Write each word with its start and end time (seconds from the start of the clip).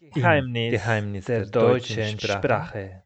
Geheimnis, 0.00 0.70
Geheimnis 0.70 1.24
der, 1.24 1.40
der 1.40 1.50
deutschen 1.50 2.20
Sprache. 2.20 2.38
Sprache. 2.38 3.02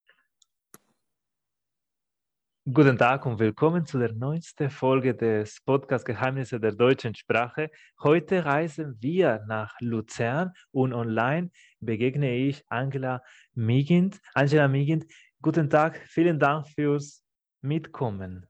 Guten 2.71 2.99
Tag 2.99 3.25
und 3.25 3.39
willkommen 3.39 3.87
zu 3.87 3.99
der 3.99 4.13
neuesten 4.13 4.69
Folge 4.69 5.15
des 5.15 5.63
Podcasts 5.63 6.05
Geheimnisse 6.05 6.61
der 6.61 6.73
deutschen 6.73 7.15
Sprache. 7.15 7.71
Heute 8.03 8.45
reisen 8.45 8.99
wir 9.01 9.43
nach 9.49 9.75
Luzern 9.81 10.53
und 10.71 10.93
online 10.93 11.51
begegne 11.81 12.35
ich 12.35 12.63
Angela 12.69 13.23
Migind. 13.55 14.21
Angela 14.35 14.69
Migind, 14.69 15.07
guten 15.41 15.71
Tag, 15.71 15.97
vielen 15.97 16.39
Dank 16.39 16.69
fürs 16.69 17.25
Mitkommen. 17.63 18.47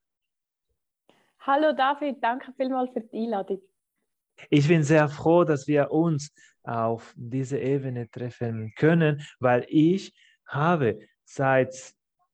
Hallo 1.38 1.72
David, 1.72 2.16
danke 2.20 2.52
vielmals 2.56 2.90
für 2.92 3.02
die 3.02 3.18
Einladung. 3.18 3.62
Ich 4.50 4.68
bin 4.68 4.82
sehr 4.82 5.08
froh, 5.08 5.44
dass 5.44 5.66
wir 5.66 5.90
uns 5.90 6.32
auf 6.64 7.12
diese 7.16 7.58
Ebene 7.58 8.08
treffen 8.10 8.72
können, 8.76 9.22
weil 9.40 9.66
ich 9.68 10.14
habe 10.46 10.98
seit 11.24 11.74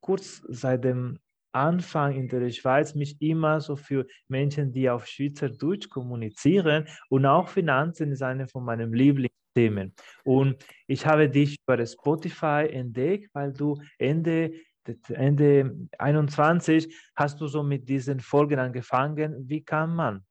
kurz 0.01 0.43
seit 0.48 0.84
dem 0.84 1.19
Anfang 1.53 2.15
in 2.15 2.29
der 2.29 2.51
Schweiz 2.51 2.95
mich 2.95 3.21
immer 3.21 3.61
so 3.61 3.77
für 3.77 4.07
Menschen, 4.29 4.71
die 4.73 4.91
auf 4.91 5.07
Schweizerdeutsch 5.07 5.89
kommunizieren 5.89 6.87
und 7.09 7.25
auch 7.27 7.48
Finanzen 7.48 8.12
ist 8.12 8.23
eine 8.23 8.47
von 8.47 8.65
meinen 8.65 8.93
Lieblingsthemen. 8.93 9.95
Und 10.25 10.65
ich 10.87 11.06
habe 11.06 11.29
dich 11.29 11.56
bei 11.65 11.84
Spotify 11.84 12.69
entdeckt, 12.70 13.31
weil 13.33 13.53
du 13.53 13.81
Ende 13.98 14.53
Ende 15.09 15.77
21 15.98 16.95
hast 17.15 17.41
du 17.41 17.47
so 17.47 17.62
mit 17.62 17.89
diesen 17.89 18.20
Folgen 18.20 18.59
angefangen. 18.59 19.37
Wie 19.47 19.62
kann 19.62 19.95
man 19.95 20.25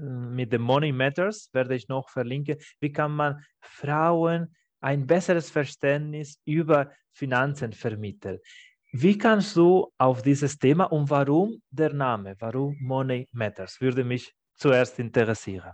mit 0.00 0.52
dem 0.52 0.62
Money 0.62 0.92
Matters, 0.92 1.50
werde 1.52 1.74
ich 1.74 1.88
noch 1.88 2.08
verlinken, 2.08 2.56
wie 2.80 2.92
kann 2.92 3.12
man 3.12 3.44
Frauen 3.60 4.54
ein 4.80 5.06
besseres 5.06 5.50
Verständnis 5.50 6.40
über 6.44 6.90
Finanzen 7.12 7.72
vermitteln. 7.72 8.38
Wie 8.92 9.18
kannst 9.18 9.56
du 9.56 9.90
auf 9.98 10.22
dieses 10.22 10.58
Thema 10.58 10.84
und 10.84 11.10
warum 11.10 11.60
der 11.70 11.92
Name, 11.92 12.36
warum 12.38 12.76
Money 12.80 13.26
Matters, 13.32 13.80
würde 13.80 14.04
mich 14.04 14.34
zuerst 14.56 14.98
interessieren. 14.98 15.72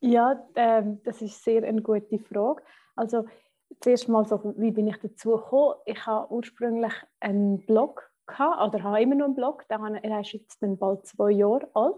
Ja, 0.00 0.46
ähm, 0.54 1.00
das 1.04 1.22
ist 1.22 1.42
sehr 1.42 1.64
eine 1.64 1.82
gute 1.82 2.18
Frage. 2.18 2.62
Also 2.94 3.26
zuerst 3.80 4.08
mal 4.08 4.24
so, 4.26 4.54
wie 4.56 4.70
bin 4.70 4.86
ich 4.86 4.98
dazu 4.98 5.36
gekommen? 5.36 5.74
Ich 5.86 6.06
habe 6.06 6.32
ursprünglich 6.32 6.92
einen 7.20 7.64
Blog 7.66 8.10
gehabt, 8.26 8.60
oder 8.74 8.84
habe 8.84 9.02
immer 9.02 9.14
noch 9.14 9.26
einen 9.26 9.34
Blog, 9.34 9.66
der 9.68 10.20
ist 10.20 10.32
jetzt 10.32 10.58
bald 10.60 11.06
zwei 11.06 11.30
Jahre 11.30 11.68
alt. 11.74 11.96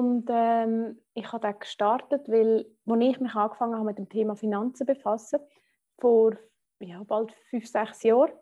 Und 0.00 0.30
ähm, 0.30 0.98
ich 1.12 1.30
habe 1.30 1.42
da 1.42 1.52
gestartet, 1.52 2.26
weil, 2.26 2.64
als 2.86 3.02
ich 3.02 3.20
mich 3.20 3.34
angefangen 3.34 3.74
habe 3.74 3.84
mit 3.84 3.98
dem 3.98 4.08
Thema 4.08 4.34
Finanzen 4.34 4.86
befassen, 4.86 5.40
vor 5.98 6.38
ja, 6.78 7.02
bald 7.04 7.32
fünf, 7.50 7.66
sechs 7.66 8.02
Jahren, 8.02 8.32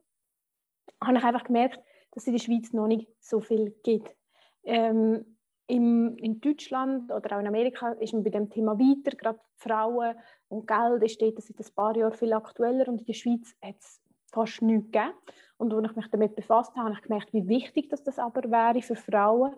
habe 1.03 1.19
ich 1.19 1.25
einfach 1.25 1.43
gemerkt, 1.43 1.81
dass 2.13 2.23
es 2.23 2.27
in 2.29 2.35
der 2.35 2.39
Schweiz 2.39 2.73
noch 2.73 2.87
nicht 2.87 3.09
so 3.19 3.41
viel 3.41 3.75
gibt. 3.83 4.15
Ähm, 4.63 5.37
im, 5.67 6.17
in 6.19 6.41
Deutschland 6.41 7.11
oder 7.11 7.35
auch 7.35 7.41
in 7.41 7.49
Amerika 7.49 7.91
ist 7.95 8.13
man 8.13 8.23
bei 8.23 8.31
dem 8.31 8.51
Thema 8.51 8.79
weiter. 8.79 9.17
Gerade 9.17 9.41
Frauen 9.57 10.15
und 10.47 10.69
Geld 10.69 11.03
ist 11.03 11.21
dort 11.21 11.43
seit 11.43 11.59
ein 11.59 11.75
paar 11.75 11.97
Jahren 11.97 12.13
viel 12.13 12.35
aktueller 12.35 12.87
und 12.87 13.01
in 13.01 13.05
der 13.05 13.15
Schweiz 13.15 13.57
hat 13.61 13.81
es 13.81 14.01
fast 14.33 14.63
nichts 14.63 14.93
gegeben. 14.93 15.13
Und 15.57 15.75
als 15.75 15.91
ich 15.91 15.97
mich 15.97 16.09
damit 16.09 16.37
befasst 16.37 16.77
habe, 16.77 16.91
habe 16.91 16.95
ich 16.95 17.03
gemerkt, 17.03 17.33
wie 17.33 17.49
wichtig 17.49 17.89
das, 17.89 18.05
das 18.05 18.21
aber 18.21 18.49
wäre 18.49 18.81
für 18.81 18.95
Frauen, 18.95 19.57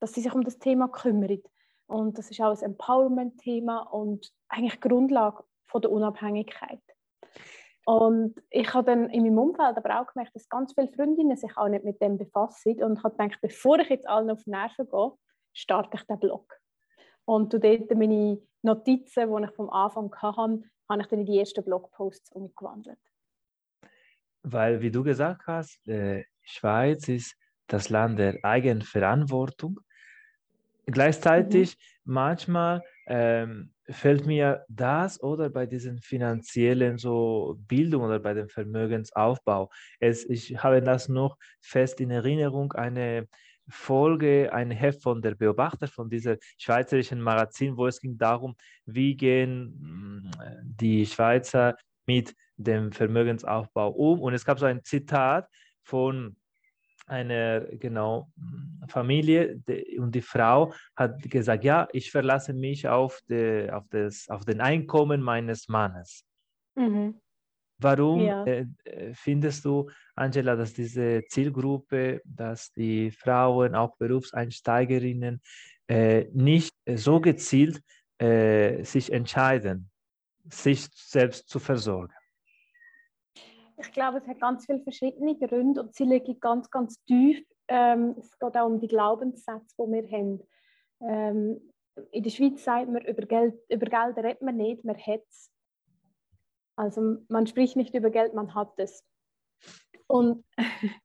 dass 0.00 0.12
sie 0.14 0.20
sich 0.20 0.32
um 0.32 0.42
das 0.42 0.58
Thema 0.58 0.88
kümmern. 0.88 1.42
Und 1.86 2.18
das 2.18 2.30
ist 2.30 2.40
auch 2.40 2.56
ein 2.56 2.62
Empowerment-Thema 2.62 3.80
und 3.90 4.30
eigentlich 4.48 4.80
Grundlage 4.80 5.44
von 5.66 5.82
der 5.82 5.90
Unabhängigkeit. 5.90 6.82
Und 7.86 8.34
ich 8.50 8.74
habe 8.74 8.90
dann 8.90 9.08
in 9.08 9.22
meinem 9.22 9.38
Umfeld 9.38 9.78
aber 9.78 10.00
auch 10.00 10.06
gemerkt, 10.12 10.34
dass 10.34 10.48
ganz 10.50 10.74
viele 10.74 10.88
Freundinnen 10.88 11.38
sich 11.38 11.56
auch 11.56 11.68
nicht 11.68 11.84
mit 11.84 12.02
dem 12.02 12.18
befassen 12.18 12.82
und 12.82 13.02
habe 13.02 13.16
gedacht, 13.16 13.40
bevor 13.40 13.78
ich 13.78 13.88
jetzt 13.88 14.06
allen 14.06 14.30
auf 14.30 14.44
die 14.44 14.50
Nerven 14.50 14.86
gehe, 14.90 15.12
starte 15.54 15.96
ich 15.96 16.02
den 16.02 16.20
Blog. 16.20 16.54
Und 17.24 17.54
dort 17.54 17.90
meine 17.94 18.42
Notizen, 18.62 19.34
die 19.34 19.44
ich 19.44 19.50
vom 19.52 19.70
Anfang 19.70 20.14
hatte, 20.16 20.62
habe 20.90 21.00
ich 21.00 21.06
dann 21.06 21.20
in 21.20 21.26
die 21.26 21.38
ersten 21.38 21.64
Blogposts 21.64 22.30
umgewandelt. 22.32 22.98
Weil, 24.42 24.80
wie 24.82 24.90
du 24.90 25.02
gesagt 25.02 25.46
hast, 25.46 25.86
äh, 25.88 26.24
Schweiz 26.42 27.08
ist 27.08 27.36
das 27.68 27.88
Land 27.88 28.18
der 28.18 28.38
Eigenverantwortung 28.42 29.80
Gleichzeitig 30.90 31.76
mhm. 32.04 32.14
manchmal 32.14 32.82
ähm, 33.06 33.72
fällt 33.90 34.26
mir 34.26 34.64
das 34.68 35.22
oder 35.22 35.50
bei 35.50 35.66
diesen 35.66 35.98
finanziellen 35.98 36.98
so 36.98 37.58
Bildung 37.68 38.02
oder 38.02 38.18
bei 38.18 38.34
dem 38.34 38.48
Vermögensaufbau. 38.48 39.70
Es, 40.00 40.28
ich 40.28 40.62
habe 40.62 40.82
das 40.82 41.08
noch 41.08 41.36
fest 41.60 42.00
in 42.00 42.10
Erinnerung, 42.10 42.72
eine 42.72 43.28
Folge, 43.68 44.50
ein 44.52 44.70
Heft 44.70 45.02
von 45.02 45.20
der 45.20 45.34
Beobachter, 45.34 45.88
von 45.88 46.08
dieser 46.08 46.36
schweizerischen 46.56 47.20
Magazin, 47.20 47.76
wo 47.76 47.86
es 47.86 48.00
ging 48.00 48.16
darum, 48.16 48.56
wie 48.86 49.14
gehen 49.14 49.74
mm, 49.78 50.30
die 50.62 51.04
Schweizer 51.04 51.76
mit 52.06 52.34
dem 52.56 52.92
Vermögensaufbau 52.92 53.90
um. 53.90 54.20
Und 54.20 54.32
es 54.32 54.46
gab 54.46 54.58
so 54.58 54.64
ein 54.64 54.82
Zitat 54.84 55.48
von 55.82 56.37
einer 57.08 57.60
genau 57.60 58.30
Familie 58.88 59.60
und 59.98 60.14
die 60.14 60.22
Frau 60.22 60.72
hat 60.96 61.22
gesagt, 61.22 61.64
ja, 61.64 61.88
ich 61.92 62.10
verlasse 62.10 62.52
mich 62.52 62.88
auf, 62.88 63.20
de, 63.28 63.70
auf, 63.70 63.84
das, 63.90 64.28
auf 64.28 64.44
den 64.44 64.60
Einkommen 64.60 65.22
meines 65.22 65.68
Mannes. 65.68 66.24
Mhm. 66.74 67.20
Warum 67.80 68.20
ja. 68.20 68.44
äh, 68.44 68.66
findest 69.14 69.64
du, 69.64 69.88
Angela, 70.16 70.56
dass 70.56 70.74
diese 70.74 71.22
Zielgruppe, 71.28 72.20
dass 72.24 72.72
die 72.72 73.10
Frauen, 73.12 73.76
auch 73.76 73.96
Berufseinsteigerinnen, 73.98 75.40
äh, 75.86 76.26
nicht 76.32 76.74
so 76.96 77.20
gezielt 77.20 77.80
äh, 78.18 78.82
sich 78.82 79.12
entscheiden, 79.12 79.90
sich 80.50 80.88
selbst 80.92 81.48
zu 81.48 81.60
versorgen? 81.60 82.17
Ich 83.80 83.92
glaube, 83.92 84.18
es 84.18 84.26
hat 84.26 84.40
ganz 84.40 84.66
viele 84.66 84.80
verschiedene 84.80 85.36
Gründe 85.36 85.82
und 85.82 85.94
sie 85.94 86.04
liegen 86.04 86.40
ganz, 86.40 86.70
ganz 86.70 87.02
tief. 87.04 87.44
Ähm, 87.68 88.16
es 88.18 88.36
geht 88.38 88.56
auch 88.56 88.66
um 88.66 88.80
die 88.80 88.88
Glaubenssätze, 88.88 89.76
die 89.78 89.92
wir 89.92 90.10
haben. 90.10 90.42
Ähm, 91.00 91.72
in 92.10 92.22
der 92.22 92.30
Schweiz 92.30 92.64
sagt 92.64 92.90
man, 92.90 93.02
über 93.02 93.22
Geld, 93.26 93.54
über 93.68 93.86
Geld 93.86 94.16
redet 94.16 94.42
man 94.42 94.56
nicht, 94.56 94.84
man 94.84 94.96
hat 94.96 95.22
es. 95.28 95.50
Also 96.76 97.18
man 97.28 97.46
spricht 97.46 97.76
nicht 97.76 97.94
über 97.94 98.10
Geld, 98.10 98.34
man 98.34 98.54
hat 98.54 98.72
es. 98.78 99.04
Und 100.08 100.44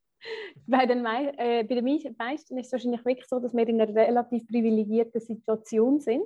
bei 0.67 0.85
den, 0.85 1.05
äh, 1.05 1.63
bei 1.63 1.75
den 1.75 2.15
meisten 2.17 2.57
ist 2.57 2.67
es 2.67 2.71
wahrscheinlich 2.71 3.05
wirklich 3.05 3.27
so, 3.27 3.39
dass 3.39 3.53
wir 3.53 3.67
in 3.67 3.81
einer 3.81 3.93
relativ 3.93 4.47
privilegierten 4.47 5.21
Situation 5.21 5.99
sind 5.99 6.25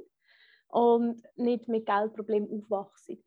und 0.69 1.21
nicht 1.35 1.67
mit 1.67 1.85
Geldproblemen 1.85 2.49
aufwachsen 2.51 3.23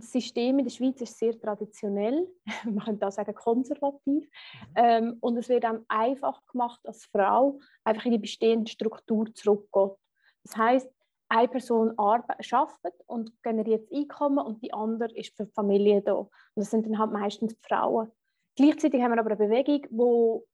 das 0.00 0.12
System 0.12 0.58
in 0.58 0.64
der 0.64 0.70
Schweiz 0.70 1.00
ist 1.00 1.18
sehr 1.18 1.38
traditionell, 1.38 2.28
man 2.64 2.84
könnte 2.84 3.06
auch 3.06 3.12
sagen 3.12 3.34
konservativ. 3.34 4.00
Mhm. 4.04 4.28
Ähm, 4.76 5.16
und 5.20 5.36
es 5.36 5.48
wird 5.48 5.64
einem 5.64 5.84
einfach 5.88 6.44
gemacht, 6.46 6.80
als 6.84 7.04
Frau 7.06 7.58
einfach 7.84 8.04
in 8.06 8.12
die 8.12 8.18
bestehende 8.18 8.70
Struktur 8.70 9.32
zurückgeht. 9.34 9.96
Das 10.44 10.56
heißt, 10.56 10.90
eine 11.28 11.48
Person 11.48 11.98
arbeitet 11.98 12.94
und 13.06 13.42
generiert 13.42 13.90
Einkommen 13.90 14.44
und 14.44 14.62
die 14.62 14.72
andere 14.72 15.14
ist 15.14 15.34
für 15.34 15.46
die 15.46 15.52
Familie 15.52 16.02
da. 16.02 16.14
Und 16.14 16.30
das 16.56 16.70
sind 16.70 16.86
dann 16.86 16.98
halt 16.98 17.12
meistens 17.12 17.54
die 17.54 17.66
Frauen. 17.66 18.12
Gleichzeitig 18.54 19.00
haben 19.00 19.12
wir 19.12 19.20
aber 19.20 19.30
eine 19.30 19.48
Bewegung, 19.48 19.86
wo 19.90 20.46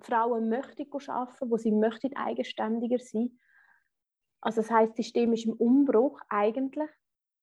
Frauen 0.00 0.50
möchten 0.50 0.86
arbeiten, 1.10 1.50
wo 1.50 1.56
sie 1.56 1.72
möchten 1.72 2.14
eigenständiger 2.14 2.98
sein. 2.98 3.38
Also 4.40 4.60
das 4.60 4.70
heißt, 4.70 4.90
das 4.90 4.96
System 4.96 5.32
ist 5.32 5.46
im 5.46 5.54
Umbruch 5.54 6.20
eigentlich 6.28 6.90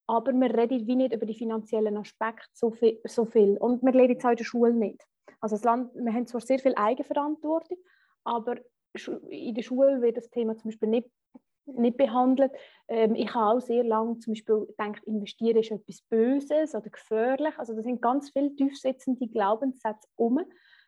aber 0.07 0.33
wir 0.33 0.55
reden 0.55 0.85
wie 0.87 0.95
nicht 0.95 1.13
über 1.13 1.25
die 1.25 1.33
finanziellen 1.33 1.97
Aspekte 1.97 2.47
so 2.53 2.71
viel. 2.71 2.99
So 3.05 3.25
viel. 3.25 3.57
Und 3.57 3.83
wir 3.83 3.91
lernen 3.91 4.17
es 4.17 4.25
auch 4.25 4.31
in 4.31 4.37
der 4.37 4.43
Schule 4.43 4.73
nicht. 4.73 5.03
Also 5.39 5.55
das 5.55 5.63
Land, 5.63 5.93
wir 5.95 6.13
haben 6.13 6.27
zwar 6.27 6.41
sehr 6.41 6.59
viel 6.59 6.73
Eigenverantwortung, 6.75 7.77
aber 8.23 8.57
in 9.29 9.53
der 9.53 9.63
Schule 9.63 10.01
wird 10.01 10.17
das 10.17 10.29
Thema 10.29 10.55
zum 10.57 10.69
Beispiel 10.69 10.89
nicht, 10.89 11.09
nicht 11.65 11.97
behandelt. 11.97 12.51
Ähm, 12.87 13.15
ich 13.15 13.33
habe 13.33 13.57
auch 13.57 13.61
sehr 13.61 13.83
lange 13.83 14.19
zum 14.19 14.33
Beispiel 14.33 14.65
gedacht, 14.65 15.03
investieren 15.05 15.57
ist 15.57 15.71
etwas 15.71 16.01
Böses 16.09 16.75
oder 16.75 16.89
gefährlich. 16.89 17.57
Also 17.57 17.73
da 17.73 17.81
sind 17.81 18.01
ganz 18.01 18.29
viele 18.29 18.55
tiefsitzende 18.55 19.27
Glaubenssätze 19.27 20.07
um, 20.15 20.39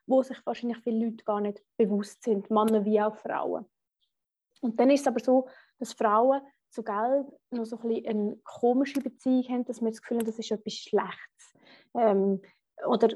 wo 0.05 0.23
sich 0.23 0.37
wahrscheinlich 0.45 0.79
viele 0.79 1.05
Leute 1.05 1.23
gar 1.25 1.41
nicht 1.41 1.61
bewusst 1.77 2.23
sind, 2.23 2.49
Männer 2.49 2.85
wie 2.85 3.01
auch 3.01 3.15
Frauen. 3.15 3.65
Und 4.61 4.79
dann 4.79 4.89
ist 4.89 5.01
es 5.01 5.07
aber 5.07 5.19
so, 5.19 5.47
dass 5.79 5.93
Frauen 5.93 6.41
zu 6.69 6.83
Geld 6.83 7.27
noch 7.51 7.65
so 7.65 7.77
ein 7.77 7.87
bisschen 7.87 8.07
eine 8.07 8.35
komische 8.43 9.01
Beziehung 9.01 9.43
haben, 9.49 9.65
dass 9.65 9.81
wir 9.81 9.89
das 9.89 10.01
Gefühl 10.01 10.17
haben, 10.17 10.25
das 10.25 10.39
ist 10.39 10.51
etwas 10.51 10.73
Schlechtes. 10.73 11.53
Ähm, 11.95 12.41
oder 12.85 13.09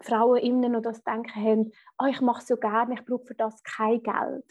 Frauen 0.00 0.38
immer 0.38 0.68
noch 0.68 0.82
das 0.82 1.02
Denken 1.02 1.34
haben, 1.34 1.72
oh, 1.98 2.06
ich 2.06 2.20
mache 2.20 2.42
es 2.42 2.48
so 2.48 2.56
gerne, 2.56 2.94
ich 2.94 3.04
brauche 3.04 3.24
für 3.24 3.34
das 3.34 3.62
kein 3.62 4.02
Geld. 4.02 4.44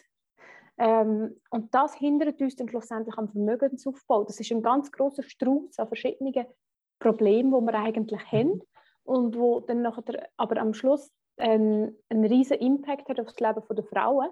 Ähm, 0.78 1.40
und 1.52 1.74
das 1.74 1.96
hindert 1.96 2.42
uns 2.42 2.56
dann 2.56 2.68
schlussendlich 2.68 3.18
am 3.18 3.30
Vermögensaufbau. 3.30 4.24
Das 4.24 4.40
ist 4.40 4.52
ein 4.52 4.62
ganz 4.62 4.92
großer 4.92 5.24
Strauß 5.24 5.80
an 5.80 5.88
verschiedenen 5.88 6.46
Probleme, 7.00 7.60
die 7.60 7.66
wir 7.66 7.74
eigentlich 7.76 8.32
mhm. 8.32 8.38
haben 8.38 8.62
und 9.04 9.38
wo 9.38 9.60
dann 9.62 9.82
nachher 9.82 10.30
aber 10.38 10.58
am 10.58 10.74
Schluss 10.74 11.12
einen, 11.38 11.98
einen 12.10 12.26
riesen 12.26 12.58
Impact 12.58 13.08
hat 13.10 13.20
auf 13.20 13.28
das 13.28 13.40
Leben 13.40 13.62
der 13.70 13.84
Frauen. 13.86 14.30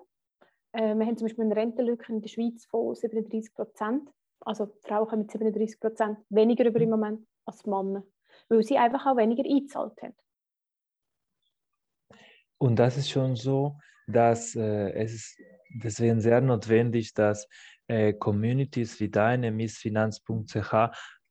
Äh, 0.74 0.96
wir 0.96 1.06
haben 1.06 1.18
zum 1.18 1.28
Beispiel 1.28 1.46
eine 1.46 1.56
Rentenlücke 1.56 2.12
in 2.12 2.22
der 2.22 2.30
Schweiz 2.30 2.66
von 2.66 2.96
37 2.96 3.54
Prozent. 3.54 4.10
Also 4.42 4.68
Frauen 4.81 5.08
kommen 5.08 5.22
mit 5.24 5.31
37 5.31 5.80
Prozent 5.80 6.18
weniger 6.30 6.66
über 6.66 6.80
im 6.80 6.86
mhm. 6.86 6.92
Moment 6.92 7.28
als 7.46 7.66
Männer, 7.66 8.04
weil 8.50 8.64
sie 8.64 8.78
einfach 8.78 9.06
auch 9.06 9.18
weniger 9.18 9.44
eingezahlt 9.44 10.02
haben. 10.02 10.16
Und 12.58 12.78
das 12.78 12.98
ist 12.98 13.10
schon 13.10 13.36
so, 13.36 13.78
dass 14.08 14.56
äh, 14.56 14.92
es 14.94 15.14
ist 15.14 15.38
deswegen 15.70 16.20
sehr 16.20 16.42
notwendig, 16.42 17.14
dass 17.14 17.48
äh, 17.88 18.14
Communities 18.14 19.00
wie 19.00 19.10
deine 19.10 19.52
missfinanz.ch 19.52 20.74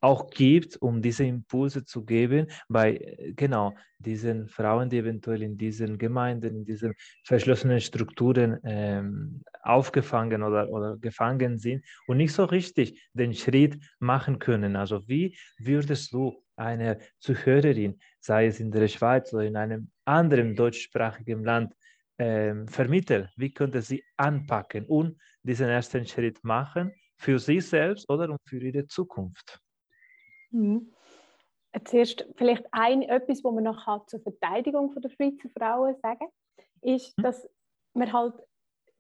auch 0.03 0.31
gibt, 0.31 0.77
um 0.83 1.01
diese 1.01 1.25
Impulse 1.25 1.85
zu 1.85 2.05
geben, 2.05 2.49
bei 2.69 2.97
äh, 2.97 3.33
genau 3.35 3.77
diesen 3.99 4.49
Frauen, 4.49 4.91
die 4.91 4.99
eventuell 4.99 5.43
in 5.43 5.57
diesen 5.57 5.97
Gemeinden, 5.97 6.57
in 6.57 6.65
diesen 6.65 6.93
verschlossenen 7.25 7.81
Strukturen 7.81 8.59
ähm, 8.65 9.43
aufgefangen 9.63 10.43
oder, 10.43 10.69
oder 10.71 10.97
gefangen 10.99 11.59
sind 11.59 11.85
und 12.07 12.17
nicht 12.17 12.33
so 12.33 12.45
richtig 12.45 13.01
den 13.15 13.33
Schritt 13.33 13.79
machen 14.01 14.41
können. 14.41 14.75
Also 14.77 15.07
wie 15.09 15.37
würdest 15.59 16.13
du 16.13 16.43
einer 16.57 16.99
Zuhörerin, 17.21 18.01
sei 18.21 18.47
es 18.47 18.59
in 18.61 18.73
der 18.73 18.89
Schweiz 18.89 19.33
oder 19.33 19.45
in 19.45 19.57
einem 19.57 19.91
anderen 20.05 20.57
deutschsprachigen 20.57 21.45
Land, 21.45 21.73
ähm, 22.19 22.67
vermitteln? 22.67 23.29
Wie 23.37 23.53
könnte 23.55 23.83
sie 23.83 24.05
anpacken 24.17 24.85
und 24.87 25.17
diesen 25.45 25.69
ersten 25.69 26.07
Schritt 26.07 26.43
machen 26.43 26.93
für 27.17 27.39
sie 27.39 27.61
selbst 27.61 28.11
oder 28.11 28.37
für 28.45 28.59
ihre 28.59 28.87
Zukunft? 28.89 29.62
Mhm. 30.53 30.93
Zuerst 31.85 32.27
vielleicht 32.37 32.67
ein, 32.71 33.03
etwas, 33.03 33.43
was 33.43 33.53
man 33.53 33.65
noch 33.65 34.07
zur 34.07 34.21
Verteidigung 34.21 34.95
der 34.95 35.09
Schweizer 35.09 35.49
Frauen 35.57 35.97
sagen 36.03 36.29
ist, 36.83 37.17
mhm. 37.17 37.23
dass 37.23 37.49
wir 37.95 38.13
halt 38.13 38.35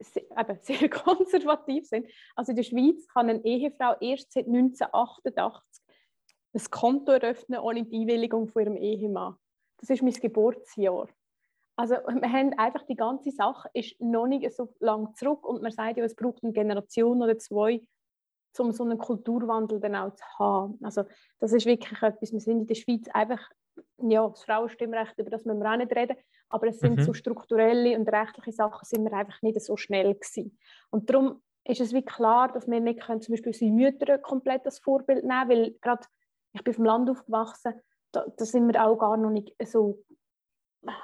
sehr, 0.00 0.22
eben 0.22 0.58
sehr 0.62 0.88
konservativ 0.88 1.86
sind. 1.86 2.08
Also 2.34 2.52
in 2.52 2.56
der 2.56 2.62
Schweiz 2.62 3.06
kann 3.08 3.28
eine 3.28 3.44
Ehefrau 3.44 3.94
erst 4.00 4.32
seit 4.32 4.46
1988 4.46 5.82
ein 6.54 6.70
Konto 6.70 7.12
eröffnen 7.12 7.60
ohne 7.60 7.84
die 7.84 8.02
Einwilligung 8.02 8.48
von 8.48 8.62
ihrem 8.62 8.76
Ehemann. 8.76 9.36
Das 9.78 9.90
ist 9.90 10.02
mein 10.02 10.12
Geburtsjahr. 10.12 11.08
Also 11.76 11.94
wir 12.06 12.32
haben 12.32 12.52
einfach 12.58 12.84
die 12.86 12.96
ganze 12.96 13.30
Sache 13.30 13.70
ist 13.72 14.00
noch 14.00 14.26
nicht 14.26 14.50
so 14.54 14.74
lange 14.80 15.12
zurück 15.14 15.46
und 15.46 15.62
man 15.62 15.72
sagt 15.72 15.96
ja, 15.96 16.04
es 16.04 16.14
braucht 16.14 16.42
eine 16.42 16.52
Generation 16.52 17.22
oder 17.22 17.38
zwei, 17.38 17.80
um 18.60 18.72
so 18.72 18.84
einen 18.84 18.98
Kulturwandel 18.98 19.80
dann 19.80 19.94
auch 19.94 20.14
zu 20.14 20.24
haben. 20.38 20.78
Also 20.82 21.04
das 21.40 21.52
ist 21.52 21.66
wirklich 21.66 22.02
etwas, 22.02 22.32
wir 22.32 22.40
sind 22.40 22.60
in 22.60 22.66
der 22.66 22.74
Schweiz 22.74 23.08
einfach, 23.12 23.40
ja, 23.98 24.28
das 24.28 24.44
Frauenstimmrecht, 24.44 25.18
über 25.18 25.30
das 25.30 25.44
müssen 25.44 25.60
wir 25.60 25.70
auch 25.70 25.76
nicht 25.76 25.94
reden, 25.94 26.16
aber 26.48 26.68
es 26.68 26.80
sind 26.80 26.98
mhm. 26.98 27.02
so 27.02 27.14
strukturelle 27.14 27.98
und 27.98 28.08
rechtliche 28.08 28.52
Sachen, 28.52 28.84
sind 28.84 29.04
wir 29.04 29.12
einfach 29.12 29.40
nicht 29.42 29.60
so 29.60 29.76
schnell 29.76 30.14
gewesen. 30.14 30.58
Und 30.90 31.08
darum 31.08 31.42
ist 31.64 31.80
es 31.80 31.92
wie 31.92 32.04
klar, 32.04 32.52
dass 32.52 32.68
wir 32.68 32.80
nicht 32.80 33.00
können, 33.00 33.22
zum 33.22 33.32
Beispiel 33.32 33.52
unsere 33.52 33.70
Mütter 33.70 34.18
komplett 34.18 34.66
als 34.66 34.80
Vorbild 34.80 35.24
nehmen, 35.24 35.48
weil 35.48 35.70
gerade, 35.80 36.06
ich 36.52 36.62
bin 36.64 36.74
vom 36.74 36.84
Land 36.84 37.08
aufgewachsen, 37.08 37.74
da, 38.10 38.26
da 38.36 38.44
sind 38.44 38.66
wir 38.70 38.84
auch 38.84 38.96
gar 38.98 39.16
noch 39.16 39.30
nicht 39.30 39.54
so 39.64 40.04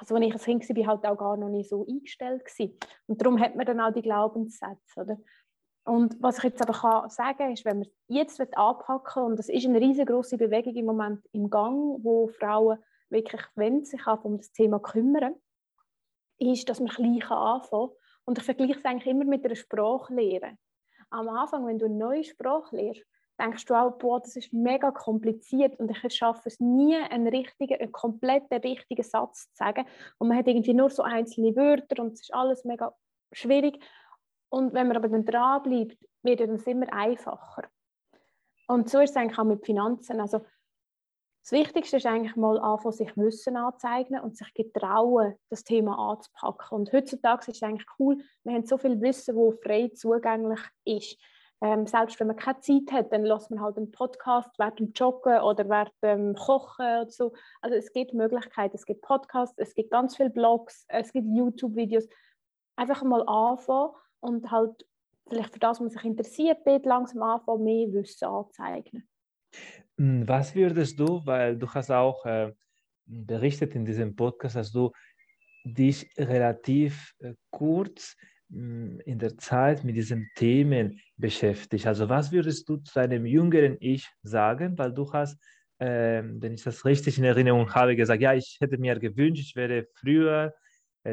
also 0.00 0.16
als 0.16 0.24
ich 0.24 0.32
ein 0.32 0.38
Kind 0.40 0.68
war, 0.68 0.76
war 0.76 0.86
halt 0.86 1.06
auch 1.06 1.18
gar 1.18 1.36
noch 1.36 1.48
nicht 1.48 1.68
so 1.68 1.86
eingestellt. 1.86 2.44
Gewesen. 2.44 2.78
Und 3.06 3.20
darum 3.20 3.40
hat 3.40 3.54
man 3.54 3.66
dann 3.66 3.80
auch 3.80 3.92
die 3.92 4.02
Glaubenssätze. 4.02 5.00
Oder? 5.00 5.18
Und 5.88 6.16
was 6.20 6.38
ich 6.38 6.44
jetzt 6.44 6.60
aber 6.60 6.74
kann 6.74 7.08
sagen 7.08 7.52
ist, 7.52 7.64
wenn 7.64 7.78
man 7.78 7.88
jetzt 8.08 8.40
anpacken 8.56 9.22
und 9.22 9.38
das 9.38 9.48
ist 9.48 9.66
eine 9.66 9.80
riesengroße 9.80 10.36
Bewegung 10.36 10.74
im 10.74 10.84
Moment 10.84 11.26
im 11.32 11.48
Gang, 11.48 12.04
wo 12.04 12.28
Frauen 12.28 12.78
wirklich 13.08 13.40
wenn 13.54 13.84
sich 13.84 14.06
um 14.06 14.36
das 14.36 14.52
Thema 14.52 14.80
kümmern, 14.80 15.34
ist, 16.38 16.68
dass 16.68 16.80
man 16.80 16.90
klein 16.90 17.22
anfangen 17.22 17.88
kann. 17.88 17.96
Und 18.26 18.38
ich 18.38 18.44
vergleiche 18.44 18.78
es 18.78 18.84
eigentlich 18.84 19.06
immer 19.06 19.24
mit 19.24 19.44
einer 19.44 19.54
Sprachlehre. 19.54 20.58
Am 21.08 21.28
Anfang, 21.28 21.66
wenn 21.66 21.78
du 21.78 21.86
eine 21.86 21.94
neue 21.94 22.24
Sprache 22.24 22.76
lernst, 22.76 23.04
denkst 23.40 23.64
du 23.64 23.74
auch, 23.74 23.92
boah, 23.92 24.20
das 24.20 24.36
ist 24.36 24.52
mega 24.52 24.90
kompliziert 24.90 25.78
und 25.78 25.90
ich 25.90 26.14
schaffe 26.14 26.48
es 26.48 26.60
nie, 26.60 26.96
einen 26.96 27.28
richtigen, 27.28 27.80
einen 27.80 27.92
kompletten 27.92 28.58
richtigen 28.58 29.04
Satz 29.04 29.48
zu 29.52 29.56
sagen. 29.56 29.86
Und 30.18 30.28
man 30.28 30.36
hat 30.36 30.48
irgendwie 30.48 30.74
nur 30.74 30.90
so 30.90 31.02
einzelne 31.02 31.56
Wörter 31.56 32.02
und 32.02 32.12
es 32.12 32.22
ist 32.22 32.34
alles 32.34 32.64
mega 32.64 32.94
schwierig. 33.32 33.82
Und 34.50 34.72
wenn 34.72 34.88
man 34.88 34.96
aber 34.96 35.08
dann 35.08 35.24
dranbleibt, 35.24 35.98
wird 36.22 36.40
es 36.40 36.66
immer 36.66 36.92
einfacher. 36.92 37.68
Und 38.66 38.88
so 38.90 39.00
ist 39.00 39.10
es 39.10 39.16
eigentlich 39.16 39.38
auch 39.38 39.44
mit 39.44 39.64
Finanzen. 39.64 40.20
Also 40.20 40.40
das 41.42 41.52
Wichtigste 41.52 41.96
ist 41.96 42.06
eigentlich 42.06 42.36
mal 42.36 42.58
anfangen, 42.58 42.92
sich 42.92 43.16
Wissen 43.16 43.56
anzeigen 43.56 44.20
und 44.20 44.36
sich 44.36 44.52
getrauen, 44.52 45.34
das 45.48 45.64
Thema 45.64 46.10
anzupacken. 46.10 46.78
Und 46.78 46.92
heutzutage 46.92 47.50
ist 47.50 47.56
es 47.56 47.62
eigentlich 47.62 47.86
cool, 47.98 48.18
wir 48.44 48.54
haben 48.54 48.66
so 48.66 48.76
viel 48.76 49.00
Wissen, 49.00 49.34
das 49.34 49.60
frei 49.62 49.90
zugänglich 49.94 50.60
ist. 50.84 51.16
Ähm, 51.60 51.86
selbst 51.86 52.20
wenn 52.20 52.28
man 52.28 52.36
keine 52.36 52.60
Zeit 52.60 52.92
hat, 52.92 53.12
dann 53.12 53.24
lässt 53.24 53.50
man 53.50 53.60
halt 53.60 53.78
einen 53.78 53.90
Podcast 53.90 54.50
während 54.58 54.78
dem 54.78 54.92
Joggen 54.92 55.40
oder 55.40 55.68
während 55.68 55.92
dem 56.02 56.34
Kochen 56.34 56.84
oder 56.84 57.10
so. 57.10 57.32
Also 57.62 57.76
es 57.76 57.92
gibt 57.92 58.14
Möglichkeiten, 58.14 58.76
es 58.76 58.84
gibt 58.84 59.02
Podcasts, 59.02 59.58
es 59.58 59.74
gibt 59.74 59.90
ganz 59.90 60.16
viele 60.16 60.30
Blogs, 60.30 60.84
es 60.88 61.12
gibt 61.12 61.26
YouTube-Videos. 61.26 62.06
Einfach 62.76 63.02
mal 63.02 63.26
anfangen 63.26 63.92
und 64.20 64.50
halt 64.50 64.84
vielleicht 65.28 65.52
für 65.52 65.58
das, 65.58 65.76
was 65.76 65.80
man 65.80 65.90
sich 65.90 66.04
interessiert, 66.04 66.58
dort 66.64 66.86
langsam 66.86 67.22
anfangen, 67.22 67.64
mehr 67.64 67.92
Wissen 67.92 68.26
anzeigen. 68.26 69.08
Hm, 69.96 70.26
was 70.26 70.54
würdest 70.54 70.98
du, 70.98 71.24
weil 71.24 71.56
du 71.56 71.68
hast 71.68 71.90
auch 71.90 72.24
äh, 72.24 72.52
berichtet 73.06 73.74
in 73.74 73.84
diesem 73.84 74.14
Podcast, 74.14 74.56
dass 74.56 74.72
du 74.72 74.92
dich 75.64 76.10
relativ 76.16 77.14
äh, 77.18 77.34
kurz 77.50 78.16
hm, 78.50 79.00
in 79.04 79.18
der 79.18 79.36
Zeit 79.38 79.84
mit 79.84 79.96
diesen 79.96 80.30
Themen 80.36 81.00
beschäftigt. 81.16 81.86
Also 81.86 82.08
was 82.08 82.32
würdest 82.32 82.68
du 82.68 82.76
zu 82.78 83.00
einem 83.00 83.26
jüngeren 83.26 83.76
Ich 83.80 84.08
sagen, 84.22 84.78
weil 84.78 84.92
du 84.92 85.12
hast, 85.12 85.38
äh, 85.78 86.22
wenn 86.24 86.54
ich 86.54 86.62
das 86.62 86.84
richtig 86.84 87.18
in 87.18 87.24
Erinnerung 87.24 87.74
habe, 87.74 87.96
gesagt, 87.96 88.22
ja, 88.22 88.34
ich 88.34 88.58
hätte 88.60 88.78
mir 88.78 88.98
gewünscht, 88.98 89.42
ich 89.42 89.56
wäre 89.56 89.86
früher 89.94 90.54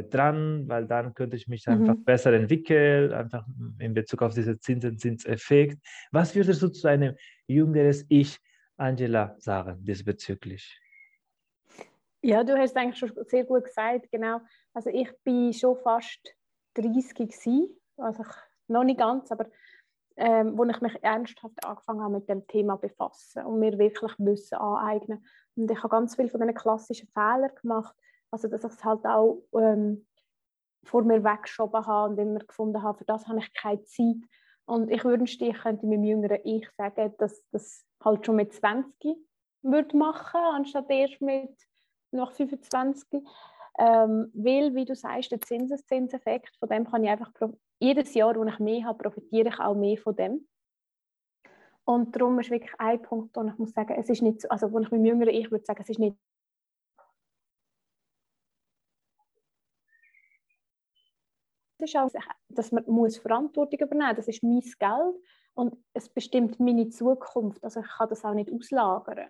dran, 0.04 0.68
weil 0.68 0.86
dann 0.88 1.14
könnte 1.14 1.36
ich 1.36 1.48
mich 1.48 1.68
einfach 1.68 1.96
mhm. 1.96 2.04
besser 2.04 2.34
entwickeln, 2.34 3.14
einfach 3.14 3.46
in 3.80 3.94
Bezug 3.94 4.22
auf 4.22 4.34
diesen 4.34 4.60
Zinseszinseffekt. 4.60 5.80
Was 6.12 6.36
würdest 6.36 6.62
du 6.62 6.70
zu 6.70 6.88
einem 6.88 7.16
jüngeres 7.48 8.06
Ich, 8.10 8.38
Angela, 8.78 9.36
sagen 9.40 9.84
diesbezüglich? 9.84 10.80
Ja, 12.22 12.44
du 12.44 12.58
hast 12.58 12.76
eigentlich 12.76 12.98
schon 12.98 13.12
sehr 13.28 13.44
gut 13.44 13.66
gesagt, 13.66 14.12
genau. 14.12 14.42
Also 14.74 14.90
ich 14.90 15.10
bin 15.24 15.54
schon 15.54 15.78
fast 15.78 16.36
30 16.74 17.14
gewesen, 17.14 17.70
also 17.98 18.24
noch 18.68 18.84
nicht 18.84 19.00
ganz, 19.00 19.32
aber 19.32 19.46
ähm, 20.18 20.58
wo 20.58 20.64
ich 20.64 20.82
mich 20.82 21.04
ernsthaft 21.04 21.64
angefangen 21.66 22.02
habe 22.02 22.14
mit 22.16 22.30
dem 22.30 22.48
Thema 22.48 22.78
befassen 22.78 23.46
und 23.46 23.60
mir 23.60 23.78
wirklich 23.78 24.14
Wissen 24.18 24.58
aneignen. 24.58 25.26
Und 25.56 25.70
ich 25.70 25.78
habe 25.78 25.90
ganz 25.90 26.16
viele 26.16 26.30
von 26.30 26.40
diesen 26.40 26.56
klassischen 26.56 27.10
Fehlern 27.10 27.52
gemacht, 27.62 27.96
also 28.32 28.48
dass 28.48 28.64
ich 28.64 28.72
es 28.72 28.84
halt 28.84 29.06
auch 29.06 29.42
ähm, 29.54 30.06
vor 30.84 31.04
mir 31.04 31.24
weggeschoben 31.24 31.86
habe 31.86 32.12
und 32.12 32.20
immer 32.20 32.40
gefunden 32.40 32.82
habe, 32.82 32.98
für 32.98 33.06
das 33.06 33.28
habe 33.28 33.40
ich 33.40 33.54
keine 33.54 33.84
Zeit. 33.84 34.18
Und 34.66 34.90
ich 34.92 35.04
wünschte, 35.04 35.46
ich 35.46 35.58
könnte 35.58 35.86
meinem 35.86 36.04
jüngeren 36.04 36.40
Ich 36.44 36.70
sagen, 36.78 37.14
dass 37.18 37.44
das 37.52 37.86
halt 38.04 38.26
schon 38.26 38.36
mit 38.36 38.54
20 38.54 39.18
würde 39.62 39.98
machen, 39.98 40.40
anstatt 40.40 40.90
erst 40.90 41.22
mit 41.22 41.56
noch 42.12 42.32
25. 42.32 43.22
Ähm, 43.78 44.32
weil, 44.34 44.74
wie 44.74 44.86
du 44.86 44.96
sagst, 44.96 45.32
der 45.32 45.42
Zinseszinseffekt, 45.42 46.56
von 46.58 46.70
dem 46.70 46.86
kann 46.86 47.04
ich 47.04 47.10
einfach 47.10 47.32
jedes 47.80 48.14
Jahr, 48.14 48.36
wo 48.36 48.44
ich 48.46 48.60
mehr 48.60 48.86
habe, 48.86 49.04
profitiere 49.04 49.50
ich 49.50 49.60
auch 49.60 49.76
mehr 49.76 49.98
von 49.98 50.16
dem. 50.16 50.48
Und 51.84 52.16
darum 52.16 52.40
ist 52.40 52.50
wirklich 52.50 52.74
ein 52.80 53.02
Punkt, 53.02 53.36
wo 53.36 53.44
ich 53.44 53.58
muss 53.58 53.74
sagen, 53.74 53.94
es 53.98 54.10
ist 54.10 54.22
nicht 54.22 54.42
so, 54.42 54.50
also 54.50 54.72
wo 54.72 54.80
ich 54.80 54.90
mit 54.92 55.06
jüngeren 55.06 55.34
Ich 55.34 55.52
würde 55.52 55.66
sagen, 55.66 55.82
es 55.82 55.90
ist 55.90 56.00
nicht 56.00 56.16
ist 61.86 61.96
auch, 61.96 62.10
dass 62.50 62.72
man 62.72 62.84
muss 62.88 63.18
Verantwortung 63.18 63.80
übernehmen 63.80 64.10
muss. 64.10 64.26
Das 64.26 64.28
ist 64.28 64.44
mein 64.44 64.60
Geld 64.60 65.16
und 65.54 65.78
es 65.94 66.10
bestimmt 66.10 66.60
meine 66.60 66.90
Zukunft. 66.90 67.64
Also 67.64 67.82
ich 67.82 67.88
kann 67.98 68.10
das 68.10 68.26
auch 68.26 68.34
nicht 68.34 68.52
auslagern, 68.52 69.30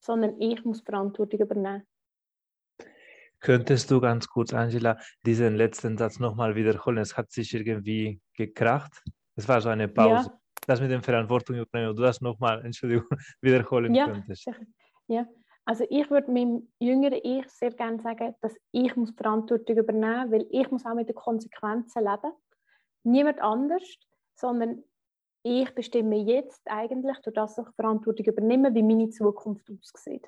sondern 0.00 0.40
ich 0.40 0.64
muss 0.64 0.80
Verantwortung 0.80 1.40
übernehmen. 1.40 1.86
Könntest 3.40 3.90
du 3.90 4.00
ganz 4.00 4.26
kurz, 4.26 4.54
Angela, 4.54 4.98
diesen 5.26 5.56
letzten 5.56 5.98
Satz 5.98 6.18
nochmal 6.18 6.54
wiederholen? 6.54 6.98
Es 6.98 7.16
hat 7.16 7.30
sich 7.30 7.52
irgendwie 7.52 8.20
gekracht. 8.32 9.02
Es 9.36 9.46
war 9.46 9.60
so 9.60 9.68
eine 9.68 9.88
Pause. 9.88 10.30
Ja. 10.30 10.40
Das 10.66 10.80
mit 10.80 10.90
der 10.90 11.02
Verantwortung 11.02 11.56
übernehmen, 11.56 11.94
du 11.94 12.02
das 12.02 12.22
nochmal, 12.22 12.64
Entschuldigung, 12.64 13.06
wiederholen 13.42 13.94
ja, 13.94 14.06
könntest. 14.06 14.46
Ja, 15.08 15.26
also 15.66 15.84
ich 15.88 16.10
würde 16.10 16.30
meinem 16.30 16.68
jüngeren 16.78 17.20
Ich 17.22 17.48
sehr 17.48 17.70
gerne 17.70 18.00
sagen, 18.02 18.34
dass 18.40 18.54
ich 18.72 18.94
muss 18.96 19.12
Verantwortung 19.12 19.76
übernehmen 19.76 20.30
muss, 20.30 20.32
weil 20.32 20.46
ich 20.50 20.70
muss 20.70 20.84
auch 20.84 20.94
mit 20.94 21.08
den 21.08 21.14
Konsequenzen 21.14 22.04
leben. 22.04 22.32
Niemand 23.04 23.40
anders, 23.40 23.82
sondern 24.34 24.82
ich 25.42 25.70
bestimme 25.74 26.16
jetzt 26.16 26.62
eigentlich, 26.66 27.18
durch 27.20 27.34
das 27.34 27.58
ich 27.58 27.66
Verantwortung 27.76 28.26
übernehme, 28.26 28.74
wie 28.74 28.82
meine 28.82 29.10
Zukunft 29.10 29.68
aussieht. 29.70 30.26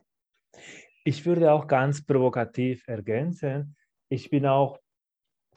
Ich 1.04 1.24
würde 1.24 1.52
auch 1.52 1.66
ganz 1.66 2.04
provokativ 2.04 2.86
ergänzen, 2.88 3.76
ich 4.08 4.30
bin 4.30 4.46
auch 4.46 4.78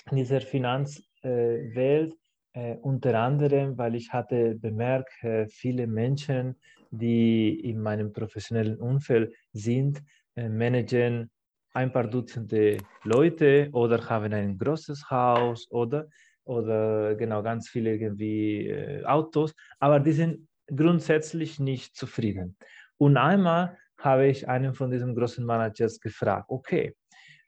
in 0.10 0.18
dieser 0.18 0.42
Finanzwelt 0.42 2.16
äh, 2.54 2.76
unter 2.78 3.20
anderem, 3.20 3.78
weil 3.78 3.96
ich 3.96 4.12
hatte 4.12 4.56
bemerkt, 4.56 5.24
äh, 5.24 5.48
viele 5.48 5.88
Menschen, 5.88 6.60
die 6.92 7.60
in 7.60 7.80
meinem 7.82 8.12
professionellen 8.12 8.80
Umfeld 8.80 9.36
sind, 9.54 10.02
äh, 10.36 10.50
managen 10.50 11.30
ein 11.74 11.92
paar 11.92 12.08
Dutzende 12.08 12.78
Leute 13.04 13.70
oder 13.74 14.10
haben 14.10 14.34
ein 14.34 14.58
großes 14.58 15.10
Haus 15.10 15.70
oder, 15.72 16.08
oder 16.44 17.16
genau 17.16 17.44
ganz 17.44 17.70
viele 17.70 17.96
irgendwie 17.96 18.68
äh, 18.68 19.06
Autos, 19.06 19.54
aber 19.80 20.00
die 20.00 20.14
sind 20.14 20.48
grundsätzlich 20.68 21.60
nicht 21.60 21.96
zufrieden. 21.96 22.58
Und 22.98 23.18
einmal 23.18 23.78
habe 23.98 24.28
ich 24.28 24.48
einen 24.48 24.74
von 24.74 24.92
diesen 24.92 25.16
großen 25.16 25.46
Managers 25.46 26.00
gefragt, 26.00 26.46
okay, 26.50 26.96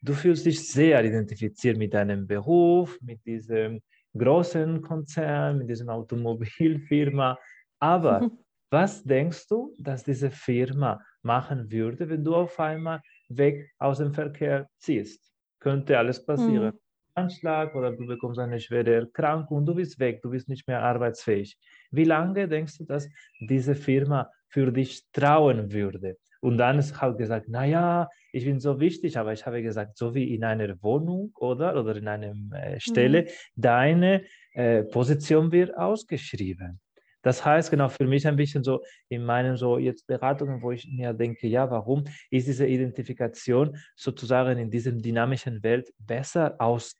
du 0.02 0.14
fühlst 0.14 0.46
dich 0.46 0.68
sehr 0.68 1.04
identifiziert 1.04 1.78
mit 1.78 1.94
deinem 1.94 2.28
Beruf, 2.28 2.98
mit 3.02 3.26
diesem 3.26 3.82
großen 4.18 4.82
Konzern, 4.82 5.60
mit 5.60 5.70
dieser 5.70 5.94
Automobilfirma, 5.94 7.38
aber 7.80 8.30
was 8.72 9.04
denkst 9.04 9.48
du, 9.48 9.76
dass 9.78 10.04
diese 10.04 10.32
Firma 10.32 11.02
machen 11.22 11.70
würde, 11.72 12.10
wenn 12.10 12.24
du 12.24 12.36
auf 12.36 12.60
einmal 12.60 13.02
weg 13.30 13.70
aus 13.78 13.98
dem 13.98 14.14
Verkehr 14.14 14.70
ziehst? 14.78 15.32
Könnte 15.60 15.98
alles 15.98 16.26
passieren. 16.26 16.74
Mhm. 16.74 16.80
Anschlag 17.14 17.76
oder 17.76 17.92
du 17.92 18.08
bekommst 18.08 18.40
eine 18.40 18.60
schwere 18.62 18.94
Erkrankung 18.94 19.58
und 19.58 19.66
du 19.66 19.76
bist 19.76 20.00
weg, 20.00 20.22
du 20.22 20.30
bist 20.30 20.48
nicht 20.48 20.66
mehr 20.68 20.82
arbeitsfähig. 20.82 21.58
Wie 21.92 22.06
lange 22.06 22.48
denkst 22.48 22.78
du, 22.78 22.86
dass 22.86 23.10
diese 23.42 23.76
Firma 23.76 24.32
für 24.48 24.72
dich 24.72 25.04
trauen 25.12 25.74
würde? 25.74 26.18
Und 26.40 26.58
dann 26.58 26.80
ist 26.80 27.00
halt 27.00 27.18
gesagt, 27.18 27.50
naja, 27.50 28.08
ich 28.32 28.46
bin 28.46 28.60
so 28.62 28.80
wichtig, 28.80 29.18
aber 29.18 29.34
ich 29.34 29.46
habe 29.46 29.62
gesagt, 29.62 29.98
so 29.98 30.16
wie 30.16 30.34
in 30.34 30.46
einer 30.46 30.82
Wohnung 30.82 31.34
oder, 31.36 31.80
oder 31.80 31.98
in 31.98 32.08
einer 32.08 32.34
äh, 32.56 32.80
Stelle, 32.80 33.24
mhm. 33.24 33.28
deine 33.62 34.24
äh, 34.54 34.84
Position 34.84 35.52
wird 35.52 35.78
ausgeschrieben. 35.78 36.80
Das 37.22 37.46
heißt, 37.46 37.70
genau 37.70 37.90
für 37.90 38.06
mich 38.06 38.28
ein 38.28 38.36
bisschen 38.36 38.64
so 38.64 38.82
in 39.10 39.24
meinen 39.24 39.58
so 39.58 39.78
jetzt 39.78 40.08
Beratungen, 40.08 40.62
wo 40.62 40.72
ich 40.72 40.88
mir 40.92 41.14
denke, 41.14 41.48
ja, 41.48 41.70
warum 41.70 42.06
ist 42.30 42.48
diese 42.48 42.66
Identifikation 42.66 43.78
sozusagen 43.96 44.58
in 44.58 44.72
diesem 44.72 45.02
dynamischen 45.02 45.62
Welt 45.64 45.92
besser 46.00 46.56
aus, 46.60 46.98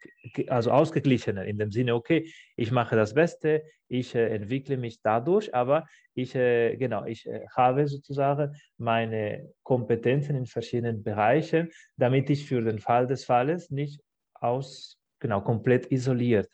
also 0.48 0.72
ausgeglichener, 0.72 1.46
in 1.46 1.58
dem 1.58 1.72
Sinne, 1.72 1.96
okay, 1.96 2.32
ich 2.56 2.72
mache 2.72 2.96
das 2.96 3.14
Beste, 3.14 3.64
ich 3.88 4.16
äh, 4.16 4.28
entwickle 4.30 4.78
mich 4.78 5.02
dadurch, 5.02 5.54
aber 5.54 5.88
ich, 6.14 6.36
äh, 6.36 6.78
genau, 6.78 7.06
ich 7.06 7.26
äh, 7.26 7.46
habe 7.56 7.88
sozusagen 7.88 8.56
meine 8.78 9.50
Kompetenzen 9.64 10.36
in 10.36 10.46
verschiedenen 10.46 11.04
Bereichen, 11.04 11.70
damit 11.98 12.30
ich 12.30 12.46
für 12.46 12.62
den 12.62 12.80
Fall 12.80 13.08
des 13.08 13.26
Falles 13.26 13.70
nicht 13.72 14.02
aus, 14.34 14.98
genau, 15.20 15.42
komplett 15.42 15.92
isoliert 15.92 16.50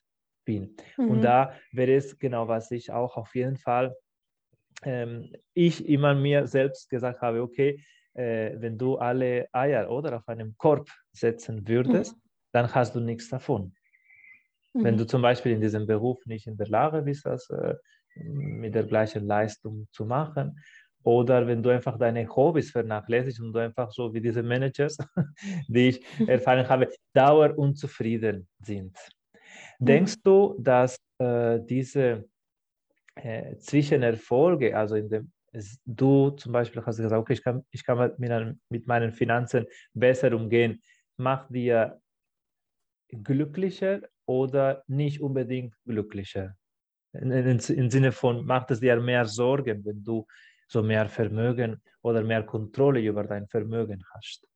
bin. 0.47 0.75
Mhm. 0.97 1.09
Und 1.09 1.21
da 1.21 1.53
wäre 1.71 1.93
es 1.93 2.17
genau, 2.17 2.47
was 2.47 2.71
ich 2.71 2.91
auch 2.91 3.17
auf 3.17 3.35
jeden 3.35 3.57
Fall, 3.57 3.95
ähm, 4.83 5.31
ich 5.53 5.87
immer 5.87 6.15
mir 6.15 6.47
selbst 6.47 6.89
gesagt 6.89 7.21
habe, 7.21 7.41
okay, 7.41 7.83
äh, 8.13 8.53
wenn 8.55 8.77
du 8.77 8.97
alle 8.97 9.47
Eier 9.51 9.91
oder 9.91 10.15
auf 10.17 10.27
einem 10.27 10.55
Korb 10.57 10.89
setzen 11.11 11.67
würdest, 11.67 12.15
mhm. 12.15 12.21
dann 12.53 12.73
hast 12.73 12.95
du 12.95 13.01
nichts 13.01 13.29
davon. 13.29 13.75
Mhm. 14.73 14.83
Wenn 14.83 14.97
du 14.97 15.05
zum 15.05 15.21
Beispiel 15.21 15.51
in 15.51 15.61
diesem 15.61 15.85
Beruf 15.85 16.25
nicht 16.25 16.47
in 16.47 16.57
der 16.57 16.67
Lage 16.67 17.01
bist, 17.01 17.25
das 17.25 17.49
äh, 17.49 17.75
mit 18.15 18.73
der 18.73 18.85
gleichen 18.85 19.27
Leistung 19.27 19.87
zu 19.91 20.05
machen, 20.05 20.59
oder 21.03 21.47
wenn 21.47 21.63
du 21.63 21.69
einfach 21.69 21.97
deine 21.97 22.27
Hobbys 22.27 22.71
vernachlässigst 22.71 23.39
und 23.39 23.53
du 23.53 23.59
einfach 23.59 23.91
so 23.91 24.13
wie 24.13 24.19
diese 24.19 24.43
Managers, 24.43 24.97
die 25.67 25.89
ich 25.89 26.01
erfahren 26.27 26.67
habe, 26.67 26.89
dauerunzufrieden 27.13 28.47
sind. 28.59 28.97
Denkst 29.79 30.15
du, 30.23 30.55
dass 30.59 30.97
äh, 31.19 31.59
diese 31.59 32.27
äh, 33.15 33.57
Zwischenerfolge, 33.57 34.75
also 34.75 34.95
in 34.95 35.09
dem 35.09 35.31
du 35.85 36.31
zum 36.31 36.51
Beispiel 36.51 36.85
hast 36.85 36.97
gesagt, 36.97 37.13
okay, 37.13 37.33
ich 37.33 37.43
kann, 37.43 37.65
ich 37.71 37.83
kann 37.83 38.13
mit, 38.17 38.57
mit 38.69 38.87
meinen 38.87 39.11
Finanzen 39.11 39.65
besser 39.93 40.33
umgehen, 40.33 40.81
macht 41.17 41.49
dir 41.49 41.99
glücklicher 43.09 44.01
oder 44.25 44.83
nicht 44.87 45.21
unbedingt 45.21 45.73
glücklicher? 45.85 46.55
Im 47.13 47.59
Sinne 47.89 48.11
von, 48.11 48.45
macht 48.45 48.71
es 48.71 48.79
dir 48.79 48.99
mehr 48.99 49.25
Sorgen, 49.25 49.83
wenn 49.85 50.03
du 50.03 50.27
so 50.67 50.83
mehr 50.83 51.07
Vermögen 51.07 51.81
oder 52.01 52.21
mehr 52.21 52.43
Kontrolle 52.43 52.99
über 52.99 53.23
dein 53.23 53.47
Vermögen 53.47 54.03
hast? 54.13 54.47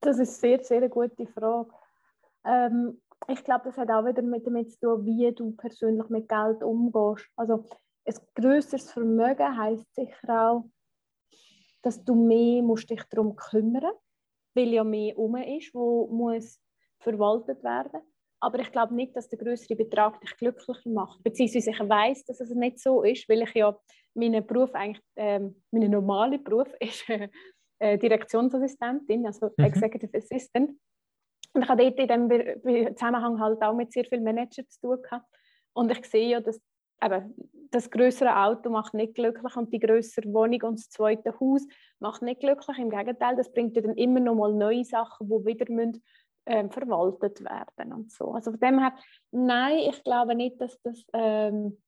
Das 0.00 0.18
ist 0.18 0.40
sehr, 0.40 0.58
sehr 0.64 0.78
eine 0.78 0.88
gute 0.88 1.26
Frage. 1.26 1.70
Ähm, 2.44 3.00
ich 3.28 3.44
glaube, 3.44 3.64
das 3.66 3.76
hat 3.76 3.90
auch 3.90 4.04
wieder 4.04 4.22
mit 4.22 4.46
damit 4.46 4.72
zu 4.72 4.80
tun, 4.80 5.06
wie 5.06 5.32
du 5.32 5.52
persönlich 5.52 6.08
mit 6.08 6.28
Geld 6.28 6.62
umgehst. 6.62 7.28
Also 7.36 7.66
ein 8.04 8.14
größeres 8.34 8.90
Vermögen 8.90 9.56
heißt 9.56 9.94
sicher 9.94 10.50
auch, 10.50 10.64
dass 11.82 12.02
du 12.04 12.14
mehr 12.14 12.62
musst 12.62 12.90
dich 12.90 13.02
darum 13.10 13.36
kümmern, 13.36 13.92
weil 14.54 14.68
ja 14.68 14.84
mehr 14.84 15.18
um 15.18 15.36
ist, 15.36 15.74
wo 15.74 16.06
muss 16.08 16.60
verwaltet 17.00 17.62
werden. 17.62 18.00
Aber 18.40 18.58
ich 18.58 18.72
glaube 18.72 18.94
nicht, 18.94 19.16
dass 19.16 19.28
der 19.28 19.38
größere 19.38 19.76
Betrag 19.76 20.20
dich 20.20 20.36
glücklicher 20.36 20.90
macht. 20.90 21.22
Beziehungsweise 21.22 21.70
ich 21.70 21.80
weiß, 21.80 22.24
dass 22.24 22.40
es 22.40 22.50
nicht 22.50 22.80
so 22.80 23.02
ist, 23.02 23.28
weil 23.28 23.42
ich 23.42 23.54
ja 23.54 23.76
meinen 24.14 24.44
Beruf 24.44 24.74
eigentlich, 24.74 25.02
ähm, 25.16 25.62
mein 25.70 25.90
normaler 25.90 26.38
Beruf 26.38 26.68
ist 26.80 27.08
äh, 27.78 27.98
Direktionsassistentin, 27.98 29.26
also 29.26 29.50
mhm. 29.56 29.64
Executive 29.64 30.16
Assistant. 30.16 30.72
Und 31.54 31.62
ich 31.62 31.68
habe 31.68 31.90
dort 31.90 32.10
in 32.10 32.28
diesem 32.28 32.96
Zusammenhang 32.96 33.40
halt 33.40 33.62
auch 33.62 33.74
mit 33.74 33.92
sehr 33.92 34.04
vielen 34.04 34.24
Managern 34.24 34.66
zu 34.68 34.80
tun 34.80 35.02
gehabt. 35.02 35.26
Und 35.74 35.90
ich 35.90 36.04
sehe 36.06 36.28
ja, 36.28 36.40
dass 36.40 36.60
eben, 37.02 37.34
das 37.70 37.90
größere 37.90 38.36
Auto 38.36 38.70
macht 38.70 38.94
nicht 38.94 39.14
glücklich 39.14 39.56
und 39.56 39.72
die 39.72 39.78
größere 39.78 40.32
Wohnung 40.32 40.62
und 40.62 40.78
das 40.78 40.90
zweite 40.90 41.38
Haus 41.40 41.66
macht 42.00 42.22
nicht 42.22 42.40
glücklich. 42.40 42.78
Im 42.78 42.90
Gegenteil, 42.90 43.36
das 43.36 43.52
bringt 43.52 43.76
ja 43.76 43.82
dann 43.82 43.96
immer 43.96 44.20
noch 44.20 44.34
mal 44.34 44.52
neue 44.52 44.84
Sachen, 44.84 45.28
die 45.28 45.46
wieder 45.46 45.70
müssen, 45.72 46.02
ähm, 46.46 46.70
verwaltet 46.70 47.42
werden 47.42 47.92
und 47.92 48.10
so. 48.10 48.32
Also 48.32 48.50
von 48.50 48.60
dem 48.60 48.78
her, 48.78 48.94
nein, 49.30 49.78
ich 49.90 50.02
glaube 50.04 50.34
nicht, 50.34 50.60
dass 50.60 50.80
das, 50.82 51.04
ähm, 51.12 51.80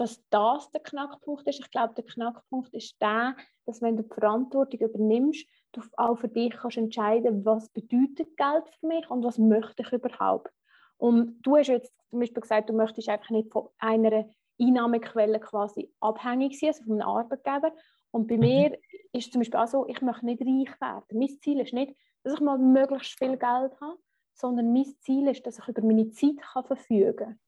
dass 0.00 0.22
das 0.30 0.70
der 0.70 0.80
Knackpunkt 0.80 1.46
ist. 1.46 1.60
Ich 1.60 1.70
glaube, 1.70 1.92
der 1.94 2.04
Knackpunkt 2.04 2.72
ist 2.72 3.00
der, 3.02 3.36
dass 3.66 3.82
wenn 3.82 3.98
du 3.98 4.02
die 4.02 4.14
Verantwortung 4.14 4.80
übernimmst, 4.80 5.46
du 5.72 5.82
auch 5.98 6.16
für 6.16 6.28
dich 6.28 6.54
kannst 6.56 6.78
entscheiden, 6.78 7.44
was 7.44 7.68
bedeutet 7.68 8.34
Geld 8.36 8.64
für 8.80 8.86
mich 8.86 9.08
und 9.10 9.22
was 9.22 9.36
möchte 9.36 9.82
ich 9.82 9.92
überhaupt. 9.92 10.50
Und 10.96 11.40
du 11.42 11.56
hast 11.56 11.68
jetzt 11.68 11.92
zum 12.08 12.20
Beispiel 12.20 12.40
gesagt, 12.40 12.70
du 12.70 12.72
möchtest 12.72 13.08
einfach 13.10 13.30
nicht 13.30 13.52
von 13.52 13.68
einer 13.78 14.24
Einnahmequelle 14.58 15.38
quasi 15.38 15.92
abhängig 16.00 16.58
sein, 16.58 16.68
also 16.68 16.84
von 16.84 17.00
einem 17.00 17.08
Arbeitgeber. 17.08 17.72
Und 18.10 18.26
bei 18.26 18.34
mhm. 18.34 18.40
mir 18.40 18.78
ist 19.12 19.26
es 19.26 19.30
zum 19.30 19.40
Beispiel 19.40 19.60
auch 19.60 19.68
so, 19.68 19.86
ich 19.86 20.00
möchte 20.00 20.24
nicht 20.24 20.40
reich 20.40 20.80
werden. 20.80 21.04
Mein 21.12 21.38
Ziel 21.40 21.60
ist 21.60 21.74
nicht, 21.74 21.94
dass 22.22 22.34
ich 22.34 22.40
mal 22.40 22.58
möglichst 22.58 23.18
viel 23.18 23.36
Geld 23.36 23.80
habe, 23.80 23.98
sondern 24.34 24.72
mein 24.72 24.94
Ziel 25.00 25.28
ist, 25.28 25.46
dass 25.46 25.58
ich 25.58 25.68
über 25.68 25.82
meine 25.82 26.10
Zeit 26.10 26.38
kann 26.38 26.64
verfügen 26.64 27.16
kann. 27.16 27.40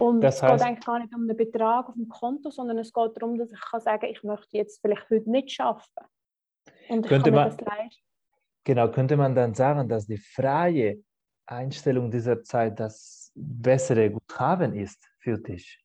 Und 0.00 0.22
das 0.22 0.42
heißt, 0.42 0.54
es 0.54 0.60
geht 0.60 0.68
eigentlich 0.68 0.86
gar 0.86 0.98
nicht 0.98 1.14
um 1.14 1.22
einen 1.22 1.36
Betrag 1.36 1.88
auf 1.88 1.94
dem 1.94 2.08
Konto, 2.08 2.50
sondern 2.50 2.78
es 2.78 2.92
geht 2.92 3.10
darum, 3.16 3.36
dass 3.36 3.52
ich 3.52 3.60
kann 3.60 3.80
sagen 3.80 4.06
ich 4.06 4.22
möchte 4.22 4.56
jetzt 4.56 4.80
vielleicht 4.80 5.10
heute 5.10 5.30
nicht 5.30 5.60
arbeiten. 5.60 6.06
Und 6.88 7.06
könnte 7.06 7.30
man, 7.30 7.56
Genau, 8.64 8.90
könnte 8.90 9.16
man 9.16 9.34
dann 9.34 9.54
sagen, 9.54 9.88
dass 9.88 10.06
die 10.06 10.18
freie 10.18 11.02
Einstellung 11.46 12.10
dieser 12.10 12.42
Zeit 12.42 12.78
das 12.78 13.30
bessere 13.34 14.10
Guthaben 14.10 14.74
ist 14.74 15.06
für 15.18 15.38
dich? 15.38 15.78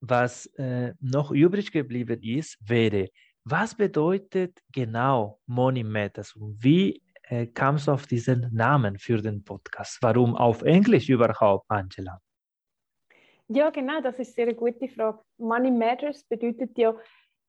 Was 0.00 0.46
äh, 0.56 0.94
noch 1.00 1.30
übrig 1.30 1.70
geblieben 1.72 2.20
ist, 2.22 2.58
wäre, 2.60 3.08
was 3.44 3.74
bedeutet 3.74 4.60
genau 4.72 5.40
Money 5.46 5.84
Matters 5.84 6.34
und 6.34 6.62
wie 6.62 7.02
äh, 7.24 7.46
kamst 7.46 7.86
du 7.86 7.92
auf 7.92 8.06
diesen 8.06 8.48
Namen 8.52 8.98
für 8.98 9.22
den 9.22 9.42
Podcast? 9.44 9.98
Warum 10.00 10.36
auf 10.36 10.62
Englisch 10.62 11.08
überhaupt, 11.08 11.66
Angela? 11.68 12.20
Ja, 13.48 13.70
genau, 13.70 14.00
das 14.00 14.18
ist 14.18 14.36
eine 14.38 14.46
sehr 14.46 14.54
gute 14.54 14.88
Frage. 14.88 15.20
Money 15.38 15.70
Matters 15.70 16.24
bedeutet 16.24 16.76
ja, 16.76 16.94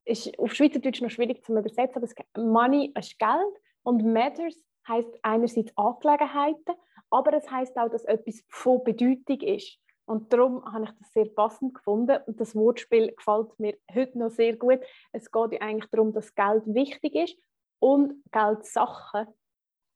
ist 0.06 0.38
auf 0.40 0.54
Schweizerdeutsch 0.54 1.02
noch 1.02 1.10
schwierig 1.10 1.44
zu 1.44 1.58
übersetzen, 1.58 2.04
aber 2.04 2.44
Money 2.44 2.94
ist 2.98 3.18
Geld 3.18 3.56
und 3.84 4.06
Matters 4.06 4.56
heißt 4.88 5.10
einerseits 5.22 5.76
Angelegenheiten, 5.76 6.76
aber 7.10 7.34
es 7.34 7.50
heißt 7.50 7.78
auch, 7.78 7.90
dass 7.90 8.06
etwas 8.06 8.44
von 8.50 8.84
Bedeutung 8.84 9.42
ist. 9.42 9.80
Und 10.06 10.32
darum 10.32 10.64
habe 10.72 10.86
ich 10.86 10.92
das 11.00 11.12
sehr 11.12 11.26
passend 11.26 11.74
gefunden 11.74 12.18
und 12.28 12.40
das 12.40 12.56
Wortspiel 12.56 13.14
gefällt 13.14 13.60
mir 13.60 13.78
heute 13.94 14.18
noch 14.18 14.30
sehr 14.30 14.56
gut. 14.56 14.80
Es 15.12 15.30
geht 15.30 15.52
ja 15.52 15.60
eigentlich 15.60 15.90
darum, 15.92 16.14
dass 16.14 16.34
Geld 16.34 16.64
wichtig 16.68 17.16
ist 17.16 17.38
und 17.80 18.24
Geldsachen 18.32 19.28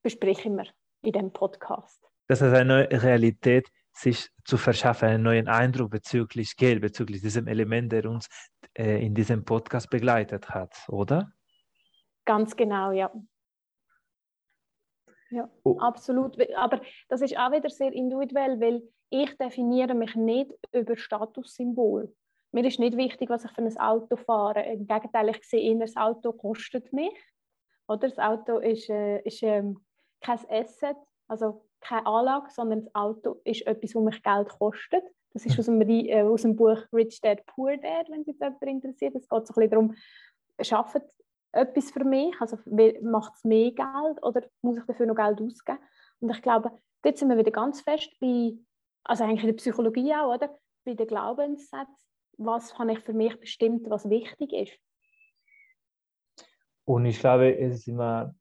besprechen 0.04 0.58
wir 0.58 0.66
in 1.04 1.14
dem 1.14 1.32
Podcast. 1.32 2.04
Das 2.28 2.42
ist 2.42 2.54
eine 2.54 2.90
Realität 2.92 3.70
sich 3.94 4.30
zu 4.46 4.58
verschaffen, 4.58 5.10
einen 5.10 5.24
neuen 5.24 5.48
Eindruck 5.48 5.92
bezüglich 5.92 6.56
Geld, 6.56 6.82
bezüglich 6.82 7.22
diesem 7.22 7.48
Element, 7.48 7.92
der 7.92 8.06
uns 8.10 8.28
äh, 8.78 9.06
in 9.06 9.14
diesem 9.14 9.46
Podcast 9.46 9.90
begleitet 9.90 10.50
hat, 10.50 10.76
oder? 10.88 11.32
Ganz 12.26 12.56
genau, 12.56 12.92
ja. 12.92 13.12
Ja, 15.30 15.50
oh. 15.64 15.80
absolut. 15.80 16.38
Aber 16.56 16.82
das 17.08 17.22
ist 17.22 17.38
auch 17.38 17.52
wieder 17.52 17.70
sehr 17.70 17.94
individuell, 17.94 18.60
weil 18.60 18.84
ich 19.10 19.38
definiere 19.38 19.94
mich 19.94 20.16
nicht 20.16 20.52
über 20.74 20.96
Statussymbol. 20.96 22.14
Mir 22.52 22.66
ist 22.66 22.80
nicht 22.80 22.98
wichtig, 22.98 23.30
was 23.30 23.46
ich 23.46 23.52
für 23.52 23.62
ein 23.62 23.78
Auto 23.78 24.18
fahre. 24.18 24.64
Im 24.64 24.88
Gegenteil, 24.88 25.30
ich 25.30 25.44
sehe 25.44 25.74
eher, 25.74 25.80
das 25.80 25.96
Auto 25.96 26.34
kostet 26.34 26.92
mich. 26.92 27.18
Oder? 27.88 28.10
Das 28.10 28.20
Auto 28.20 28.60
ist, 28.60 28.90
äh, 28.90 29.22
ist 29.22 29.42
ähm, 29.42 29.80
kein 30.20 30.40
Asset, 30.50 30.98
also 31.28 31.66
keine 31.82 32.06
Anlage, 32.06 32.50
sondern 32.52 32.86
das 32.86 32.96
Auto 32.96 33.42
ist 33.44 33.66
etwas, 33.68 33.92
das 33.92 34.04
mich 34.04 34.24
Geld 34.24 34.50
kostet. 34.50 35.04
Das 35.34 35.46
ist 35.46 35.58
aus 35.58 35.66
dem, 35.66 35.82
äh, 35.82 36.22
aus 36.24 36.42
dem 36.42 36.56
Buch 36.56 36.78
Rich 36.94 37.22
Dad 37.22 37.46
Poor 37.46 37.78
Dad, 37.78 38.10
wenn 38.10 38.24
sich 38.24 38.36
jemand 38.40 38.62
interessiert. 38.62 39.16
Es 39.16 39.28
geht 39.28 39.48
so 39.48 39.54
ein 39.54 39.56
bisschen 39.56 39.70
darum, 39.70 39.96
schafft 40.60 41.02
etwas 41.54 41.92
für 41.92 42.04
mich, 42.04 42.34
also 42.40 42.58
macht 43.02 43.34
es 43.36 43.44
mehr 43.44 43.72
Geld 43.72 44.24
oder 44.24 44.44
muss 44.62 44.78
ich 44.78 44.86
dafür 44.86 45.06
noch 45.06 45.16
Geld 45.16 45.42
ausgeben? 45.42 45.80
Und 46.20 46.30
ich 46.30 46.42
glaube, 46.42 46.72
dort 47.02 47.18
sind 47.18 47.30
wir 47.30 47.38
wieder 47.38 47.52
ganz 47.52 47.82
fest 47.82 48.12
bei, 48.20 48.54
also 49.04 49.24
eigentlich 49.24 49.42
in 49.42 49.48
der 49.48 49.56
Psychologie 49.56 50.14
auch, 50.14 50.36
oder? 50.36 50.58
Bei 50.86 50.94
den 50.94 51.08
Glaubenssätzen, 51.08 51.96
was 52.38 52.78
habe 52.78 52.94
ich 52.94 53.00
für 53.00 53.14
mich 53.14 53.40
bestimmt, 53.40 53.90
was 53.90 54.10
wichtig 54.10 54.54
ist. 54.54 54.80
Und 56.86 57.06
ich 57.06 57.20
glaube, 57.20 57.58
es 57.58 57.80
ist 57.80 57.88
immer 57.88 58.34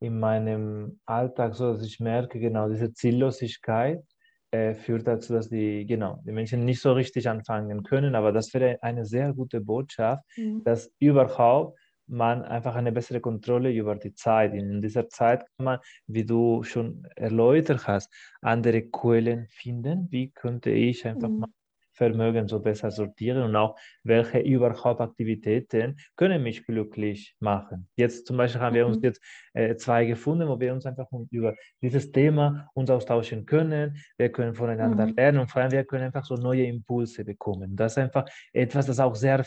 in 0.00 0.18
meinem 0.18 1.00
Alltag 1.06 1.54
so, 1.54 1.72
dass 1.72 1.84
ich 1.84 2.00
merke, 2.00 2.38
genau, 2.38 2.68
diese 2.68 2.92
Ziellosigkeit 2.92 4.02
äh, 4.50 4.74
führt 4.74 5.06
dazu, 5.06 5.32
dass 5.32 5.48
die, 5.48 5.86
genau, 5.86 6.22
die 6.24 6.32
Menschen 6.32 6.64
nicht 6.64 6.80
so 6.80 6.92
richtig 6.92 7.28
anfangen 7.28 7.82
können. 7.82 8.14
Aber 8.14 8.32
das 8.32 8.52
wäre 8.54 8.78
eine 8.82 9.04
sehr 9.04 9.32
gute 9.32 9.60
Botschaft, 9.60 10.24
mhm. 10.36 10.62
dass 10.64 10.90
überhaupt 10.98 11.78
man 12.08 12.42
einfach 12.42 12.76
eine 12.76 12.92
bessere 12.92 13.20
Kontrolle 13.20 13.72
über 13.72 13.96
die 13.96 14.14
Zeit. 14.14 14.54
In 14.54 14.80
dieser 14.80 15.08
Zeit 15.08 15.40
kann 15.56 15.64
man, 15.64 15.78
wie 16.06 16.24
du 16.24 16.62
schon 16.62 17.04
erläutert 17.16 17.86
hast, 17.88 18.12
andere 18.40 18.82
Quellen 18.82 19.48
finden. 19.48 20.06
Wie 20.10 20.30
könnte 20.30 20.70
ich 20.70 21.06
einfach 21.06 21.28
mhm. 21.28 21.40
mal 21.40 21.48
Vermögen 21.96 22.46
so 22.46 22.60
besser 22.60 22.90
sortieren 22.90 23.42
und 23.42 23.56
auch 23.56 23.78
welche 24.02 24.38
überhaupt 24.40 25.00
Aktivitäten 25.00 25.96
können 26.14 26.42
mich 26.42 26.66
glücklich 26.66 27.34
machen. 27.40 27.88
Jetzt 27.96 28.26
zum 28.26 28.36
Beispiel 28.36 28.60
haben 28.60 28.74
wir 28.74 28.86
uns 28.86 28.98
mhm. 28.98 29.04
jetzt 29.04 29.22
äh, 29.54 29.76
zwei 29.76 30.04
gefunden, 30.04 30.48
wo 30.48 30.60
wir 30.60 30.72
uns 30.72 30.84
einfach 30.84 31.08
über 31.30 31.54
dieses 31.80 32.12
Thema 32.12 32.70
uns 32.74 32.90
austauschen 32.90 33.46
können. 33.46 33.96
Wir 34.18 34.30
können 34.30 34.54
voneinander 34.54 35.06
mhm. 35.06 35.14
lernen 35.14 35.38
und 35.40 35.50
vor 35.50 35.62
allem 35.62 35.72
wir 35.72 35.84
können 35.84 36.04
einfach 36.04 36.24
so 36.24 36.34
neue 36.34 36.66
Impulse 36.66 37.24
bekommen. 37.24 37.74
Das 37.76 37.92
ist 37.92 37.98
einfach 37.98 38.26
etwas, 38.52 38.86
das 38.86 39.00
auch 39.00 39.14
sehr 39.14 39.44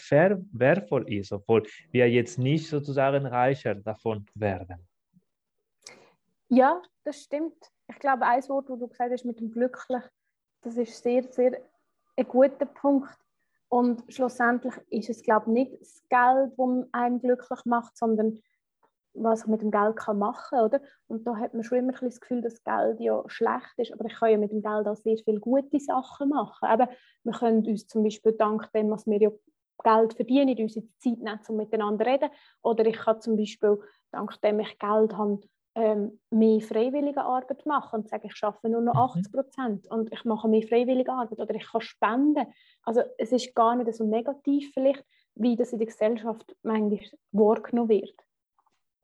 wertvoll 0.52 1.12
ist, 1.12 1.32
obwohl 1.32 1.64
wir 1.92 2.10
jetzt 2.10 2.40
nicht 2.40 2.68
sozusagen 2.68 3.26
reicher 3.26 3.76
davon 3.76 4.26
werden. 4.34 4.88
Ja, 6.50 6.82
das 7.04 7.22
stimmt. 7.22 7.72
Ich 7.88 8.00
glaube, 8.00 8.26
ein 8.26 8.42
Wort, 8.50 8.70
wo 8.70 8.76
du 8.76 8.88
gesagt 8.88 9.12
hast 9.12 9.26
mit 9.26 9.40
dem 9.40 9.52
glücklich, 9.52 10.04
das 10.62 10.78
ist 10.78 11.02
sehr, 11.02 11.24
sehr 11.24 11.62
ein 12.20 12.28
guter 12.28 12.66
Punkt. 12.66 13.18
Und 13.70 14.04
schlussendlich 14.10 14.74
ist 14.90 15.10
es, 15.10 15.24
glaube 15.24 15.46
ich, 15.48 15.54
nicht 15.54 15.82
das 15.82 16.04
Geld, 16.10 16.54
das 16.58 16.88
einem 16.92 17.20
glücklich 17.20 17.66
macht, 17.66 17.98
sondern 17.98 18.40
was 19.14 19.42
ich 19.42 19.48
mit 19.48 19.62
dem 19.62 19.72
Geld 19.72 19.96
kann 19.96 20.20
machen 20.20 20.70
kann. 20.72 20.82
Und 21.08 21.26
da 21.26 21.36
hat 21.36 21.54
man 21.54 21.64
schon 21.64 21.80
immer 21.80 21.94
ein 21.94 22.08
das 22.08 22.20
Gefühl, 22.22 22.42
dass 22.42 22.64
Geld 22.64 23.00
ja 23.00 23.24
schlecht 23.28 23.74
ist, 23.78 23.92
aber 23.94 24.06
ich 24.06 24.16
kann 24.16 24.32
ja 24.32 24.38
mit 24.38 24.52
dem 24.52 24.62
Geld 24.62 24.88
auch 24.88 24.96
sehr 24.96 25.18
viele 25.18 25.40
gute 25.40 25.80
Sachen 25.80 26.30
machen. 26.30 26.70
Eben, 26.72 26.88
wir 27.24 27.34
können 27.34 27.66
uns 27.66 27.88
zum 27.88 28.04
Beispiel 28.04 28.34
dank 28.34 28.72
dem, 28.72 28.90
was 28.90 29.06
wir 29.06 29.20
ja 29.20 29.32
Geld 29.84 30.14
verdienen, 30.14 30.58
unsere 30.60 30.86
Zeit 30.98 31.20
nehmen, 31.20 31.40
um 31.48 31.56
miteinander 31.56 32.06
zu 32.06 32.12
reden. 32.12 32.30
Oder 32.62 32.86
ich 32.86 32.98
kann 32.98 33.22
zum 33.22 33.36
Beispiel, 33.36 33.80
dank 34.12 34.40
dem 34.42 34.60
ich 34.60 34.78
Geld 34.80 35.16
habe, 35.16 35.42
ähm, 35.80 36.20
mehr 36.30 36.60
freiwillige 36.60 37.22
Arbeit 37.22 37.66
machen 37.66 38.02
und 38.02 38.10
sage, 38.10 38.28
ich 38.28 38.44
arbeite 38.44 38.70
nur 38.70 38.82
noch 38.82 38.96
80 38.96 39.24
mhm. 39.26 39.32
Prozent 39.32 39.88
und 39.88 40.12
ich 40.12 40.26
mache 40.26 40.50
mehr 40.50 40.62
freiwillige 40.62 41.12
Arbeit 41.12 41.40
oder 41.40 41.56
ich 41.56 41.66
kann 41.72 41.82
spenden. 41.82 42.48
Also 42.84 43.02
es 43.18 43.32
ist 43.32 43.56
gar 43.56 43.76
nicht 43.76 43.94
so 43.94 44.04
negativ 44.04 44.72
vielleicht, 44.74 45.06
wie 45.36 45.56
das 45.56 45.72
in 45.72 45.80
der 45.80 45.88
Gesellschaft 45.88 46.54
manchmal 46.64 47.00
wahrgenommen 47.32 47.90
wird. 47.90 48.16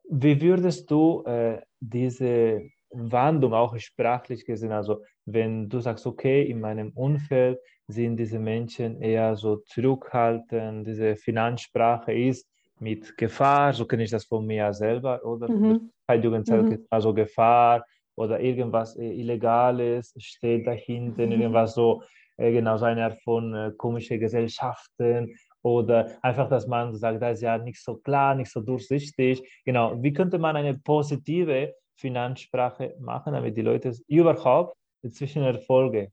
Wie 0.10 0.40
würdest 0.42 0.92
du 0.92 1.24
äh, 1.24 1.62
diese 1.80 2.70
Wandlung 2.90 3.54
auch 3.54 3.78
sprachlich 3.78 4.46
gesehen, 4.46 4.72
also 4.72 5.02
wenn 5.26 5.70
du 5.70 5.80
sagst, 5.80 6.06
okay, 6.06 6.44
in 6.44 6.60
meinem 6.60 6.92
Umfeld 6.92 7.60
sind 7.88 8.18
diese 8.18 8.40
Menschen 8.40 9.02
eher 9.02 9.36
so 9.36 9.58
zurückhaltend, 9.58 10.88
diese 10.88 11.16
Finanzsprache 11.16 12.14
ist 12.14 12.50
mit 12.80 13.18
Gefahr, 13.18 13.74
so 13.74 13.86
kenne 13.86 14.04
ich 14.04 14.12
das 14.12 14.26
von 14.26 14.46
mir 14.46 14.74
selber, 14.74 15.24
oder? 15.24 15.50
Mhm. 15.50 15.92
Jugendzeit 16.14 16.64
mhm. 16.64 16.86
also 16.90 17.14
Gefahr 17.14 17.86
oder 18.16 18.40
irgendwas 18.40 18.96
äh, 18.98 19.12
Illegales 19.12 20.14
steht 20.18 20.68
dahinter, 20.68 21.26
mhm. 21.26 21.32
irgendwas 21.34 21.76
so, 21.76 22.04
äh, 22.38 22.52
genau 22.52 22.78
so 22.78 22.86
eine 22.86 23.06
Art 23.06 23.22
von 23.24 23.54
äh, 23.54 23.72
komische 23.78 24.18
Gesellschaften 24.20 25.36
oder 25.62 26.18
einfach, 26.22 26.48
dass 26.50 26.68
man 26.68 26.96
sagt, 26.96 27.22
das 27.22 27.38
ist 27.38 27.42
ja 27.42 27.58
nicht 27.58 27.84
so 27.84 27.98
klar, 27.98 28.36
nicht 28.36 28.52
so 28.52 28.62
durchsichtig. 28.62 29.62
Genau, 29.66 30.02
wie 30.02 30.14
könnte 30.14 30.38
man 30.38 30.56
eine 30.56 30.78
positive 30.78 31.74
Finanzsprache 31.96 32.96
machen, 33.00 33.34
damit 33.34 33.58
die 33.58 33.62
Leute 33.62 33.92
überhaupt 34.08 34.78
zwischen 35.12 35.44
Erfolge 35.44 36.12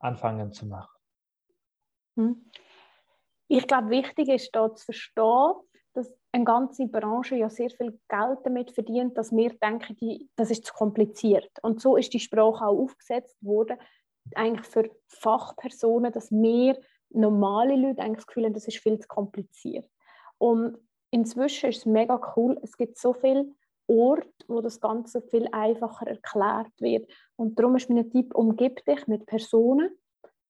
anfangen 0.00 0.52
zu 0.52 0.66
machen? 0.66 0.98
Hm. 2.16 2.50
Ich 3.50 3.66
glaube, 3.66 3.90
wichtig 3.90 4.28
ist 4.28 4.50
da 4.54 4.74
zu 4.74 4.84
verstehen, 4.84 5.52
eine 6.32 6.44
ganze 6.44 6.86
Branche 6.86 7.36
ja 7.36 7.48
sehr 7.48 7.70
viel 7.70 7.98
Geld 8.08 8.38
damit 8.44 8.70
verdient, 8.72 9.16
dass 9.16 9.32
wir 9.32 9.50
denken, 9.54 9.96
die, 9.96 10.28
das 10.36 10.50
ist 10.50 10.66
zu 10.66 10.74
kompliziert. 10.74 11.50
Und 11.62 11.80
so 11.80 11.96
ist 11.96 12.12
die 12.12 12.20
Sprache 12.20 12.66
auch 12.66 12.78
aufgesetzt 12.78 13.36
worden, 13.42 13.78
eigentlich 14.34 14.66
für 14.66 14.90
Fachpersonen, 15.08 16.12
dass 16.12 16.30
wir 16.30 16.78
normale 17.10 17.76
Leute 17.76 18.02
eigentlich 18.02 18.18
das 18.18 18.26
Gefühl 18.26 18.44
haben, 18.44 18.52
das 18.52 18.68
ist 18.68 18.78
viel 18.78 18.98
zu 18.98 19.08
kompliziert. 19.08 19.88
Und 20.36 20.76
inzwischen 21.10 21.70
ist 21.70 21.78
es 21.78 21.86
mega 21.86 22.20
cool, 22.36 22.58
es 22.62 22.76
gibt 22.76 22.98
so 22.98 23.14
viele 23.14 23.46
Orte, 23.86 24.28
wo 24.48 24.60
das 24.60 24.80
Ganze 24.80 25.22
viel 25.22 25.48
einfacher 25.50 26.06
erklärt 26.06 26.72
wird. 26.78 27.10
Und 27.36 27.58
darum 27.58 27.76
ist 27.76 27.88
mein 27.88 28.10
Tipp, 28.10 28.34
umgib 28.34 28.84
dich 28.84 29.06
mit 29.06 29.24
Personen, 29.24 29.90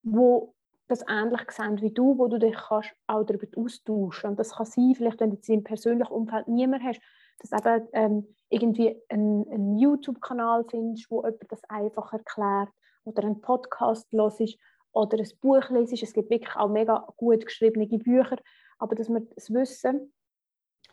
die 0.03 0.41
das 0.89 1.05
ähnlich 1.09 1.51
sehen 1.51 1.81
wie 1.81 1.93
du, 1.93 2.19
wo 2.19 2.29
du 2.29 2.39
dich 2.39 2.57
kannst 2.57 2.95
auch 3.07 3.25
darüber 3.25 3.47
austauschen. 3.57 4.31
Und 4.31 4.39
das 4.39 4.57
kann 4.57 4.67
sein, 4.67 4.95
vielleicht 4.97 5.21
wenn 5.21 5.31
du 5.31 5.37
jetzt 5.37 5.49
im 5.49 5.63
persönlichen 5.63 6.13
Umfeld 6.13 6.49
niemand 6.49 6.83
hast, 6.83 7.01
dass 7.39 7.51
du 7.51 7.69
eben 7.69 7.89
ähm, 7.93 8.35
irgendwie 8.49 9.01
einen, 9.09 9.49
einen 9.51 9.79
YouTube-Kanal 9.79 10.65
findest, 10.69 11.11
wo 11.11 11.23
jemand 11.23 11.53
das 11.53 11.63
einfach 11.69 12.13
erklärt 12.13 12.71
oder 13.05 13.23
einen 13.23 13.41
Podcast 13.41 14.11
hörst 14.13 14.59
oder 14.93 15.19
ein 15.19 15.29
Buch 15.41 15.69
lesest. 15.71 16.03
Es 16.03 16.13
gibt 16.15 16.31
wirklich 16.31 16.57
auch 16.57 16.69
mega 16.69 17.07
gut 17.17 17.45
geschriebene 17.45 17.87
Bücher, 17.87 18.39
aber 18.79 18.95
dass 18.95 19.09
man 19.09 19.29
das 19.35 19.53
Wissen 19.53 20.13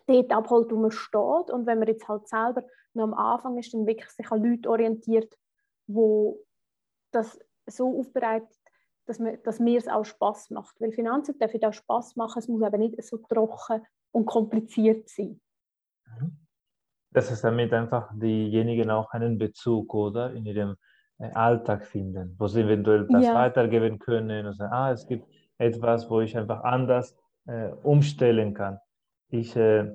dort 0.08 0.32
abholt, 0.32 0.72
wo 0.72 0.76
man 0.76 0.92
steht. 0.92 1.50
Und 1.52 1.66
wenn 1.66 1.80
man 1.80 1.88
jetzt 1.88 2.08
halt 2.08 2.28
selber 2.28 2.64
noch 2.94 3.06
am 3.06 3.14
Anfang 3.14 3.58
ist, 3.58 3.74
dann 3.74 3.88
wirklich 3.88 4.10
sich 4.10 4.30
an 4.30 4.44
Leute 4.44 4.70
orientiert, 4.70 5.34
wo 5.88 6.44
das 7.12 7.40
so 7.68 8.00
aufbereitet 8.00 8.65
dass, 9.06 9.20
man, 9.20 9.38
dass 9.44 9.60
mir 9.60 9.78
es 9.78 9.88
auch 9.88 10.04
Spaß 10.04 10.52
macht. 10.52 10.80
Weil 10.80 10.92
Finanzen 10.92 11.38
dürfen 11.38 11.64
auch 11.64 11.74
Spaß 11.74 12.16
machen, 12.16 12.40
es 12.40 12.48
muss 12.48 12.64
aber 12.64 12.78
nicht 12.78 13.02
so 13.04 13.18
trocken 13.18 13.86
und 14.12 14.26
kompliziert 14.26 15.10
sein. 15.10 15.40
Mhm. 16.06 16.38
Das 17.12 17.32
ist 17.32 17.44
damit 17.44 17.72
einfach 17.72 18.12
diejenigen 18.14 18.92
auch 18.92 19.12
einen 19.12 19.38
Bezug, 19.38 19.94
oder? 19.94 20.34
In 20.34 20.46
ihrem 20.46 20.76
äh, 21.18 21.32
Alltag 21.32 21.86
finden, 21.86 22.36
wo 22.38 22.48
sie 22.48 22.62
eventuell 22.62 23.08
das 23.08 23.24
ja. 23.24 23.34
weitergeben 23.34 24.00
können 24.00 24.46
und 24.46 24.54
sagen, 24.54 24.74
ah, 24.74 24.92
es 24.92 25.08
gibt 25.08 25.26
etwas, 25.58 26.10
wo 26.10 26.20
ich 26.20 26.38
einfach 26.38 26.64
anders 26.64 27.18
äh, 27.46 27.70
umstellen 27.84 28.54
kann. 28.54 28.80
Ich 29.30 29.56
äh, 29.56 29.90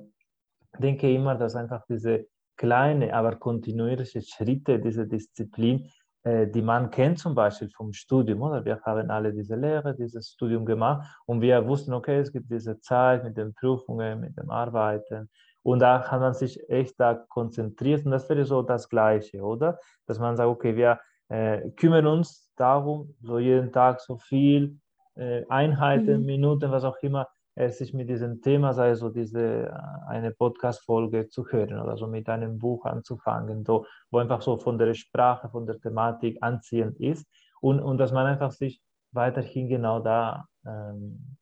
denke 0.79 1.13
immer, 1.13 1.35
dass 1.35 1.55
einfach 1.55 1.85
diese 1.87 2.25
kleine, 2.57 3.13
aber 3.13 3.35
kontinuierliche 3.35 4.21
Schritte, 4.21 4.79
diese 4.79 5.07
Disziplin 5.07 5.91
die 6.23 6.61
man 6.61 6.91
kennt 6.91 7.17
zum 7.17 7.33
Beispiel 7.33 7.69
vom 7.71 7.93
Studium, 7.93 8.43
oder? 8.43 8.63
Wir 8.63 8.79
haben 8.81 9.09
alle 9.09 9.33
diese 9.33 9.55
Lehre, 9.55 9.95
dieses 9.95 10.29
Studium 10.29 10.65
gemacht 10.65 11.07
und 11.25 11.41
wir 11.41 11.67
wussten, 11.67 11.93
okay, 11.93 12.19
es 12.19 12.31
gibt 12.31 12.51
diese 12.51 12.79
Zeit 12.79 13.23
mit 13.23 13.37
den 13.37 13.55
Prüfungen, 13.55 14.19
mit 14.19 14.37
dem 14.37 14.51
Arbeiten 14.51 15.29
und 15.63 15.79
da 15.79 15.99
kann 15.99 16.21
man 16.21 16.33
sich 16.33 16.59
echt 16.69 16.99
da 16.99 17.13
konzentriert 17.13 18.05
und 18.05 18.11
das 18.11 18.29
wäre 18.29 18.45
so 18.45 18.61
das 18.61 18.89
Gleiche, 18.89 19.41
oder? 19.41 19.79
Dass 20.07 20.19
man 20.19 20.35
sagt, 20.35 20.49
okay, 20.49 20.75
wir 20.75 20.99
äh, 21.29 21.69
kümmern 21.71 22.07
uns 22.07 22.51
darum, 22.55 23.15
so 23.21 23.39
jeden 23.39 23.71
Tag 23.71 24.01
so 24.01 24.17
viel 24.17 24.79
äh, 25.15 25.45
Einheiten, 25.49 26.21
mhm. 26.21 26.25
Minuten, 26.25 26.71
was 26.71 26.83
auch 26.83 26.97
immer, 27.01 27.27
sich 27.55 27.93
mit 27.93 28.09
diesem 28.09 28.41
Thema, 28.41 28.73
sei 28.73 28.95
so 28.95 29.09
diese 29.09 29.67
äh, 29.67 29.71
eine 30.07 30.31
Podcast-Folge 30.31 31.27
zu 31.27 31.45
hören 31.47 31.79
oder 31.79 31.97
so 31.97 32.07
mit 32.07 32.29
einem 32.29 32.57
Buch 32.57 32.85
anzufangen, 32.85 33.65
so, 33.65 33.85
wo 34.09 34.19
einfach 34.19 34.41
so 34.41 34.57
von 34.57 34.77
der 34.77 34.93
Sprache, 34.93 35.49
von 35.49 35.65
der 35.65 35.79
Thematik 35.79 36.37
anziehend 36.41 36.99
ist. 36.99 37.27
und, 37.61 37.79
und 37.79 37.97
dass 37.97 38.11
man 38.11 38.25
einfach 38.25 38.51
sich 38.51 38.81
weiterhin 39.11 39.67
genau 39.69 39.99
da 39.99 40.45
ähm, 40.65 41.37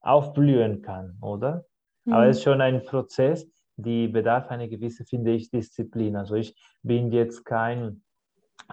aufblühen 0.00 0.82
kann, 0.82 1.16
oder? 1.20 1.64
Mhm. 2.04 2.12
Aber 2.12 2.26
es 2.26 2.38
ist 2.38 2.42
schon 2.42 2.60
ein 2.60 2.84
Prozess, 2.84 3.48
die 3.76 4.08
bedarf 4.08 4.48
eine 4.48 4.68
gewisse, 4.68 5.04
finde 5.04 5.32
ich, 5.32 5.50
Disziplin. 5.50 6.16
Also 6.16 6.34
ich 6.34 6.54
bin 6.82 7.10
jetzt 7.12 7.44
kein 7.44 8.02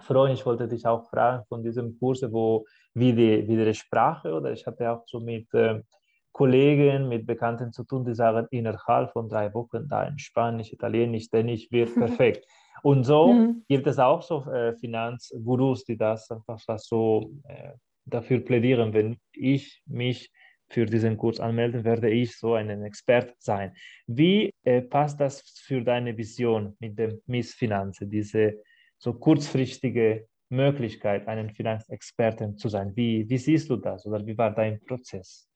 Freund, 0.01 0.33
ich 0.33 0.45
wollte 0.45 0.67
dich 0.67 0.85
auch 0.85 1.09
fragen 1.09 1.45
von 1.47 1.63
diesem 1.63 1.97
Kurs, 1.99 2.21
wo 2.31 2.65
wie 2.93 3.13
die, 3.13 3.47
wie 3.47 3.63
die 3.63 3.73
Sprache, 3.73 4.33
oder 4.33 4.51
ich 4.51 4.65
hatte 4.65 4.91
auch 4.91 5.03
so 5.07 5.19
mit 5.19 5.53
äh, 5.53 5.81
Kollegen, 6.31 7.09
mit 7.09 7.25
Bekannten 7.25 7.71
zu 7.71 7.83
tun, 7.83 8.05
die 8.05 8.15
sagen, 8.15 8.47
innerhalb 8.51 9.11
von 9.11 9.27
drei 9.27 9.53
Wochen 9.53 9.87
da 9.87 10.03
in 10.03 10.17
Spanisch, 10.17 10.71
Italienisch, 10.71 11.29
Dänisch 11.29 11.69
wird 11.71 11.93
perfekt. 11.95 12.45
Und 12.81 13.03
so 13.03 13.33
mhm. 13.33 13.63
gibt 13.67 13.87
es 13.87 13.99
auch 13.99 14.21
so 14.21 14.45
äh, 14.45 14.73
Finanzgurus, 14.75 15.83
die 15.83 15.97
das 15.97 16.31
einfach 16.31 16.59
so 16.77 17.31
äh, 17.47 17.73
dafür 18.05 18.39
plädieren, 18.39 18.93
wenn 18.93 19.17
ich 19.33 19.81
mich 19.85 20.31
für 20.69 20.85
diesen 20.85 21.17
Kurs 21.17 21.39
anmelden, 21.39 21.83
werde 21.83 22.09
ich 22.09 22.37
so 22.37 22.53
ein 22.53 22.69
Experte 22.83 23.33
sein. 23.39 23.73
Wie 24.05 24.53
äh, 24.63 24.81
passt 24.81 25.19
das 25.19 25.41
für 25.65 25.81
deine 25.81 26.15
Vision 26.15 26.75
mit 26.79 26.97
dem 26.97 27.21
Miss 27.25 27.53
Finanzen, 27.53 28.09
diese 28.09 28.61
so 28.97 29.13
kurzfristige 29.13 30.27
Möglichkeit, 30.49 31.27
einen 31.27 31.49
Finanzexperten 31.49 32.57
zu 32.57 32.69
sein? 32.69 32.95
Wie, 32.95 33.27
wie 33.27 33.37
siehst 33.37 33.69
du 33.69 33.77
das 33.77 34.05
oder 34.05 34.25
wie 34.25 34.37
war 34.37 34.53
dein 34.53 34.79
Prozess 34.81 35.48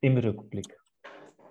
im 0.00 0.16
Rückblick? 0.18 0.76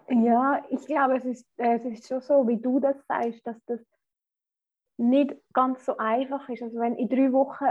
Ja, 0.09 0.63
ich 0.69 0.85
glaube, 0.85 1.17
es 1.17 1.25
ist, 1.25 1.47
es 1.57 1.83
ist 1.85 2.07
schon 2.07 2.21
so, 2.21 2.47
wie 2.47 2.57
du 2.57 2.79
das 2.79 2.95
sagst, 3.07 3.45
dass 3.47 3.57
das 3.65 3.79
nicht 4.97 5.35
ganz 5.53 5.85
so 5.85 5.97
einfach 5.97 6.47
ist. 6.49 6.61
Also 6.61 6.79
wenn 6.79 6.95
in 6.95 7.09
drei 7.09 7.31
Wochen 7.31 7.65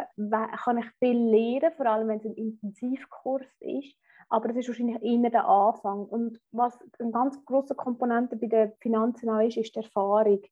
kann 0.57 0.79
ich 0.79 0.87
viel 0.99 1.17
lernen, 1.17 1.73
vor 1.77 1.87
allem 1.87 2.09
wenn 2.09 2.19
es 2.19 2.25
ein 2.25 2.35
Intensivkurs 2.35 3.47
ist, 3.61 3.97
aber 4.29 4.49
das 4.49 4.59
ist 4.59 4.69
wahrscheinlich 4.69 5.03
eher 5.03 5.31
der 5.31 5.47
Anfang. 5.47 6.05
Und 6.07 6.41
was 6.51 6.79
eine 6.99 7.13
ganz 7.13 7.43
große 7.45 7.75
Komponente 7.75 8.37
bei 8.37 8.47
den 8.47 8.73
Finanzen 8.81 9.31
auch 9.31 9.41
ist, 9.41 9.57
ist 9.57 9.75
die 9.75 9.81
Erfahrung. 9.81 10.43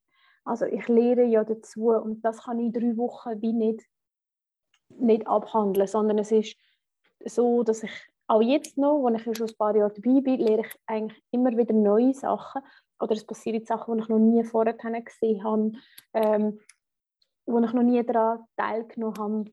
Also 0.45 0.67
ich 0.67 0.89
lehre 0.89 1.25
ja 1.25 1.45
dazu 1.45 1.91
und 1.91 2.23
das 2.23 2.45
kann 2.45 2.59
ich 2.59 2.67
in 2.67 2.73
drei 2.73 2.97
Wochen 2.97 3.41
wie 3.41 3.53
nicht, 3.53 3.85
nicht 4.89 5.27
abhandeln, 5.27 5.87
sondern 5.87 6.19
es 6.19 6.33
ist 6.33 6.57
so, 7.25 7.63
dass 7.63 7.83
ich 7.83 8.12
auch 8.33 8.41
jetzt 8.41 8.79
noch, 8.79 9.03
wo 9.03 9.11
ich 9.11 9.23
schon 9.23 9.35
ein 9.35 9.57
paar 9.59 9.77
Jahre 9.77 9.93
dabei 9.93 10.21
bin, 10.23 10.41
lehre 10.41 10.63
ich 10.63 10.75
eigentlich 10.87 11.23
immer 11.33 11.55
wieder 11.57 11.75
neue 11.75 12.15
Sachen 12.15 12.63
oder 12.99 13.13
es 13.13 13.27
passieren 13.27 13.65
Sachen, 13.67 13.95
die 13.95 14.03
ich 14.03 14.09
noch 14.09 14.19
nie 14.19 14.43
vorher 14.43 14.73
gesehen 14.75 15.45
habe, 15.45 15.73
ähm, 16.15 16.59
wo 17.45 17.61
ich 17.61 17.73
noch 17.73 17.83
nie 17.83 18.03
daran 18.03 18.45
teilgenommen 18.57 19.19
habe. 19.19 19.45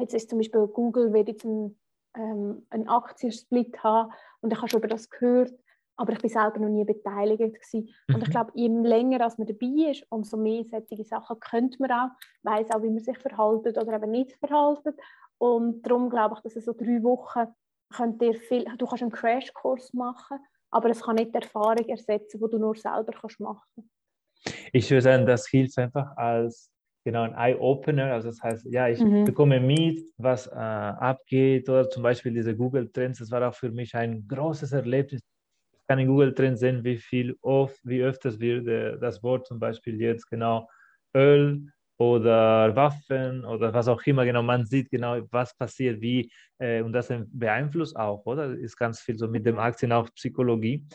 Jetzt 0.00 0.14
ist 0.14 0.28
zum 0.28 0.38
Beispiel 0.38 0.66
Google, 0.66 1.12
wird 1.12 1.28
jetzt 1.28 1.44
ein, 1.44 1.78
ähm, 2.16 2.66
einen 2.70 2.88
Aktiensplit 2.88 3.80
haben 3.84 4.12
und 4.40 4.52
ich 4.52 4.58
habe 4.58 4.68
schon 4.68 4.80
über 4.80 4.88
das 4.88 5.08
gehört, 5.08 5.52
aber 5.96 6.12
ich 6.12 6.18
bin 6.18 6.30
selber 6.30 6.58
noch 6.58 6.68
nie 6.68 6.84
beteiligt 6.84 7.38
gewesen. 7.38 7.94
Und 8.08 8.22
ich 8.22 8.28
mhm. 8.28 8.32
glaube, 8.32 8.52
je 8.54 8.68
länger 8.68 9.20
als 9.20 9.38
man 9.38 9.46
dabei 9.46 9.90
ist, 9.90 10.04
umso 10.10 10.36
mehr 10.36 10.64
solche 10.64 11.04
Sachen 11.04 11.38
könnte 11.38 11.76
man 11.80 11.92
auch, 11.92 12.08
weiß 12.42 12.70
auch, 12.72 12.82
wie 12.82 12.90
man 12.90 13.00
sich 13.00 13.18
verhaltet 13.18 13.78
oder 13.78 13.92
eben 13.92 14.10
nicht 14.10 14.32
verhaltet. 14.32 14.98
Und 15.38 15.82
darum 15.82 16.10
glaube 16.10 16.34
ich, 16.36 16.42
dass 16.42 16.56
es 16.56 16.64
so 16.64 16.72
drei 16.72 17.02
Wochen 17.02 17.46
könnt 17.94 18.22
ihr 18.22 18.34
viel, 18.34 18.64
du 18.76 18.86
kannst 18.86 19.02
einen 19.02 19.12
Crashkurs 19.12 19.92
machen, 19.92 20.38
aber 20.70 20.90
es 20.90 21.02
kann 21.02 21.16
nicht 21.16 21.34
die 21.34 21.38
Erfahrung 21.38 21.88
ersetzen, 21.88 22.40
die 22.42 22.50
du 22.50 22.58
nur 22.58 22.74
selber 22.74 23.12
kannst 23.12 23.40
machen. 23.40 23.90
Ich 24.72 24.90
würde 24.90 25.02
sagen, 25.02 25.26
das 25.26 25.48
hilft 25.48 25.78
einfach 25.78 26.16
als 26.16 26.70
genau 27.04 27.22
ein 27.22 27.34
Eye-Opener. 27.34 28.12
Also 28.12 28.28
das 28.28 28.42
heißt, 28.42 28.66
ja, 28.70 28.88
ich 28.88 29.00
mhm. 29.00 29.24
bekomme 29.24 29.60
mit, 29.60 30.12
was 30.18 30.46
äh, 30.46 30.54
abgeht 30.54 31.68
oder 31.68 31.88
zum 31.88 32.02
Beispiel 32.02 32.32
diese 32.32 32.54
Google 32.54 32.90
Trends. 32.92 33.18
Das 33.18 33.30
war 33.30 33.48
auch 33.48 33.54
für 33.54 33.70
mich 33.70 33.94
ein 33.94 34.26
großes 34.28 34.72
Erlebnis. 34.72 35.20
Ich 35.72 35.86
kann 35.88 35.98
in 35.98 36.08
Google 36.08 36.34
Trends 36.34 36.60
sehen, 36.60 36.84
wie 36.84 36.98
viel 36.98 37.36
oft, 37.40 37.80
wie 37.82 38.02
öfters 38.02 38.38
wird 38.38 38.66
äh, 38.68 38.98
das 38.98 39.22
Wort 39.22 39.46
zum 39.46 39.58
Beispiel 39.58 40.00
jetzt 40.00 40.28
genau 40.28 40.68
Öl 41.14 41.72
oder 41.98 42.74
Waffen 42.76 43.44
oder 43.44 43.74
was 43.74 43.88
auch 43.88 44.00
immer. 44.06 44.24
Genau, 44.24 44.42
man 44.42 44.64
sieht 44.64 44.90
genau, 44.90 45.20
was 45.30 45.56
passiert, 45.56 46.00
wie 46.00 46.30
äh, 46.58 46.80
und 46.82 46.92
das 46.92 47.12
beeinflusst 47.32 47.96
auch, 47.96 48.24
oder? 48.24 48.54
Ist 48.54 48.76
ganz 48.76 49.00
viel 49.00 49.18
so 49.18 49.28
mit 49.28 49.44
dem 49.44 49.58
Aktien 49.58 49.92
auch 49.92 50.08
Psychologie. 50.14 50.86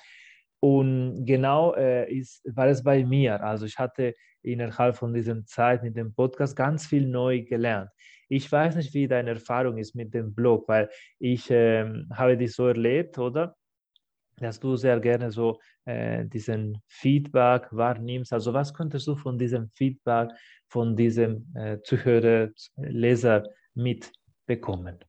Und 0.61 1.25
genau 1.25 1.75
äh, 1.75 2.09
ist, 2.11 2.41
war 2.55 2.67
es 2.67 2.81
bei 2.81 3.03
mir. 3.03 3.43
Also 3.43 3.65
ich 3.65 3.77
hatte 3.77 4.13
innerhalb 4.41 4.95
von 4.95 5.13
dieser 5.13 5.45
Zeit 5.45 5.83
mit 5.83 5.97
dem 5.97 6.13
Podcast 6.13 6.55
ganz 6.55 6.85
viel 6.87 7.05
neu 7.05 7.43
gelernt. 7.43 7.89
Ich 8.29 8.49
weiß 8.49 8.77
nicht, 8.77 8.93
wie 8.93 9.07
deine 9.07 9.31
Erfahrung 9.31 9.77
ist 9.77 9.95
mit 9.95 10.13
dem 10.13 10.33
Blog, 10.33 10.67
weil 10.69 10.89
ich 11.19 11.51
äh, 11.51 11.85
habe 12.13 12.37
dich 12.37 12.53
so 12.53 12.67
erlebt, 12.67 13.17
oder? 13.19 13.55
Dass 14.37 14.59
du 14.59 14.75
sehr 14.75 14.99
gerne 14.99 15.31
so 15.31 15.59
äh, 15.85 16.25
diesen 16.25 16.81
Feedback 16.87 17.67
wahrnimmst. 17.71 18.33
Also 18.33 18.53
was 18.53 18.73
könntest 18.73 19.07
du 19.07 19.15
von 19.15 19.37
diesem 19.37 19.69
Feedback, 19.69 20.31
von 20.67 20.95
diesem 20.95 21.53
äh, 21.55 21.79
Zuhörer, 21.83 22.49
Leser 22.77 23.43
mitbekommen? 23.73 24.99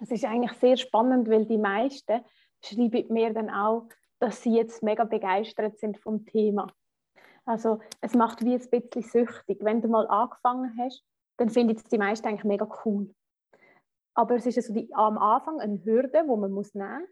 Es 0.00 0.10
ist 0.10 0.24
eigentlich 0.24 0.52
sehr 0.54 0.76
spannend, 0.76 1.28
weil 1.28 1.46
die 1.46 1.58
meisten 1.58 2.22
schreiben 2.64 3.12
mir 3.12 3.32
dann 3.32 3.50
auch, 3.50 3.88
dass 4.18 4.42
sie 4.42 4.56
jetzt 4.56 4.82
mega 4.82 5.04
begeistert 5.04 5.78
sind 5.78 5.98
vom 5.98 6.24
Thema. 6.24 6.72
Also 7.44 7.80
es 8.00 8.14
macht 8.14 8.44
wie 8.44 8.54
ein 8.54 8.70
bisschen 8.70 9.02
süchtig. 9.02 9.58
Wenn 9.60 9.82
du 9.82 9.88
mal 9.88 10.06
angefangen 10.08 10.76
hast, 10.78 11.04
dann 11.36 11.50
finden 11.50 11.76
es 11.76 11.84
die 11.84 11.98
meisten 11.98 12.26
eigentlich 12.28 12.44
mega 12.44 12.68
cool. 12.84 13.12
Aber 14.14 14.34
es 14.34 14.46
ist 14.46 14.58
also 14.58 14.74
die, 14.74 14.92
am 14.94 15.18
Anfang 15.18 15.60
eine 15.60 15.82
Hürde, 15.84 16.22
die 16.24 16.36
man 16.36 16.52
muss 16.52 16.74
nehmen 16.74 17.00
muss. 17.00 17.08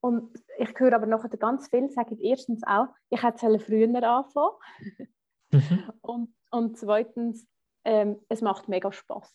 Und 0.00 0.44
ich 0.58 0.78
höre 0.78 0.92
aber 0.94 1.06
nachher 1.06 1.28
ganz 1.30 1.68
viel, 1.68 1.90
sage 1.90 2.14
ich 2.14 2.20
erstens 2.22 2.62
auch, 2.64 2.86
ich 3.10 3.22
hätte 3.22 3.58
früher 3.58 3.88
anfangen 4.02 4.56
mhm. 5.50 5.92
und, 6.02 6.34
und 6.50 6.78
zweitens, 6.78 7.46
ähm, 7.84 8.20
es 8.28 8.40
macht 8.40 8.68
mega 8.68 8.92
Spaß. 8.92 9.34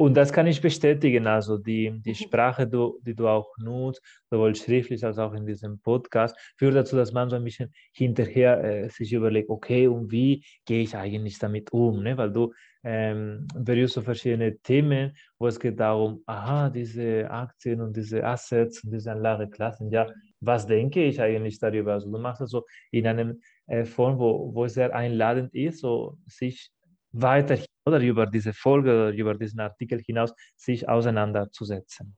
Und 0.00 0.14
das 0.16 0.32
kann 0.32 0.46
ich 0.46 0.60
bestätigen. 0.60 1.26
Also 1.26 1.58
die, 1.58 1.92
die 2.04 2.10
mhm. 2.10 2.14
Sprache, 2.14 2.68
du, 2.68 3.00
die 3.02 3.16
du 3.16 3.26
auch 3.26 3.52
nutzt, 3.58 4.00
sowohl 4.30 4.54
schriftlich 4.54 5.04
als 5.04 5.18
auch 5.18 5.34
in 5.34 5.44
diesem 5.44 5.80
Podcast, 5.80 6.36
führt 6.56 6.76
dazu, 6.76 6.94
dass 6.94 7.12
man 7.12 7.28
so 7.28 7.34
ein 7.34 7.42
bisschen 7.42 7.72
hinterher 7.92 8.62
äh, 8.62 8.88
sich 8.90 9.12
überlegt, 9.12 9.50
okay, 9.50 9.88
und 9.88 10.12
wie 10.12 10.44
gehe 10.64 10.82
ich 10.82 10.94
eigentlich 10.94 11.40
damit 11.40 11.72
um? 11.72 12.04
Ne? 12.04 12.16
Weil 12.16 12.32
du 12.32 12.52
ähm, 12.84 13.48
berührst 13.56 13.94
so 13.94 14.02
verschiedene 14.02 14.56
Themen, 14.58 15.16
wo 15.36 15.48
es 15.48 15.58
geht 15.58 15.80
darum, 15.80 16.22
aha, 16.26 16.70
diese 16.70 17.28
Aktien 17.28 17.80
und 17.80 17.96
diese 17.96 18.24
Assets 18.24 18.84
und 18.84 18.92
diese 18.92 19.10
Anlageklassen, 19.10 19.90
ja, 19.90 20.06
was 20.40 20.64
denke 20.68 21.02
ich 21.02 21.20
eigentlich 21.20 21.58
darüber? 21.58 21.94
Also 21.94 22.08
du 22.08 22.18
machst 22.18 22.40
das 22.40 22.50
so 22.50 22.64
in 22.92 23.04
einer 23.04 23.34
äh, 23.66 23.84
Form, 23.84 24.20
wo, 24.20 24.54
wo 24.54 24.64
es 24.64 24.74
sehr 24.74 24.94
einladend 24.94 25.52
ist, 25.56 25.80
so 25.80 26.16
sich 26.28 26.70
weiter 27.10 27.58
oder 27.88 28.00
über 28.00 28.26
diese 28.26 28.52
Folge 28.52 28.90
oder 28.90 29.12
über 29.12 29.34
diesen 29.34 29.60
Artikel 29.60 30.00
hinaus 30.00 30.34
sich 30.56 30.88
auseinanderzusetzen. 30.88 32.16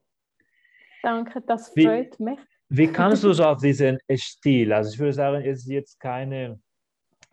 Danke, 1.02 1.42
das 1.46 1.68
freut 1.68 2.18
wie, 2.18 2.24
mich. 2.24 2.38
Wie 2.68 2.87
kannst 2.87 3.24
du 3.24 3.33
so 3.33 3.44
auf 3.44 3.59
diesen 3.62 3.98
Stil? 4.14 4.72
Also 4.72 4.92
ich 4.92 4.98
würde 4.98 5.12
sagen, 5.12 5.44
es 5.44 5.61
ist 5.61 5.70
jetzt 5.70 5.98
keine 5.98 6.61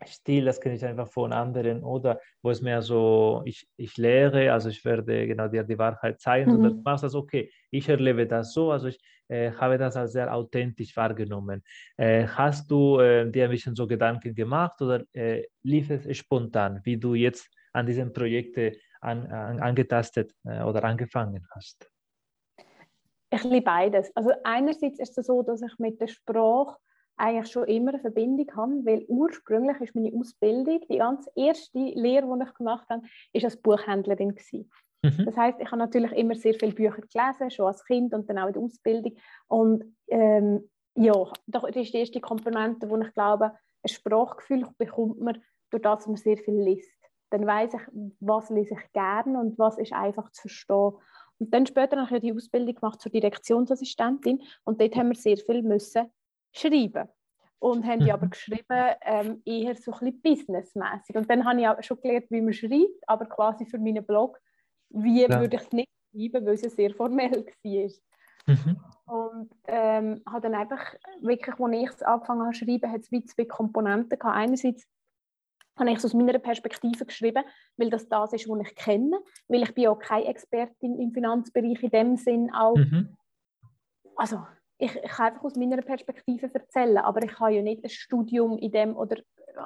Stil, 0.06 0.44
das 0.44 0.60
kenne 0.60 0.76
ich 0.76 0.84
einfach 0.84 1.08
von 1.08 1.32
anderen 1.32 1.82
oder 1.82 2.20
wo 2.42 2.50
es 2.50 2.62
mehr 2.62 2.82
so, 2.82 3.42
ich, 3.44 3.68
ich 3.76 3.96
lehre, 3.96 4.52
also 4.52 4.68
ich 4.68 4.84
werde 4.84 5.26
genau 5.26 5.48
dir 5.48 5.64
die 5.64 5.78
Wahrheit 5.78 6.20
zeigen, 6.20 6.50
mhm. 6.50 6.54
sondern 6.54 6.76
du 6.76 6.82
machst 6.82 7.04
das, 7.04 7.14
okay, 7.14 7.50
ich 7.70 7.88
erlebe 7.88 8.26
das 8.26 8.52
so, 8.52 8.70
also 8.70 8.88
ich 8.88 9.00
äh, 9.26 9.50
habe 9.52 9.76
das 9.76 9.96
als 9.96 10.12
sehr 10.12 10.32
authentisch 10.32 10.96
wahrgenommen. 10.96 11.64
Äh, 11.96 12.26
hast 12.28 12.70
du 12.70 13.00
äh, 13.00 13.28
dir 13.30 13.44
ein 13.44 13.50
bisschen 13.50 13.74
so 13.74 13.86
Gedanken 13.86 14.34
gemacht 14.34 14.80
oder 14.80 15.02
äh, 15.12 15.42
lief 15.62 15.90
es 15.90 16.16
spontan, 16.16 16.80
wie 16.84 16.96
du 16.96 17.14
jetzt 17.14 17.50
an 17.72 17.86
diesen 17.86 18.12
Projekten 18.12 18.74
an, 19.00 19.26
an, 19.26 19.60
angetastet 19.60 20.34
äh, 20.44 20.62
oder 20.62 20.84
angefangen 20.84 21.46
hast? 21.54 21.90
Ich 23.30 23.44
liebe 23.44 23.62
beides. 23.62 24.14
Also 24.16 24.30
einerseits 24.44 24.98
ist 24.98 25.18
es 25.18 25.26
so, 25.26 25.42
dass 25.42 25.62
ich 25.62 25.78
mit 25.78 26.00
der 26.00 26.08
Sprache 26.08 26.76
eigentlich 27.18 27.50
schon 27.50 27.64
immer 27.64 27.90
eine 27.90 28.00
Verbindung 28.00 28.46
habe, 28.56 28.86
weil 28.86 29.04
ursprünglich 29.08 29.80
ist 29.80 29.94
meine 29.94 30.12
Ausbildung, 30.14 30.80
die 30.88 30.98
ganz 30.98 31.28
erste 31.34 31.78
Lehre, 31.78 32.26
die 32.26 32.44
ich 32.44 32.54
gemacht 32.54 32.88
habe, 32.88 33.02
ist 33.32 33.44
als 33.44 33.56
Buchhändlerin 33.56 34.30
gewesen. 34.30 34.70
Mhm. 35.02 35.26
Das 35.26 35.36
heißt, 35.36 35.60
ich 35.60 35.66
habe 35.66 35.78
natürlich 35.78 36.12
immer 36.12 36.34
sehr 36.34 36.54
viele 36.54 36.72
Bücher 36.72 37.02
gelesen, 37.02 37.50
schon 37.50 37.66
als 37.66 37.84
Kind 37.84 38.14
und 38.14 38.28
dann 38.28 38.38
auch 38.38 38.46
in 38.46 38.52
der 38.54 38.62
Ausbildung. 38.62 39.16
Und 39.48 39.96
ähm, 40.08 40.68
ja, 40.94 41.30
das 41.46 41.64
ist 41.76 41.92
die 41.92 41.98
erste 41.98 42.20
Komponente, 42.20 42.88
wo 42.88 42.96
ich 42.98 43.12
glaube, 43.12 43.52
ein 43.82 43.88
Sprachgefühl 43.88 44.66
bekommt 44.78 45.20
man 45.20 45.42
durch 45.70 45.82
das, 45.82 45.98
dass 45.98 46.06
man 46.06 46.16
sehr 46.16 46.38
viel 46.38 46.60
liest. 46.60 46.90
Dann 47.30 47.46
weiß 47.46 47.74
ich, 47.74 47.80
was 48.20 48.50
lese 48.50 48.74
ich 48.74 48.92
gerne 48.92 49.38
und 49.38 49.58
was 49.58 49.78
ist 49.78 49.92
einfach 49.92 50.30
zu 50.32 50.42
verstehen. 50.42 50.92
Und 51.38 51.54
dann 51.54 51.66
später 51.66 51.96
habe 52.04 52.16
ich 52.16 52.22
die 52.22 52.32
Ausbildung 52.32 52.74
gemacht 52.74 53.00
zur 53.00 53.12
Direktionsassistentin 53.12 54.42
und 54.64 54.80
dort 54.80 54.96
haben 54.96 55.08
wir 55.08 55.16
sehr 55.16 55.36
viel 55.36 55.62
müssen 55.62 56.10
schreiben. 56.52 57.08
und 57.60 57.84
haben 57.84 58.00
die 58.00 58.12
aber 58.12 58.26
mhm. 58.26 58.30
geschrieben, 58.30 58.94
ähm, 59.02 59.42
eher 59.44 59.74
so 59.76 59.92
ein 59.92 59.98
bisschen 59.98 60.22
businessmäßig. 60.22 61.16
Und 61.16 61.28
dann 61.30 61.44
habe 61.44 61.60
ich 61.60 61.68
auch 61.68 61.82
schon 61.82 62.00
gelernt, 62.00 62.26
wie 62.30 62.40
man 62.40 62.52
schreibt, 62.52 63.08
aber 63.08 63.26
quasi 63.26 63.66
für 63.66 63.78
meinen 63.78 64.04
Blog, 64.04 64.38
wie 64.90 65.22
ja. 65.22 65.40
würde 65.40 65.56
ich 65.56 65.62
es 65.62 65.72
nicht 65.72 65.88
schreiben, 66.12 66.46
weil 66.46 66.54
es 66.54 66.60
sehr 66.60 66.94
formell 66.94 67.46
war. 67.64 67.90
Mhm. 68.46 68.80
Und 69.06 69.50
ähm, 69.66 70.22
habe 70.26 70.40
dann 70.42 70.54
einfach, 70.54 70.94
wirklich, 71.20 71.58
als 71.58 71.74
ich 71.74 71.90
es 71.90 72.02
angefangen 72.02 72.42
habe 72.42 72.56
zu 72.56 72.64
schreiben, 72.64 72.92
hat 72.92 73.00
es 73.00 73.12
wie 73.12 73.24
zwei 73.24 73.44
Komponenten 73.44 74.18
gehabt. 74.18 74.36
Einerseits 74.36 74.86
habe 75.78 75.90
ich 75.90 75.98
es 75.98 76.04
aus 76.04 76.14
meiner 76.14 76.38
Perspektive 76.38 77.04
geschrieben, 77.04 77.44
weil 77.76 77.90
das 77.90 78.08
das 78.08 78.32
ist, 78.32 78.48
was 78.48 78.68
ich 78.68 78.74
kenne, 78.74 79.18
weil 79.48 79.62
ich 79.62 79.74
bin 79.74 79.88
auch 79.88 79.98
keine 79.98 80.26
Expertin 80.26 81.00
im 81.00 81.12
Finanzbereich 81.12 81.82
in 81.82 81.90
dem 81.90 82.16
Sinn 82.16 82.52
auch. 82.52 82.76
Mhm. 82.76 83.16
Also 84.16 84.44
ich, 84.78 84.94
ich 84.94 85.10
kann 85.10 85.26
einfach 85.26 85.44
aus 85.44 85.56
meiner 85.56 85.82
Perspektive 85.82 86.50
erzählen, 86.52 86.98
aber 86.98 87.22
ich 87.22 87.38
habe 87.38 87.54
ja 87.54 87.62
nicht 87.62 87.84
ein 87.84 87.90
Studium 87.90 88.58
in 88.58 88.72
dem 88.72 88.96
oder 88.96 89.16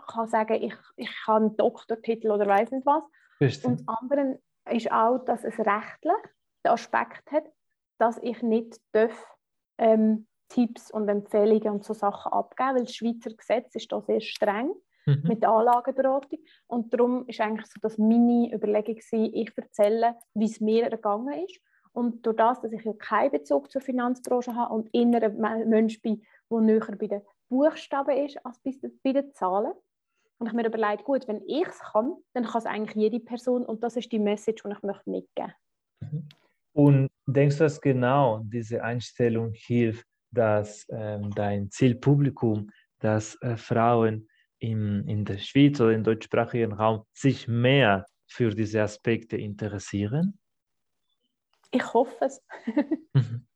kann 0.09 0.27
sagen, 0.29 0.63
ich, 0.63 0.75
ich 0.97 1.11
habe 1.27 1.47
einen 1.47 1.57
Doktortitel 1.57 2.31
oder 2.31 2.47
weiß 2.47 2.71
nicht 2.71 2.87
was. 2.87 3.03
Richtig. 3.41 3.65
Und 3.65 3.81
das 3.81 3.89
andere 3.89 4.39
ist 4.71 4.91
auch, 4.91 5.19
dass 5.19 5.45
es 5.45 5.59
rechtlich 5.59 6.23
den 6.65 6.73
Aspekt 6.73 7.31
hat, 7.31 7.45
dass 7.99 8.19
ich 8.19 8.43
nicht 8.43 8.81
darf, 8.93 9.37
ähm, 9.79 10.27
Tipps 10.49 10.91
und 10.91 11.09
Empfehlungen 11.09 11.71
und 11.71 11.85
so 11.85 11.95
Sachen 11.95 12.33
abgeben, 12.33 12.77
weil 12.77 12.85
das 12.85 12.95
Schweizer 12.95 13.31
Gesetz 13.35 13.75
ist 13.75 13.91
da 13.91 14.01
sehr 14.03 14.21
streng 14.21 14.73
mhm. 15.07 15.23
mit 15.25 15.43
der 15.43 15.51
Anlageberatung. 15.51 16.39
Und 16.67 16.93
darum 16.93 17.27
ist 17.27 17.41
eigentlich 17.41 17.67
so, 17.67 17.79
dass 17.81 17.99
meine 17.99 18.53
Überlegung 18.53 18.97
war, 18.97 19.31
ich 19.33 19.53
erzähle, 19.57 20.17
wie 20.35 20.45
es 20.45 20.61
mir 20.61 20.85
ergangen 20.85 21.45
ist. 21.45 21.61
Und 21.93 22.25
durch 22.25 22.37
das, 22.37 22.61
dass 22.61 22.73
ich 22.73 22.85
ja 22.85 22.93
keinen 22.95 23.33
Bezug 23.33 23.71
zur 23.71 23.83
Finanzbranche 23.83 24.55
habe 24.55 24.75
und 24.75 24.89
innerer 24.93 25.29
Mensch 25.29 26.01
bin, 26.01 26.23
der 26.51 26.61
näher 26.61 26.97
bei 26.99 27.07
den 27.07 27.23
Buchstaben 27.49 28.17
ist 28.17 28.39
als 28.45 28.61
bei 29.03 29.13
den 29.13 29.33
Zahlen, 29.35 29.73
und 30.43 30.49
ich 30.49 30.55
mir 30.55 30.67
überlegt, 30.67 31.05
gut, 31.05 31.29
wenn 31.29 31.41
ich 31.47 31.69
es 31.69 31.79
kann, 31.79 32.17
dann 32.35 32.45
kann 32.45 32.59
es 32.59 32.67
eigentlich 32.67 32.97
jede 32.97 33.21
Person 33.21 33.65
und 33.65 33.85
das 33.85 33.97
ist 33.97 34.11
die 34.11 34.19
Message, 34.19 34.65
die 34.65 34.73
ich 34.73 34.83
möchte 34.83 35.09
mitgeben. 35.09 35.53
Möchte. 36.01 36.27
Und 36.73 37.11
denkst 37.27 37.59
du, 37.59 37.65
dass 37.65 37.81
genau 37.81 38.41
diese 38.43 38.83
Einstellung 38.83 39.53
hilft, 39.53 40.05
dass 40.33 40.85
ähm, 40.91 41.31
dein 41.37 41.71
Zielpublikum, 41.71 42.71
dass 42.99 43.41
äh, 43.43 43.57
Frauen 43.57 44.29
in, 44.63 45.07
in 45.09 45.25
der 45.25 45.39
Schweiz 45.39 45.81
oder 45.81 45.93
im 45.93 46.05
deutschsprachigen 46.05 46.73
Raum 46.73 47.03
sich 47.13 47.49
mehr 47.49 48.07
für 48.27 48.51
diese 48.51 48.83
Aspekte 48.83 49.37
interessieren? 49.37 50.39
Ich 51.73 51.93
hoffe 51.93 52.17
es. 52.21 52.43
Mhm. 53.13 53.47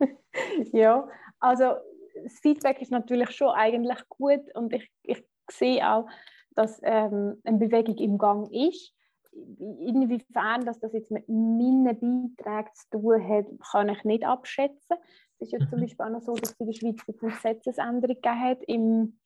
ja, 0.72 1.08
also 1.40 1.74
das 2.22 2.38
Feedback 2.40 2.80
ist 2.80 2.92
natürlich 2.92 3.30
schon 3.32 3.48
eigentlich 3.48 3.98
gut 4.08 4.42
und 4.54 4.72
ich, 4.72 4.90
ich 5.02 5.24
sehe 5.50 5.86
auch, 5.90 6.06
dass 6.54 6.80
ähm, 6.82 7.40
eine 7.44 7.58
Bewegung 7.58 7.96
im 7.98 8.16
Gang 8.16 8.50
ist. 8.52 8.92
Inwiefern 9.32 10.64
dass 10.64 10.80
das 10.80 10.94
jetzt 10.94 11.10
mit 11.10 11.28
meinen 11.28 12.34
Beiträgen 12.36 12.70
zu 12.74 13.00
tun 13.00 13.28
hat, 13.28 13.46
kann 13.70 13.88
ich 13.90 14.02
nicht 14.04 14.24
abschätzen. 14.24 14.96
Es 15.38 15.48
ist 15.48 15.52
ja 15.52 15.58
zum 15.68 15.78
mhm. 15.78 15.82
Beispiel 15.82 16.06
auch 16.06 16.10
noch 16.10 16.22
so, 16.22 16.34
dass 16.36 16.52
es 16.52 16.56
in 16.58 16.66
der 16.66 16.72
Schweiz 16.72 17.00
eine 17.06 17.30
Gesetzesänderung 17.30 18.16
gegeben 18.16 18.40
hat. 18.40 18.62
Im 18.66 19.18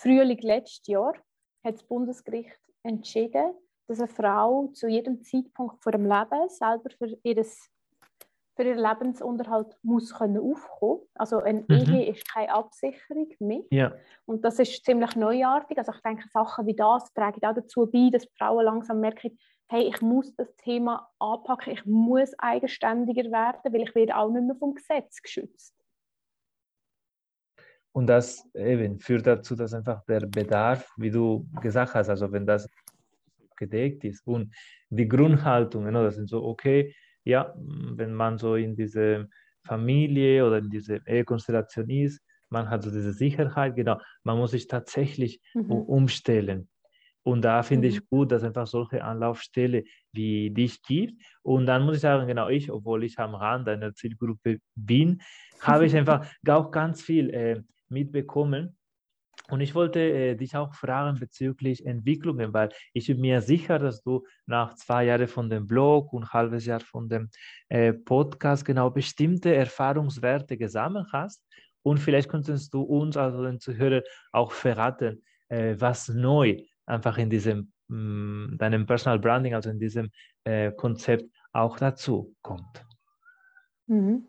Frühling 0.00 0.38
letztes 0.40 0.86
Jahr 0.86 1.12
hat 1.62 1.74
das 1.74 1.82
Bundesgericht 1.82 2.58
entschieden, 2.82 3.52
dass 3.86 3.98
eine 3.98 4.08
Frau 4.08 4.68
zu 4.68 4.88
jedem 4.88 5.22
Zeitpunkt 5.22 5.82
vor 5.82 5.92
dem 5.92 6.06
Leben 6.06 6.48
selber 6.48 6.88
für, 6.96 7.18
ihres, 7.22 7.68
für 8.56 8.62
ihren 8.62 8.78
Lebensunterhalt 8.78 9.76
muss 9.82 10.14
können 10.14 10.38
aufkommen 10.38 11.02
Also 11.14 11.38
eine 11.38 11.64
mhm. 11.68 11.94
Ehe 11.94 12.10
ist 12.12 12.26
keine 12.32 12.52
Absicherung 12.54 13.28
mehr. 13.40 13.62
Ja. 13.70 13.92
Und 14.24 14.42
das 14.44 14.58
ist 14.58 14.84
ziemlich 14.84 15.16
neuartig. 15.16 15.76
Also 15.76 15.92
ich 15.92 16.00
denke, 16.00 16.28
Sachen 16.28 16.66
wie 16.66 16.76
das 16.76 17.12
tragen 17.12 17.44
auch 17.44 17.54
dazu 17.54 17.86
bei, 17.86 18.08
dass 18.10 18.26
Frauen 18.38 18.64
langsam 18.64 19.00
merken, 19.00 19.36
hey, 19.68 19.82
ich 19.82 20.00
muss 20.00 20.34
das 20.34 20.54
Thema 20.56 21.08
anpacken, 21.18 21.74
ich 21.74 21.84
muss 21.84 22.32
eigenständiger 22.38 23.30
werden, 23.30 23.72
weil 23.72 23.82
ich 23.82 23.94
werde 23.94 24.16
auch 24.16 24.30
nicht 24.30 24.46
mehr 24.46 24.56
vom 24.56 24.74
Gesetz 24.74 25.20
geschützt. 25.20 25.79
Und 27.92 28.06
das 28.06 28.48
eben 28.54 28.98
führt 28.98 29.26
dazu, 29.26 29.56
dass 29.56 29.74
einfach 29.74 30.04
der 30.04 30.20
Bedarf, 30.20 30.92
wie 30.96 31.10
du 31.10 31.46
gesagt 31.60 31.94
hast, 31.94 32.08
also 32.08 32.30
wenn 32.30 32.46
das 32.46 32.68
gedeckt 33.56 34.04
ist. 34.04 34.26
Und 34.26 34.54
die 34.88 35.08
Grundhaltungen, 35.08 35.94
das 35.94 36.14
sind 36.14 36.28
so, 36.28 36.44
okay, 36.44 36.94
ja, 37.24 37.54
wenn 37.56 38.14
man 38.14 38.38
so 38.38 38.54
in 38.54 38.74
diese 38.74 39.28
Familie 39.64 40.46
oder 40.46 40.58
in 40.58 40.70
diese 40.70 41.00
Ehekonstellation 41.06 41.90
ist, 41.90 42.20
man 42.48 42.68
hat 42.68 42.82
so 42.82 42.90
diese 42.90 43.12
Sicherheit, 43.12 43.76
genau, 43.76 44.00
man 44.24 44.38
muss 44.38 44.52
sich 44.52 44.66
tatsächlich 44.66 45.40
mhm. 45.54 45.70
umstellen. 45.70 46.68
Und 47.22 47.42
da 47.42 47.62
finde 47.62 47.88
mhm. 47.88 47.94
ich 47.94 48.08
gut, 48.08 48.32
dass 48.32 48.42
einfach 48.42 48.66
solche 48.66 49.04
Anlaufstelle 49.04 49.84
wie 50.12 50.50
dich 50.50 50.82
gibt. 50.82 51.22
Und 51.42 51.66
dann 51.66 51.84
muss 51.84 51.96
ich 51.96 52.00
sagen, 52.00 52.26
genau 52.26 52.48
ich, 52.48 52.70
obwohl 52.70 53.04
ich 53.04 53.18
am 53.18 53.34
Rand 53.34 53.68
einer 53.68 53.94
Zielgruppe 53.94 54.58
bin, 54.74 55.20
habe 55.60 55.86
ich 55.86 55.94
einfach 55.96 56.26
auch 56.48 56.70
ganz 56.70 57.02
viel 57.02 57.30
äh, 57.30 57.62
mitbekommen, 57.90 58.76
und 59.48 59.60
ich 59.60 59.74
wollte 59.74 60.00
äh, 60.00 60.34
dich 60.36 60.56
auch 60.56 60.74
fragen 60.74 61.18
bezüglich 61.18 61.84
Entwicklungen, 61.84 62.52
weil 62.52 62.70
ich 62.92 63.06
bin 63.06 63.20
mir 63.20 63.40
sicher, 63.40 63.78
dass 63.78 64.02
du 64.02 64.24
nach 64.46 64.74
zwei 64.74 65.04
Jahren 65.04 65.26
von 65.26 65.50
dem 65.50 65.66
Blog 65.66 66.12
und 66.12 66.24
ein 66.24 66.32
halbes 66.32 66.66
Jahr 66.66 66.80
von 66.80 67.08
dem 67.08 67.30
äh, 67.68 67.92
Podcast 67.92 68.64
genau 68.64 68.90
bestimmte 68.90 69.54
Erfahrungswerte 69.54 70.56
gesammelt 70.56 71.08
hast. 71.12 71.44
Und 71.82 71.98
vielleicht 71.98 72.28
könntest 72.28 72.72
du 72.74 72.82
uns, 72.82 73.16
also 73.16 73.42
den 73.42 73.58
Zuhörern, 73.58 74.02
auch 74.32 74.52
verraten, 74.52 75.22
äh, 75.48 75.74
was 75.78 76.08
neu 76.08 76.62
einfach 76.86 77.18
in 77.18 77.30
diesem, 77.30 77.72
mh, 77.88 77.96
mm, 77.96 78.58
deinem 78.58 78.86
Personal 78.86 79.18
Branding, 79.18 79.54
also 79.54 79.70
in 79.70 79.80
diesem 79.80 80.10
äh, 80.44 80.70
Konzept 80.72 81.24
auch 81.52 81.78
dazu 81.78 82.36
kommt. 82.42 82.84
Mhm. 83.86 84.26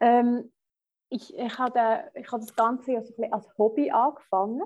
Ähm, 0.00 0.52
ich, 1.08 1.36
ich, 1.36 1.58
habe, 1.58 2.10
ich 2.14 2.30
habe 2.32 2.40
das 2.40 2.54
Ganze 2.54 2.96
also 2.96 3.14
als 3.30 3.46
Hobby 3.58 3.90
angefangen 3.90 4.62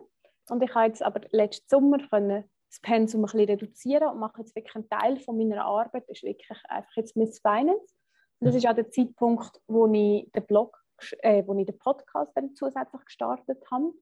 und 0.49 0.63
ich 0.63 0.75
habe 0.75 0.87
jetzt 0.87 1.03
aber 1.03 1.21
letzten 1.31 1.69
Sommer 1.69 1.99
können 2.09 2.45
das 2.71 2.81
Pensum 2.81 3.23
ein 3.23 3.25
bisschen 3.25 3.41
reduzieren 3.41 4.09
und 4.09 4.21
mache 4.21 4.41
jetzt 4.41 4.55
wirklich 4.55 4.75
einen 4.77 4.89
Teil 4.89 5.19
von 5.19 5.37
meiner 5.37 5.65
Arbeit 5.65 6.09
ist 6.09 6.23
wirklich 6.23 6.49
einfach 6.69 6.93
jetzt 6.97 7.17
Miss 7.17 7.41
Finance. 7.41 7.95
Und 8.39 8.47
das 8.47 8.55
ist 8.55 8.67
auch 8.67 8.75
der 8.75 8.91
Zeitpunkt, 8.91 9.61
wo 9.67 9.87
ich 9.93 10.31
den 10.33 10.47
Blog, 10.47 10.79
äh, 11.19 11.43
wo 11.47 11.55
ich 11.55 11.67
den 11.67 11.79
Podcast 11.79 12.33
dann 12.37 12.55
zusätzlich 12.55 13.05
gestartet 13.05 13.63
habe. 13.71 13.93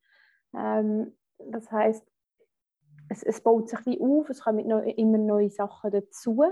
Ähm, 0.55 1.17
das 1.39 1.71
heißt, 1.71 2.07
es, 3.09 3.23
es 3.23 3.41
baut 3.41 3.69
sich 3.69 3.85
wie 3.87 4.01
auf, 4.01 4.29
es 4.29 4.43
kommen 4.43 4.71
immer 4.71 5.19
neue 5.19 5.51
Sachen 5.51 5.91
dazu. 5.91 6.45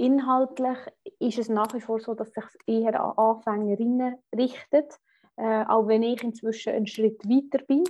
Inhaltlich 0.00 0.78
ist 1.18 1.38
es 1.38 1.50
nach 1.50 1.74
wie 1.74 1.80
vor 1.82 2.00
so, 2.00 2.14
dass 2.14 2.32
sich 2.32 2.44
eher 2.66 2.98
an 2.98 3.18
Anfängerinnen 3.18 4.16
richtet, 4.34 4.98
äh, 5.36 5.66
auch 5.66 5.88
wenn 5.88 6.02
ich 6.02 6.22
inzwischen 6.22 6.72
einen 6.72 6.86
Schritt 6.86 7.22
weiter 7.28 7.62
bin. 7.66 7.84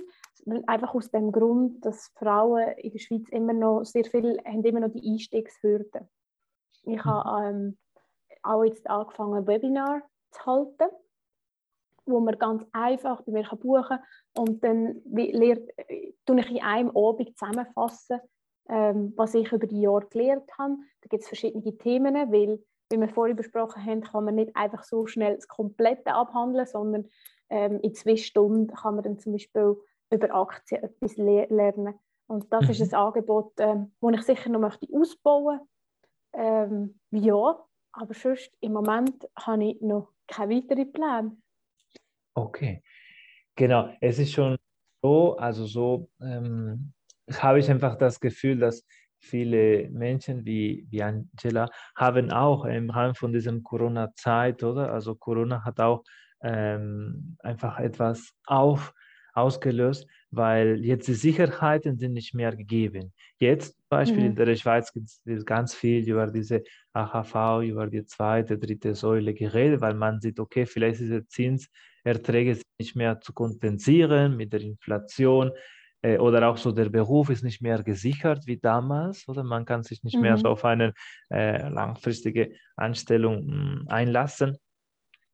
Einfach 0.67 0.93
aus 0.93 1.09
dem 1.09 1.31
Grund, 1.31 1.85
dass 1.85 2.11
Frauen 2.15 2.73
in 2.79 2.91
der 2.91 2.99
Schweiz 2.99 3.29
immer 3.29 3.53
noch 3.53 3.85
sehr 3.85 4.03
viel 4.03 4.37
haben 4.43 4.61
immer 4.65 4.81
noch 4.81 4.91
die 4.91 5.09
Einstiegshürden. 5.09 6.09
Ich 6.83 6.97
mhm. 6.97 7.05
habe 7.05 7.47
ähm, 7.47 7.77
auch 8.43 8.65
jetzt 8.65 8.89
angefangen, 8.89 9.35
ein 9.35 9.47
Webinar 9.47 10.01
zu 10.31 10.45
halten, 10.45 10.93
wo 12.05 12.19
man 12.19 12.37
ganz 12.37 12.65
einfach 12.73 13.21
bei 13.21 13.31
mir 13.31 13.43
buchen 13.43 13.83
kann 13.87 14.03
und 14.35 14.61
dann 14.65 15.01
lehrt, 15.05 15.69
äh, 15.77 16.11
tue 16.25 16.41
ich 16.41 16.51
in 16.51 16.61
einem 16.61 16.89
Abend 16.89 17.37
zusammenfassen, 17.37 18.19
ähm, 18.71 19.13
was 19.17 19.35
ich 19.35 19.51
über 19.51 19.67
die 19.67 19.81
Jahre 19.81 20.07
gelernt 20.07 20.49
habe. 20.57 20.77
Da 21.01 21.07
gibt 21.09 21.23
es 21.23 21.27
verschiedene 21.27 21.77
Themen, 21.77 22.15
weil, 22.31 22.63
wie 22.89 22.99
wir 22.99 23.09
vorhin 23.09 23.35
besprochen 23.35 23.85
haben, 23.85 24.01
kann 24.01 24.23
man 24.23 24.35
nicht 24.35 24.55
einfach 24.55 24.83
so 24.83 25.05
schnell 25.05 25.35
das 25.35 25.47
Komplette 25.47 26.13
abhandeln, 26.13 26.65
sondern 26.65 27.09
ähm, 27.49 27.79
in 27.81 27.93
zwei 27.93 28.15
Stunden 28.15 28.67
kann 28.67 28.95
man 28.95 29.03
dann 29.03 29.19
zum 29.19 29.33
Beispiel 29.33 29.75
über 30.09 30.33
Aktien 30.33 30.83
etwas 30.83 31.17
le 31.17 31.45
lernen. 31.49 31.95
Und 32.27 32.51
das 32.53 32.63
mhm. 32.63 32.69
ist 32.69 32.81
ein 32.81 32.99
Angebot, 32.99 33.53
ähm, 33.59 33.91
das 33.99 34.13
ich 34.13 34.21
sicher 34.23 34.49
noch 34.49 34.61
möchte 34.61 34.87
ausbauen 34.93 35.57
möchte. 35.57 35.67
Ähm, 36.33 36.99
ja, 37.11 37.61
aber 37.91 38.13
sonst 38.13 38.51
im 38.61 38.71
Moment 38.71 39.27
habe 39.35 39.65
ich 39.65 39.81
noch 39.81 40.13
keine 40.27 40.55
weiteren 40.55 40.93
Pläne. 40.93 41.37
Okay, 42.33 42.81
genau. 43.55 43.89
Es 43.99 44.17
ist 44.17 44.31
schon 44.31 44.57
so, 45.01 45.35
also 45.35 45.65
so, 45.65 46.09
ähm, 46.21 46.93
habe 47.39 47.59
ich 47.59 47.69
einfach 47.69 47.97
das 47.97 48.19
Gefühl, 48.19 48.57
dass 48.57 48.85
viele 49.19 49.89
Menschen 49.91 50.45
wie, 50.45 50.87
wie 50.89 51.03
Angela 51.03 51.69
haben 51.95 52.31
auch 52.31 52.65
im 52.65 52.89
Rahmen 52.89 53.15
von 53.15 53.31
dieser 53.31 53.57
Corona-Zeit, 53.61 54.63
oder? 54.63 54.91
Also 54.91 55.15
Corona 55.15 55.63
hat 55.63 55.79
auch 55.79 56.03
ähm, 56.43 57.37
einfach 57.39 57.79
etwas 57.79 58.33
auf, 58.45 58.93
ausgelöst, 59.33 60.07
weil 60.31 60.83
jetzt 60.83 61.07
die 61.07 61.13
Sicherheiten 61.13 61.99
sind 61.99 62.13
nicht 62.13 62.33
mehr 62.33 62.55
gegeben. 62.55 63.13
Jetzt 63.37 63.73
zum 63.73 63.89
Beispiel 63.89 64.21
mhm. 64.21 64.25
in 64.25 64.35
der 64.35 64.55
Schweiz 64.55 64.91
gibt 64.91 65.09
es 65.25 65.45
ganz 65.45 65.75
viel 65.75 66.07
über 66.09 66.27
diese 66.27 66.63
AHV, 66.93 67.63
über 67.63 67.87
die 67.87 68.05
zweite, 68.05 68.57
dritte 68.57 68.95
Säule 68.95 69.33
geredet, 69.33 69.81
weil 69.81 69.93
man 69.93 70.19
sieht, 70.19 70.39
okay, 70.39 70.65
vielleicht 70.65 70.99
ist 71.01 71.11
der 71.11 71.27
Zins 71.27 71.69
Erträge 72.03 72.55
sind 72.55 72.65
nicht 72.79 72.95
mehr 72.95 73.19
zu 73.21 73.33
kompensieren 73.33 74.35
mit 74.35 74.53
der 74.53 74.61
Inflation 74.61 75.51
oder 76.03 76.49
auch 76.49 76.57
so 76.57 76.71
der 76.71 76.89
Beruf 76.89 77.29
ist 77.29 77.43
nicht 77.43 77.61
mehr 77.61 77.83
gesichert 77.83 78.47
wie 78.47 78.57
damals 78.57 79.27
oder 79.27 79.43
man 79.43 79.65
kann 79.65 79.83
sich 79.83 80.03
nicht 80.03 80.15
mhm. 80.15 80.21
mehr 80.21 80.37
so 80.37 80.49
auf 80.49 80.65
eine 80.65 80.93
äh, 81.29 81.69
langfristige 81.69 82.53
Anstellung 82.75 83.45
mh, 83.45 83.53
hm, 83.53 83.87
einlassen 83.87 84.57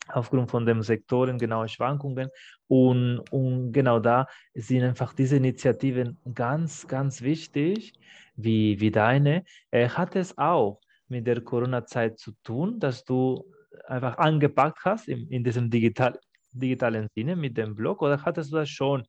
aufgrund 0.10 0.50
von 0.50 0.66
den 0.66 0.82
Sektoren 0.82 1.38
genaue 1.38 1.68
Schwankungen. 1.68 2.30
Und, 2.68 3.20
und 3.32 3.72
genau 3.72 4.00
da 4.00 4.28
sind 4.54 4.84
einfach 4.84 5.14
diese 5.14 5.38
Initiativen 5.38 6.18
ganz, 6.34 6.88
ganz 6.88 7.22
wichtig, 7.22 7.94
wie, 8.36 8.80
wie 8.80 8.92
deine. 8.92 9.44
Äh, 9.72 9.90
hat 9.90 10.16
es 10.16 10.38
auch 10.38 10.80
mit 11.08 11.28
der 11.28 11.42
Corona-Zeit 11.42 12.20
zu 12.20 12.32
tun, 12.44 12.80
dass 12.80 13.04
du 13.04 13.46
einfach 13.86 14.18
angepackt 14.18 14.84
hast 14.84 15.08
in, 15.08 15.28
in 15.30 15.44
diesem 15.44 15.70
digital, 15.70 16.20
digitalen 16.52 17.08
Sinne 17.16 17.36
mit 17.36 17.58
dem 17.58 17.76
Blog 17.76 18.02
oder 18.02 18.24
hattest 18.24 18.52
du 18.52 18.58
das 18.58 18.70
schon 18.70 19.02
äh, 19.02 19.06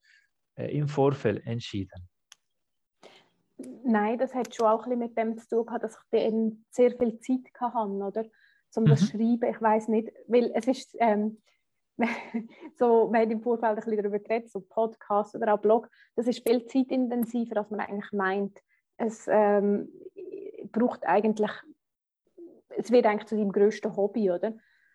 im 0.66 0.88
Vorfeld 0.88 1.46
entschieden? 1.46 2.08
Nein, 3.84 4.18
das 4.18 4.34
hat 4.34 4.54
schon 4.54 4.66
auch 4.66 4.84
ein 4.84 4.90
bisschen 4.90 4.98
mit 4.98 5.18
dem 5.18 5.38
zu 5.38 5.48
tun 5.48 5.66
gehabt, 5.66 5.82
dass 5.82 5.96
ich 5.96 6.20
dann 6.20 6.64
sehr 6.70 6.92
viel 6.92 7.18
Zeit 7.20 7.52
hatte, 7.60 7.90
oder? 7.90 8.24
um 8.76 8.86
das 8.86 9.00
mhm. 9.00 9.06
schreiben. 9.06 9.50
Ich 9.50 9.60
weiß 9.60 9.88
nicht, 9.88 10.12
weil 10.26 10.50
es 10.54 10.66
ist 10.66 10.96
ähm, 11.00 11.40
so, 12.78 13.10
wir 13.12 13.20
haben 13.20 13.30
im 13.30 13.42
Vorfeld 13.42 13.70
ein 13.70 13.76
bisschen 13.76 13.96
darüber 13.96 14.18
geredet, 14.18 14.50
so 14.50 14.60
Podcast 14.60 15.34
oder 15.34 15.54
auch 15.54 15.58
Blog, 15.58 15.88
das 16.14 16.26
ist 16.26 16.46
viel 16.46 16.66
zeitintensiver, 16.66 17.58
als 17.58 17.70
man 17.70 17.80
eigentlich 17.80 18.12
meint. 18.12 18.58
Es 18.96 19.26
ähm, 19.28 19.88
braucht 20.70 21.04
eigentlich, 21.06 21.50
es 22.76 22.90
wird 22.90 23.06
eigentlich 23.06 23.28
zu 23.28 23.36
deinem 23.36 23.52
grössten 23.52 23.94
Hobby, 23.96 24.30
oder? 24.30 24.54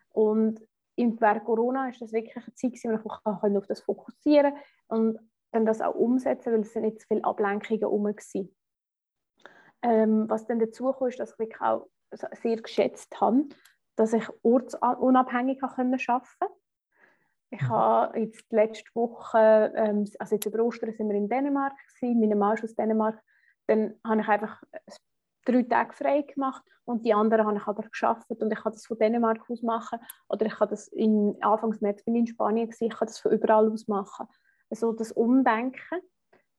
Und 0.09 0.61
während 0.95 1.43
Corona 1.43 1.89
ist 1.89 2.01
das 2.01 2.13
wirklich 2.13 2.35
eine 2.35 2.53
Zeit, 2.53 2.73
wo 2.83 3.49
ich 3.49 3.57
auf 3.57 3.67
das 3.67 3.81
fokussieren 3.81 4.53
und 4.87 5.19
dann 5.53 5.65
das 5.65 5.81
auch 5.81 5.95
umsetzen, 5.95 6.51
weil 6.51 6.61
es 6.61 6.73
sind 6.73 6.83
nicht 6.83 7.01
so 7.01 7.07
viele 7.07 7.23
Ablenkungen 7.23 7.79
herum 7.79 8.05
waren. 8.05 8.49
Ähm, 9.83 10.29
was 10.29 10.47
dann 10.47 10.59
dazu 10.59 10.91
kam, 10.91 11.07
ist, 11.07 11.19
dass 11.19 11.33
ich 11.33 11.39
wirklich 11.39 11.61
auch 11.61 11.87
sehr 12.41 12.57
geschätzt 12.57 13.19
habe, 13.19 13.45
dass 13.95 14.13
ich 14.13 14.27
ortsunabhängig 14.43 15.61
arbeiten 15.63 15.97
konnte. 15.97 16.53
Ich 17.49 17.61
mhm. 17.61 17.69
habe 17.69 18.19
jetzt 18.19 18.51
letzte 18.51 18.89
Woche, 18.95 19.71
ähm, 19.75 20.09
also 20.19 20.35
jetzt 20.35 20.45
über 20.45 20.63
Ostern 20.63 20.93
sind 20.93 21.09
wir 21.09 21.15
in 21.15 21.29
Dänemark 21.29 21.73
gewesen, 21.99 22.19
meine 22.19 22.35
Mann 22.35 22.55
ist 22.55 22.63
aus 22.63 22.75
Dänemark, 22.75 23.21
dann 23.67 23.95
habe 24.05 24.21
ich 24.21 24.27
einfach 24.27 24.63
drei 25.45 25.63
Tage 25.63 25.93
frei 25.93 26.21
gemacht 26.23 26.63
und 26.85 27.05
die 27.05 27.13
anderen 27.13 27.45
habe 27.45 27.57
ich 27.57 27.67
aber 27.67 27.83
geschafft 27.83 28.29
und 28.29 28.51
ich 28.51 28.59
kann 28.59 28.71
das 28.71 28.85
von 28.85 28.97
Dänemark 28.97 29.47
aus 29.49 29.61
machen 29.61 29.99
oder 30.29 30.45
ich 30.45 30.55
kann 30.55 30.69
das 30.69 30.87
in 30.87 31.37
Anfangs 31.41 31.81
März 31.81 32.03
bin 32.03 32.15
ich 32.15 32.21
in 32.21 32.27
Spanien 32.27 32.67
gewesen, 32.67 32.85
ich 32.85 32.93
kann 32.93 33.07
das 33.07 33.19
von 33.19 33.31
überall 33.31 33.69
aus 33.69 33.87
machen. 33.87 34.27
Also 34.73 34.91
das 34.91 35.11
Umdenken 35.11 36.01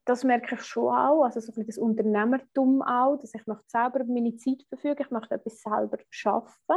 das 0.05 0.23
merke 0.23 0.55
ich 0.55 0.63
schon 0.63 0.89
auch, 0.95 1.25
also 1.25 1.41
so 1.41 1.53
ein 1.57 1.67
das 1.67 1.79
Unternehmertum 1.79 2.83
auch, 2.83 3.17
dass 3.17 3.35
ich 3.35 3.47
möchte 3.47 3.65
selber 3.69 4.01
über 4.01 4.13
meine 4.13 4.37
Zeit 4.37 4.63
verfügen, 4.69 5.03
ich 5.03 5.11
möchte 5.11 5.35
etwas 5.35 5.61
selber 5.61 5.99
schaffen. 6.11 6.77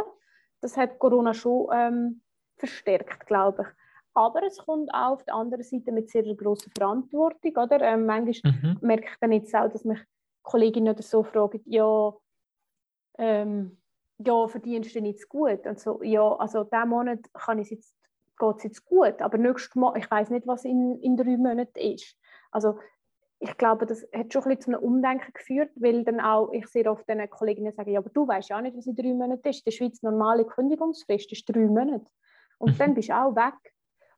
Das 0.62 0.78
hat 0.78 0.98
Corona 0.98 1.34
schon 1.34 1.68
ähm, 1.74 2.22
verstärkt, 2.56 3.28
glaube 3.28 3.64
ich. 3.64 3.68
Aber 4.14 4.44
es 4.44 4.58
kommt 4.58 4.90
auch 4.94 5.12
auf 5.12 5.24
der 5.26 5.36
anderen 5.36 5.64
Seite 5.64 5.92
mit 5.92 6.10
sehr 6.10 6.24
großer 6.24 6.72
Verantwortung, 6.76 7.52
oder? 7.56 7.82
Ähm, 7.82 8.06
manchmal 8.06 8.54
mhm. 8.54 8.78
merke 8.82 9.10
ich 9.12 9.20
dann 9.20 9.32
jetzt 9.32 9.54
auch, 9.54 9.70
dass 9.70 9.84
mich 9.84 10.00
Kolleginnen 10.42 10.94
oder 10.94 11.04
so 11.04 11.24
fragen, 11.24 11.62
ja, 11.66 12.14
ähm, 13.20 13.78
ja, 14.20 14.48
verdienst 14.48 14.96
du 14.96 15.02
nicht 15.02 15.28
gut? 15.28 15.68
Und 15.68 15.80
so, 15.80 16.02
ja, 16.02 16.36
also 16.38 16.64
diesen 16.64 16.90
Monat 16.90 17.20
kann 17.34 17.60
ich 17.60 17.70
jetzt, 17.70 17.94
geht 18.38 18.58
es 18.58 18.64
jetzt 18.64 18.86
gut, 18.86 19.22
aber 19.22 19.38
nächsten 19.38 19.80
Monat, 19.80 19.98
ich 19.98 20.10
weiß 20.10 20.30
nicht, 20.30 20.48
was 20.48 20.66
in, 20.66 21.00
in 21.02 21.18
drei 21.18 21.38
Monaten 21.38 21.80
ist. 21.80 22.16
Also 22.52 22.78
ich 23.40 23.56
glaube, 23.58 23.86
das 23.86 24.08
hat 24.14 24.34
schon 24.34 24.44
ein 24.44 24.50
bisschen 24.50 24.62
zu 24.62 24.72
einem 24.72 24.84
Umdenken 24.84 25.32
geführt, 25.34 25.70
weil 25.76 26.04
dann 26.04 26.20
auch, 26.20 26.52
ich 26.52 26.68
sehr 26.68 26.92
oft 26.92 27.08
den 27.08 27.30
Kolleginnen 27.30 27.74
sage, 27.74 27.92
ja, 27.92 28.00
aber 28.00 28.10
du 28.10 28.28
weißt 28.28 28.50
ja 28.50 28.58
auch 28.58 28.62
nicht, 28.62 28.76
was 28.76 28.88
in 28.88 28.96
drei 28.96 29.14
Monaten 29.14 29.48
ist. 29.48 29.60
In 29.60 29.66
der 29.66 29.72
Schweiz 29.72 30.02
normale 30.02 30.46
Kündigungsfrist 30.46 31.32
ist 31.32 31.46
drei 31.46 31.68
Monate. 31.68 32.08
Und 32.58 32.74
mhm. 32.74 32.78
dann 32.78 32.94
bist 32.96 33.10
du 33.10 33.14
auch 33.14 33.36
weg. 33.36 33.74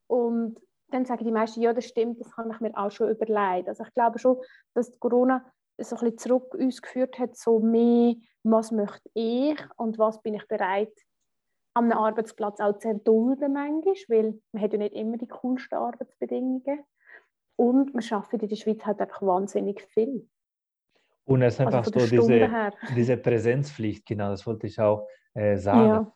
Und 0.07 0.59
dann 0.91 1.05
sagen 1.05 1.25
die 1.25 1.31
meisten, 1.31 1.61
ja, 1.61 1.73
das 1.73 1.85
stimmt, 1.85 2.19
das 2.19 2.31
kann 2.31 2.49
ich 2.49 2.59
mir 2.61 2.75
auch 2.77 2.91
schon 2.91 3.09
überlegen. 3.09 3.67
Also 3.67 3.83
ich 3.83 3.93
glaube 3.93 4.19
schon, 4.19 4.37
dass 4.73 4.97
Corona 4.99 5.45
so 5.77 5.95
ein 5.95 5.99
bisschen 5.99 6.17
zurück 6.17 6.53
uns 6.55 6.81
geführt 6.81 7.19
hat, 7.19 7.35
so 7.35 7.59
mehr, 7.59 8.15
was 8.43 8.71
möchte 8.71 9.09
ich 9.13 9.59
und 9.77 9.97
was 9.99 10.21
bin 10.21 10.33
ich 10.33 10.47
bereit, 10.47 10.93
einem 11.85 11.97
Arbeitsplatz 11.97 12.59
auch 12.59 12.77
zu 12.77 12.89
erdulden 12.89 13.53
manchmal, 13.53 13.93
weil 14.09 14.41
man 14.51 14.63
hat 14.63 14.73
ja 14.73 14.79
nicht 14.79 14.95
immer 14.95 15.17
die 15.17 15.27
coolsten 15.27 15.75
Arbeitsbedingungen. 15.75 16.83
Und 17.55 17.93
wir 17.93 18.17
arbeiten 18.17 18.39
in 18.39 18.49
der 18.49 18.55
Schweiz 18.55 18.85
halt 18.85 19.01
einfach 19.01 19.21
wahnsinnig 19.21 19.81
viel. 19.93 20.27
Und 21.25 21.41
es 21.41 21.55
ist 21.55 21.59
einfach 21.61 21.85
also 21.85 21.99
so 21.99 22.07
diese, 22.07 22.71
diese 22.95 23.17
Präsenzpflicht, 23.17 24.05
genau, 24.05 24.29
das 24.29 24.47
wollte 24.47 24.67
ich 24.67 24.79
auch 24.79 25.07
äh, 25.33 25.57
sagen. 25.57 26.11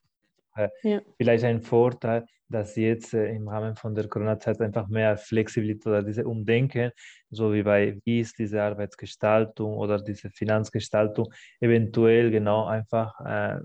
Ja. 0.56 0.66
Äh, 0.66 0.70
ja. 0.84 1.02
Vielleicht 1.18 1.44
ein 1.44 1.62
Vorteil, 1.62 2.26
dass 2.50 2.76
jetzt 2.76 3.14
äh, 3.14 3.36
im 3.36 3.48
Rahmen 3.48 3.76
von 3.76 3.94
der 3.94 4.08
Corona-Zeit 4.08 4.62
einfach 4.62 4.88
mehr 4.88 5.18
Flexibilität 5.18 5.88
oder 5.88 6.04
diese 6.04 6.26
Umdenken, 6.26 6.92
so 7.30 7.54
wie 7.54 7.64
bei 7.64 8.00
wie 8.06 8.22
ist 8.22 8.38
diese 8.40 8.62
Arbeitsgestaltung 8.62 9.78
oder 9.78 10.00
diese 10.02 10.30
Finanzgestaltung, 10.30 11.32
eventuell 11.60 12.32
genau 12.32 12.66
einfach 12.66 13.20
äh, 13.26 13.60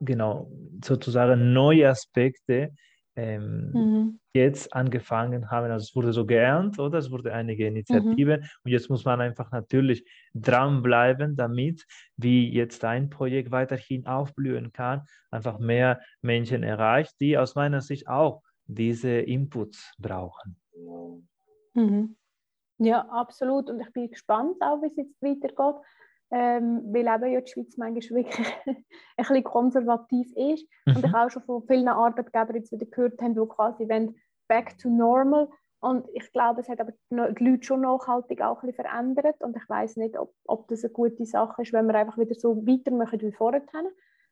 genau 0.00 0.50
sozusagen 0.84 1.52
neue 1.52 1.88
Aspekte 1.88 2.72
ähm, 3.16 3.72
mhm. 3.72 4.20
jetzt 4.32 4.72
angefangen 4.72 5.50
haben. 5.50 5.72
Also 5.72 5.84
es 5.84 5.96
wurde 5.96 6.12
so 6.12 6.24
geernt, 6.24 6.78
oder? 6.78 6.98
Es 6.98 7.10
wurde 7.10 7.32
einige 7.32 7.66
Initiativen 7.66 8.40
mhm. 8.40 8.46
und 8.64 8.70
jetzt 8.70 8.88
muss 8.88 9.04
man 9.04 9.20
einfach 9.20 9.50
natürlich 9.50 10.04
dranbleiben, 10.34 11.34
damit, 11.34 11.84
wie 12.16 12.48
jetzt 12.48 12.84
ein 12.84 13.10
Projekt 13.10 13.50
weiterhin 13.50 14.06
aufblühen 14.06 14.72
kann, 14.72 15.02
einfach 15.32 15.58
mehr 15.58 16.00
Menschen 16.20 16.62
erreicht, 16.62 17.14
die 17.20 17.36
aus 17.36 17.56
meiner 17.56 17.80
Sicht 17.80 18.06
auch 18.06 18.42
diese 18.66 19.10
Inputs 19.10 19.92
brauchen. 19.98 20.56
Mhm. 21.74 22.16
Ja, 22.78 23.00
absolut. 23.08 23.68
Und 23.68 23.80
ich 23.80 23.92
bin 23.92 24.08
gespannt, 24.08 24.56
auch 24.60 24.80
wie 24.82 24.86
es 24.86 24.96
jetzt 24.96 25.20
weitergeht 25.20 25.82
ähm, 26.30 26.82
weil 26.86 27.06
eben 27.06 27.32
ja 27.32 27.40
die 27.40 27.50
Schweiz 27.50 27.76
manchmal 27.76 28.24
wirklich 28.24 28.46
ein 28.66 28.84
bisschen 29.16 29.44
konservativ 29.44 30.28
ist. 30.36 30.68
Mhm. 30.86 30.96
Und 30.96 31.06
ich 31.06 31.14
auch 31.14 31.30
schon 31.30 31.42
von 31.42 31.62
vielen 31.66 31.88
Arbeitgebern 31.88 32.56
jetzt 32.56 32.72
wieder 32.72 32.86
gehört 32.86 33.20
habe, 33.20 33.34
die 33.34 33.48
quasi 33.48 33.88
wollen 33.88 34.16
back 34.48 34.76
to 34.78 34.88
normal. 34.88 35.48
Und 35.80 36.08
ich 36.12 36.32
glaube, 36.32 36.60
es 36.60 36.68
hat 36.68 36.80
aber 36.80 36.92
die 37.10 37.44
Leute 37.44 37.62
schon 37.62 37.82
nachhaltig 37.82 38.42
auch 38.42 38.62
ein 38.62 38.68
bisschen 38.68 38.84
verändert. 38.84 39.36
Und 39.40 39.56
ich 39.56 39.68
weiß 39.68 39.96
nicht, 39.96 40.18
ob, 40.18 40.34
ob 40.44 40.68
das 40.68 40.84
eine 40.84 40.92
gute 40.92 41.24
Sache 41.24 41.62
ist, 41.62 41.72
wenn 41.72 41.86
wir 41.86 41.94
einfach 41.94 42.18
wieder 42.18 42.34
so 42.34 42.66
weitermachen 42.66 43.20
wie 43.20 43.32
vorher. 43.32 43.62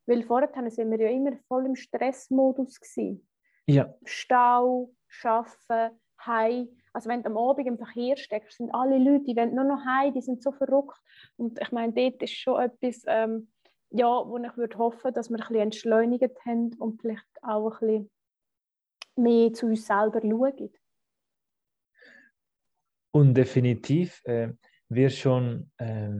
Weil 0.07 0.23
vorher 0.25 0.71
sind 0.71 0.91
wir 0.91 1.01
ja 1.01 1.11
immer 1.11 1.33
voll 1.49 1.67
im 1.67 1.77
Stressmodus. 1.77 2.81
Gewesen. 2.81 3.29
Ja. 3.67 3.95
Stau, 4.05 4.93
Arbeiten, 5.23 5.99
Heim. 6.25 6.69
Also 6.97 7.11
wenn 7.11 7.23
du 7.23 7.29
am 7.29 7.37
Abend 7.37 7.67
im 7.67 7.77
Verkehr 7.77 8.17
steckst, 8.17 8.57
sind 8.57 8.75
alle 8.75 8.97
Leute, 8.97 9.25
die 9.25 9.37
wollen 9.37 9.55
nur 9.55 9.65
noch 9.65 9.85
heim, 9.85 10.15
die 10.15 10.23
sind 10.23 10.43
so 10.43 10.51
verrückt. 10.51 10.97
Und 11.37 11.61
ich 11.61 11.71
meine, 11.71 11.93
dort 11.93 12.23
ist 12.23 12.33
schon 12.33 12.59
etwas, 12.59 13.03
ähm, 13.07 13.49
ja, 13.91 14.07
wo 14.07 14.39
ich 14.39 14.57
würde 14.57 14.79
hoffen, 14.79 15.13
dass 15.13 15.29
wir 15.29 15.37
ein 15.37 15.41
bisschen 15.41 15.61
entschleunigt 15.61 16.47
haben 16.47 16.73
und 16.79 17.03
vielleicht 17.03 17.27
auch 17.43 17.83
ein 17.83 17.87
bisschen 17.87 18.11
mehr 19.15 19.53
zu 19.53 19.67
uns 19.67 19.87
selber 19.87 20.23
schauen. 20.23 20.73
Und 23.13 23.35
definitiv 23.35 24.23
äh, 24.25 24.55
wird 24.89 25.13
schon 25.13 25.71
äh, 25.77 26.15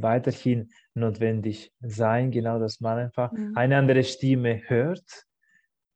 weiterhin 0.00 0.70
notwendig 0.94 1.70
sein, 1.80 2.30
genau, 2.30 2.58
dass 2.58 2.80
man 2.80 2.96
einfach 2.96 3.30
mhm. 3.32 3.52
eine 3.54 3.76
andere 3.76 4.04
Stimme 4.04 4.62
hört, 4.68 5.26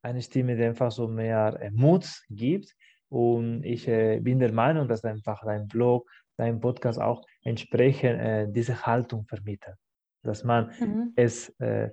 eine 0.03 0.21
Stimme, 0.21 0.55
die 0.55 0.65
einfach 0.65 0.93
so 0.93 1.09
mehr 1.09 1.59
äh, 1.63 1.71
Mut 1.71 2.05
gibt, 2.29 2.77
und 3.13 3.63
ich 3.63 3.87
äh, 3.89 4.21
bin 4.21 4.39
der 4.39 4.53
Meinung, 4.53 4.89
dass 4.89 5.05
einfach 5.05 5.45
dein 5.45 5.69
Blog, 5.69 6.09
dein 6.39 6.59
Podcast 6.61 6.99
auch 6.99 7.23
entsprechend 7.45 8.19
äh, 8.19 8.47
diese 8.51 8.87
Haltung 8.87 9.27
vermittelt. 9.27 9.77
Dass 10.23 10.45
man 10.45 10.71
mhm. 10.81 11.13
es 11.15 11.51
äh, 11.61 11.91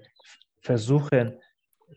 versuchen 0.61 1.33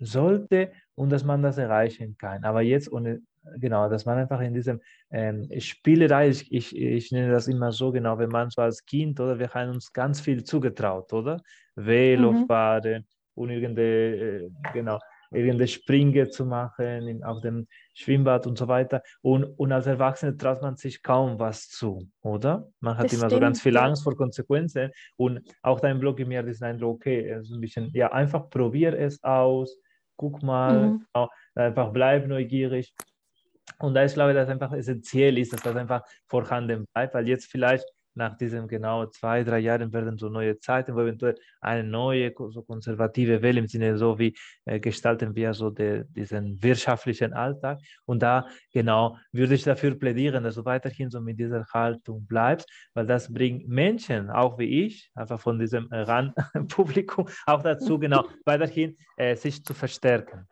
sollte 0.00 0.72
und 0.96 1.10
dass 1.10 1.22
man 1.22 1.40
das 1.40 1.56
erreichen 1.56 2.16
kann. 2.18 2.42
Aber 2.42 2.62
jetzt 2.62 2.90
ohne, 2.90 3.20
genau, 3.58 3.88
dass 3.88 4.06
man 4.06 4.18
einfach 4.18 4.40
in 4.40 4.54
diesem 4.54 4.80
ähm, 5.12 5.48
Spielerei, 5.56 6.30
ich, 6.30 6.52
ich, 6.52 6.76
ich, 6.76 7.12
nenne 7.12 7.30
das 7.30 7.46
immer 7.46 7.70
so 7.70 7.92
genau, 7.92 8.18
wenn 8.18 8.30
man 8.30 8.50
so 8.50 8.62
als 8.62 8.84
Kind, 8.84 9.20
oder 9.20 9.38
wir 9.38 9.54
haben 9.54 9.70
uns 9.70 9.92
ganz 9.92 10.20
viel 10.20 10.42
zugetraut, 10.42 11.12
oder? 11.12 11.40
Velo 11.76 12.32
mhm. 12.32 13.04
und 13.34 13.50
irgendeine, 13.50 13.86
äh, 13.86 14.50
genau, 14.72 14.98
irgendeine 15.34 15.68
Springe 15.68 16.28
zu 16.28 16.46
machen 16.46 17.08
in, 17.08 17.24
auf 17.24 17.40
dem 17.40 17.66
Schwimmbad 17.94 18.46
und 18.46 18.58
so 18.58 18.68
weiter. 18.68 19.02
Und, 19.20 19.44
und 19.44 19.72
als 19.72 19.86
Erwachsene 19.86 20.36
traut 20.36 20.62
man 20.62 20.76
sich 20.76 21.02
kaum 21.02 21.38
was 21.38 21.68
zu, 21.68 22.08
oder? 22.20 22.68
Man 22.80 22.96
hat 22.96 23.06
das 23.06 23.12
immer 23.12 23.26
stimmt, 23.26 23.32
so 23.32 23.40
ganz 23.40 23.60
viel 23.60 23.76
Angst 23.76 24.02
vor 24.02 24.16
Konsequenzen. 24.16 24.90
Und 25.16 25.40
auch 25.62 25.80
dein 25.80 25.98
Blog 25.98 26.16
gibt 26.16 26.28
mir 26.28 26.42
diesen 26.42 26.64
Eindruck, 26.64 26.96
okay, 26.96 27.32
also 27.32 27.54
ein 27.54 27.60
bisschen, 27.60 27.90
ja, 27.94 28.12
einfach 28.12 28.48
probier 28.50 28.98
es 28.98 29.22
aus, 29.22 29.78
guck 30.16 30.42
mal, 30.42 30.88
mhm. 30.88 31.06
genau, 31.12 31.30
einfach 31.54 31.92
bleib 31.92 32.26
neugierig. 32.26 32.94
Und 33.78 33.94
da 33.94 34.02
ist, 34.02 34.14
glaube 34.14 34.30
ich, 34.30 34.36
dass 34.36 34.48
einfach 34.48 34.72
essentiell 34.72 35.38
ist, 35.38 35.52
dass 35.52 35.62
das 35.62 35.76
einfach 35.76 36.02
vorhanden 36.28 36.86
bleibt, 36.92 37.14
weil 37.14 37.28
jetzt 37.28 37.50
vielleicht 37.50 37.86
nach 38.14 38.36
diesen 38.36 38.68
genau 38.68 39.06
zwei, 39.06 39.44
drei 39.44 39.58
Jahren 39.58 39.92
werden 39.92 40.18
so 40.18 40.28
neue 40.28 40.58
Zeiten, 40.58 40.94
wo 40.94 41.00
eventuell 41.00 41.36
eine 41.60 41.84
neue, 41.84 42.32
so 42.50 42.62
konservative 42.62 43.42
Welle 43.42 43.60
im 43.60 43.68
Sinne 43.68 43.96
so 43.96 44.18
wie 44.18 44.36
äh, 44.64 44.80
gestalten 44.80 45.34
wir 45.34 45.54
so 45.54 45.70
de, 45.70 46.04
diesen 46.08 46.62
wirtschaftlichen 46.62 47.32
Alltag. 47.32 47.78
Und 48.04 48.22
da 48.22 48.46
genau 48.72 49.16
würde 49.32 49.54
ich 49.54 49.62
dafür 49.62 49.94
plädieren, 49.98 50.44
dass 50.44 50.56
du 50.56 50.64
weiterhin 50.64 51.10
so 51.10 51.20
mit 51.20 51.38
dieser 51.38 51.64
Haltung 51.72 52.26
bleibst, 52.26 52.68
weil 52.94 53.06
das 53.06 53.32
bringt 53.32 53.68
Menschen, 53.68 54.30
auch 54.30 54.58
wie 54.58 54.86
ich, 54.86 55.10
einfach 55.14 55.40
von 55.40 55.58
diesem 55.58 55.90
äh, 55.90 56.00
RAN-Publikum, 56.00 57.28
auch 57.46 57.62
dazu, 57.62 57.98
genau, 57.98 58.26
weiterhin 58.44 58.96
äh, 59.16 59.36
sich 59.36 59.64
zu 59.64 59.74
verstärken. 59.74 60.46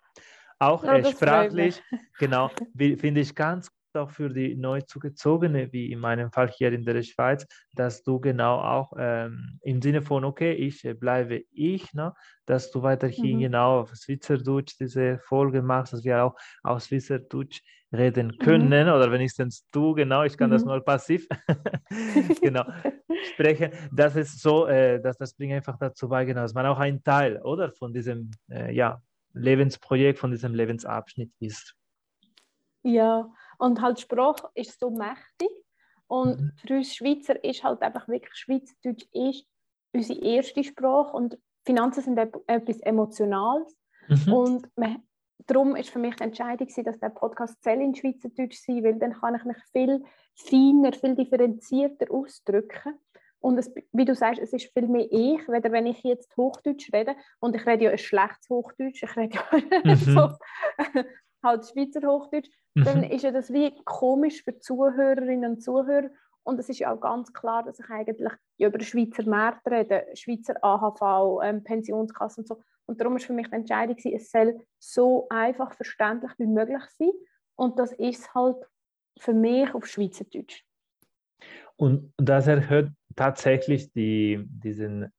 Auch 0.59 0.85
ja, 0.85 0.97
äh, 0.97 1.11
sprachlich, 1.11 1.83
genau, 2.19 2.51
finde 2.77 3.21
ich 3.21 3.35
ganz 3.35 3.71
auch 3.97 4.11
für 4.11 4.29
die 4.29 4.55
neu 4.57 4.81
zugezogene, 4.83 5.73
wie 5.73 5.93
in 5.93 5.99
meinem 5.99 6.31
Fall 6.33 6.49
hier 6.49 6.73
in 6.73 6.85
der 6.85 7.03
Schweiz, 7.03 7.47
dass 7.75 8.03
du 8.03 8.21
genau 8.21 8.59
auch 8.59 8.93
ähm, 8.99 9.59
im 9.63 9.81
Sinne 9.83 10.03
von, 10.03 10.25
okay, 10.25 10.53
ich 10.53 10.85
äh, 10.85 10.95
bleibe 10.95 11.43
ich, 11.53 11.93
ne, 11.95 12.15
dass 12.47 12.71
du 12.71 12.83
weiterhin 12.83 13.37
mhm. 13.37 13.41
genau 13.41 13.81
auf 13.81 13.95
Schweizerdeutsch 13.95 14.77
diese 14.79 15.19
Folge 15.19 15.63
machst, 15.63 15.93
dass 15.93 16.05
wir 16.05 16.25
auch 16.25 16.35
auf 16.63 16.83
Schweizerdeutsch 16.83 17.63
reden 17.93 18.29
mhm. 18.29 18.39
können 18.39 18.87
mhm. 18.87 18.95
oder 18.95 19.11
wenigstens 19.11 19.67
du, 19.71 19.95
genau, 19.95 20.25
ich 20.25 20.37
kann 20.37 20.51
mhm. 20.51 20.55
das 20.55 20.65
nur 20.65 20.81
passiv 20.85 21.27
genau 22.41 22.65
sprechen. 23.33 23.73
Das 23.93 24.17
ist 24.17 24.41
so, 24.41 24.67
äh, 24.67 25.01
dass 25.01 25.17
das 25.19 25.35
bringt 25.35 25.55
einfach 25.55 25.77
dazu 25.79 26.09
bei, 26.09 26.25
genau, 26.25 26.43
dass 26.43 26.55
man 26.55 26.67
auch 26.67 26.79
ein 26.79 27.03
Teil, 27.03 27.41
oder, 27.43 27.73
von 27.73 27.93
diesem, 27.93 28.31
äh, 28.51 28.73
ja, 28.75 29.01
Lebensprojekt, 29.33 30.19
von 30.19 30.31
diesem 30.31 30.55
Lebensabschnitt 30.55 31.31
ist. 31.39 31.77
Ja, 32.83 33.29
und 33.61 33.81
halt 33.81 34.01
Sprache 34.01 34.49
ist 34.55 34.79
so 34.79 34.91
mächtig. 34.91 35.51
Und 36.07 36.41
mhm. 36.41 36.53
für 36.57 36.77
uns 36.77 36.95
Schweizer 36.95 37.43
ist 37.45 37.63
halt 37.63 37.83
einfach 37.83 38.09
wirklich 38.09 38.35
Schweizerdeutsch 38.35 39.07
ist 39.13 39.47
unsere 39.93 40.21
erste 40.21 40.65
Sprache 40.65 41.17
und 41.17 41.39
Finanzen 41.65 42.03
sind 42.03 42.19
etwas 42.19 42.81
Emotionales. 42.81 43.77
Mhm. 44.09 44.33
Und 44.33 44.69
man, 44.77 45.03
darum 45.47 45.77
ist 45.77 45.91
für 45.91 45.99
mich 45.99 46.17
die 46.17 46.25
Entscheidung, 46.25 46.69
dass 46.85 46.99
der 46.99 47.11
Podcast 47.11 47.65
in 47.67 47.95
Schweizerdeutsch 47.95 48.59
sein 48.59 48.83
weil 48.83 48.99
dann 48.99 49.13
kann 49.13 49.35
ich 49.35 49.45
mich 49.45 49.59
viel 49.73 50.05
feiner, 50.35 50.93
viel 50.93 51.15
differenzierter 51.15 52.11
ausdrücken. 52.11 52.99
Und 53.41 53.59
es, 53.59 53.73
wie 53.93 54.05
du 54.05 54.15
sagst, 54.15 54.41
es 54.41 54.53
ist 54.53 54.71
viel 54.73 54.87
mehr 54.87 55.07
ich, 55.11 55.49
weder 55.49 55.73
wenn 55.73 55.87
ich 55.87 56.03
jetzt 56.03 56.37
Hochdeutsch 56.37 56.93
rede. 56.93 57.17
Und 57.41 57.57
ich 57.57 57.67
rede 57.67 57.85
ja 57.85 57.91
ein 57.91 57.99
schlechtes 57.99 58.49
Hochdeutsch, 58.51 59.03
ich 59.03 59.17
rede 59.17 59.39
ja 59.39 59.45
mhm. 59.85 59.97
so 59.97 60.31
halt 61.43 61.67
Schweizer 61.67 62.07
Hochdeutsch, 62.07 62.49
mhm. 62.75 62.85
dann 62.85 63.05
ist 63.05 63.23
ja 63.23 63.31
das 63.31 63.53
wie 63.53 63.75
komisch 63.85 64.43
für 64.43 64.59
Zuhörerinnen 64.59 65.53
und 65.53 65.63
Zuhörer. 65.63 66.11
Und 66.43 66.59
es 66.59 66.69
ist 66.69 66.79
ja 66.79 66.93
auch 66.93 67.01
ganz 67.01 67.33
klar, 67.33 67.63
dass 67.63 67.79
ich 67.79 67.89
eigentlich 67.91 68.33
über 68.59 68.79
den 68.79 68.85
Schweizer 68.85 69.29
Markt 69.29 69.67
rede, 69.71 70.07
Schweizer 70.15 70.55
AHV, 70.63 71.43
ähm, 71.43 71.63
Pensionskasse 71.63 72.41
und 72.41 72.47
so. 72.47 72.63
Und 72.87 73.01
darum 73.01 73.17
ist 73.17 73.27
für 73.27 73.33
mich 73.33 73.49
die 73.49 73.55
Entscheidung, 73.55 73.97
es 74.13 74.31
soll 74.31 74.59
so 74.79 75.27
einfach 75.29 75.75
verständlich 75.75 76.33
wie 76.39 76.47
möglich 76.47 76.83
sein. 76.99 77.13
Und 77.57 77.79
das 77.79 77.93
ist 77.93 78.35
halt 78.35 78.57
für 79.19 79.35
mich 79.35 79.73
auf 79.75 79.87
Schweizerdeutsch. 79.87 80.65
Und 81.77 82.13
das 82.17 82.47
erhöht 82.47 82.91
tatsächlich 83.17 83.93
die, 83.93 84.45
diesen, 84.49 85.13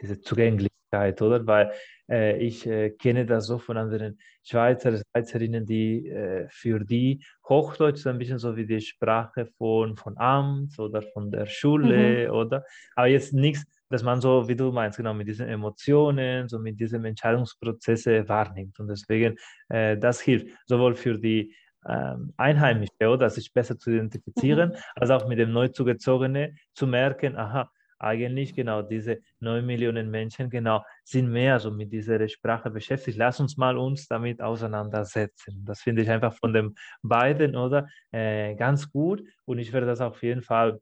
diese 0.00 0.20
Zugänglichkeit 0.20 1.20
oder? 1.20 1.46
Weil 1.46 1.72
ich 2.08 2.66
äh, 2.66 2.90
kenne 2.90 3.26
das 3.26 3.46
so 3.46 3.58
von 3.58 3.76
anderen 3.76 4.18
Schweizer, 4.42 4.96
Schweizerinnen, 4.96 5.66
die 5.66 6.08
äh, 6.08 6.46
für 6.48 6.84
die 6.84 7.24
Hochdeutsch 7.48 8.02
so 8.02 8.10
ein 8.10 8.18
bisschen 8.18 8.38
so 8.38 8.56
wie 8.56 8.66
die 8.66 8.80
Sprache 8.80 9.46
von, 9.58 9.96
von 9.96 10.16
Amt 10.18 10.78
oder 10.78 11.02
von 11.02 11.30
der 11.30 11.46
Schule, 11.46 12.28
mhm. 12.28 12.34
oder? 12.34 12.64
Aber 12.94 13.08
jetzt 13.08 13.32
nichts, 13.32 13.64
dass 13.88 14.02
man 14.02 14.20
so, 14.20 14.48
wie 14.48 14.56
du 14.56 14.72
meinst, 14.72 14.98
genau 14.98 15.14
mit 15.14 15.28
diesen 15.28 15.48
Emotionen, 15.48 16.48
so 16.48 16.58
mit 16.58 16.78
diesen 16.78 17.04
Entscheidungsprozesse 17.04 18.28
wahrnimmt. 18.28 18.78
Und 18.78 18.88
deswegen, 18.88 19.36
äh, 19.68 19.96
das 19.96 20.20
hilft 20.20 20.48
sowohl 20.66 20.94
für 20.94 21.18
die 21.18 21.54
ähm, 21.88 22.32
Einheimische, 22.36 23.08
oder 23.08 23.30
sich 23.30 23.52
besser 23.52 23.78
zu 23.78 23.90
identifizieren, 23.90 24.70
mhm. 24.70 24.76
als 24.96 25.10
auch 25.10 25.28
mit 25.28 25.38
dem 25.38 25.52
Neuzugezogenen 25.52 26.58
zu 26.74 26.86
merken, 26.86 27.36
aha, 27.36 27.70
eigentlich 27.98 28.54
genau 28.54 28.82
diese 28.82 29.20
9 29.40 29.64
Millionen 29.64 30.10
Menschen 30.10 30.50
genau 30.50 30.84
sind 31.04 31.30
mehr 31.30 31.58
so 31.60 31.70
mit 31.70 31.92
dieser 31.92 32.28
Sprache 32.28 32.70
beschäftigt. 32.70 33.18
Lass 33.18 33.40
uns 33.40 33.56
mal 33.56 33.76
uns 33.76 34.06
damit 34.08 34.40
auseinandersetzen. 34.40 35.64
Das 35.64 35.80
finde 35.80 36.02
ich 36.02 36.10
einfach 36.10 36.34
von 36.34 36.52
den 36.52 36.74
beiden 37.02 37.56
oder 37.56 37.88
äh, 38.12 38.54
ganz 38.54 38.90
gut 38.90 39.22
und 39.44 39.58
ich 39.58 39.72
werde 39.72 39.86
das 39.86 40.00
auf 40.00 40.22
jeden 40.22 40.42
Fall 40.42 40.80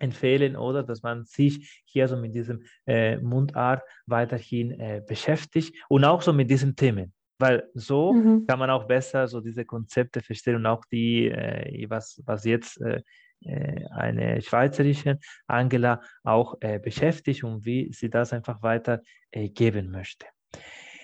empfehlen 0.00 0.56
oder 0.56 0.82
dass 0.82 1.02
man 1.02 1.24
sich 1.24 1.82
hier 1.84 2.08
so 2.08 2.16
mit 2.16 2.34
diesem 2.34 2.64
äh, 2.86 3.18
Mundart 3.18 3.82
weiterhin 4.06 4.72
äh, 4.72 5.02
beschäftigt 5.06 5.74
und 5.88 6.04
auch 6.04 6.22
so 6.22 6.32
mit 6.32 6.50
diesen 6.50 6.74
Themen. 6.74 7.12
Weil 7.38 7.68
so 7.74 8.12
mhm. 8.12 8.46
kann 8.46 8.58
man 8.58 8.70
auch 8.70 8.86
besser 8.86 9.26
so 9.26 9.40
diese 9.40 9.64
Konzepte 9.64 10.20
verstehen 10.20 10.56
und 10.56 10.66
auch 10.66 10.84
die, 10.90 11.28
äh, 11.28 11.86
was, 11.88 12.22
was 12.26 12.44
jetzt 12.44 12.80
äh, 12.80 13.02
eine 13.46 14.42
Schweizerische, 14.42 15.18
Angela, 15.46 16.02
auch 16.24 16.56
äh, 16.60 16.78
beschäftigt 16.78 17.44
und 17.44 17.64
wie 17.64 17.92
sie 17.92 18.10
das 18.10 18.32
einfach 18.32 18.62
weiter 18.62 19.00
äh, 19.30 19.48
geben 19.48 19.90
möchte. 19.90 20.26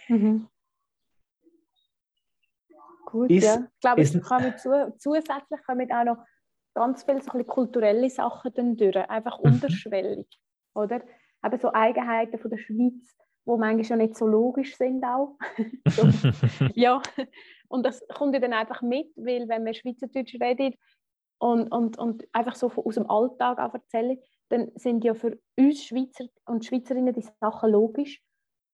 Mhm. 0.08 0.48
Gut, 3.06 3.30
ist, 3.30 3.44
ja. 3.44 3.66
Ich 3.74 3.80
glaube, 3.80 4.00
ist, 4.02 4.22
kann 4.24 4.58
zu, 4.58 4.94
zusätzlich 4.98 5.62
kommen 5.64 5.90
auch 5.92 6.04
noch 6.04 6.18
ganz 6.74 7.04
viele 7.04 7.22
so 7.22 7.32
kulturelle 7.44 8.10
Sachen 8.10 8.52
dann 8.54 8.76
durch, 8.76 8.96
einfach 8.96 9.38
mhm. 9.38 9.52
unterschwellig, 9.52 10.26
oder? 10.74 11.00
Eben 11.44 11.58
so 11.58 11.72
Eigenheiten 11.72 12.38
von 12.38 12.50
der 12.50 12.58
Schweiz, 12.58 13.16
die 13.46 13.50
manchmal 13.50 13.84
schon 13.84 13.98
nicht 13.98 14.16
so 14.16 14.26
logisch 14.26 14.76
sind 14.76 15.04
auch. 15.04 15.38
so, 15.88 16.08
ja, 16.74 17.00
und 17.68 17.86
das 17.86 18.06
kommt 18.08 18.34
ja 18.34 18.40
dann 18.40 18.52
einfach 18.52 18.82
mit, 18.82 19.08
weil 19.16 19.48
wenn 19.48 19.64
man 19.64 19.74
Schweizerdeutsch 19.74 20.34
redet, 20.40 20.74
und, 21.38 21.68
und, 21.70 21.98
und 21.98 22.26
einfach 22.32 22.54
so 22.54 22.70
aus 22.70 22.94
dem 22.94 23.08
Alltag 23.10 23.58
erzählen, 23.58 24.18
dann 24.48 24.70
sind 24.76 25.04
ja 25.04 25.14
für 25.14 25.38
uns 25.58 25.84
Schweizer 25.84 26.26
und 26.46 26.64
Schweizerinnen 26.64 27.12
die 27.12 27.26
Sachen 27.40 27.70
logisch, 27.70 28.22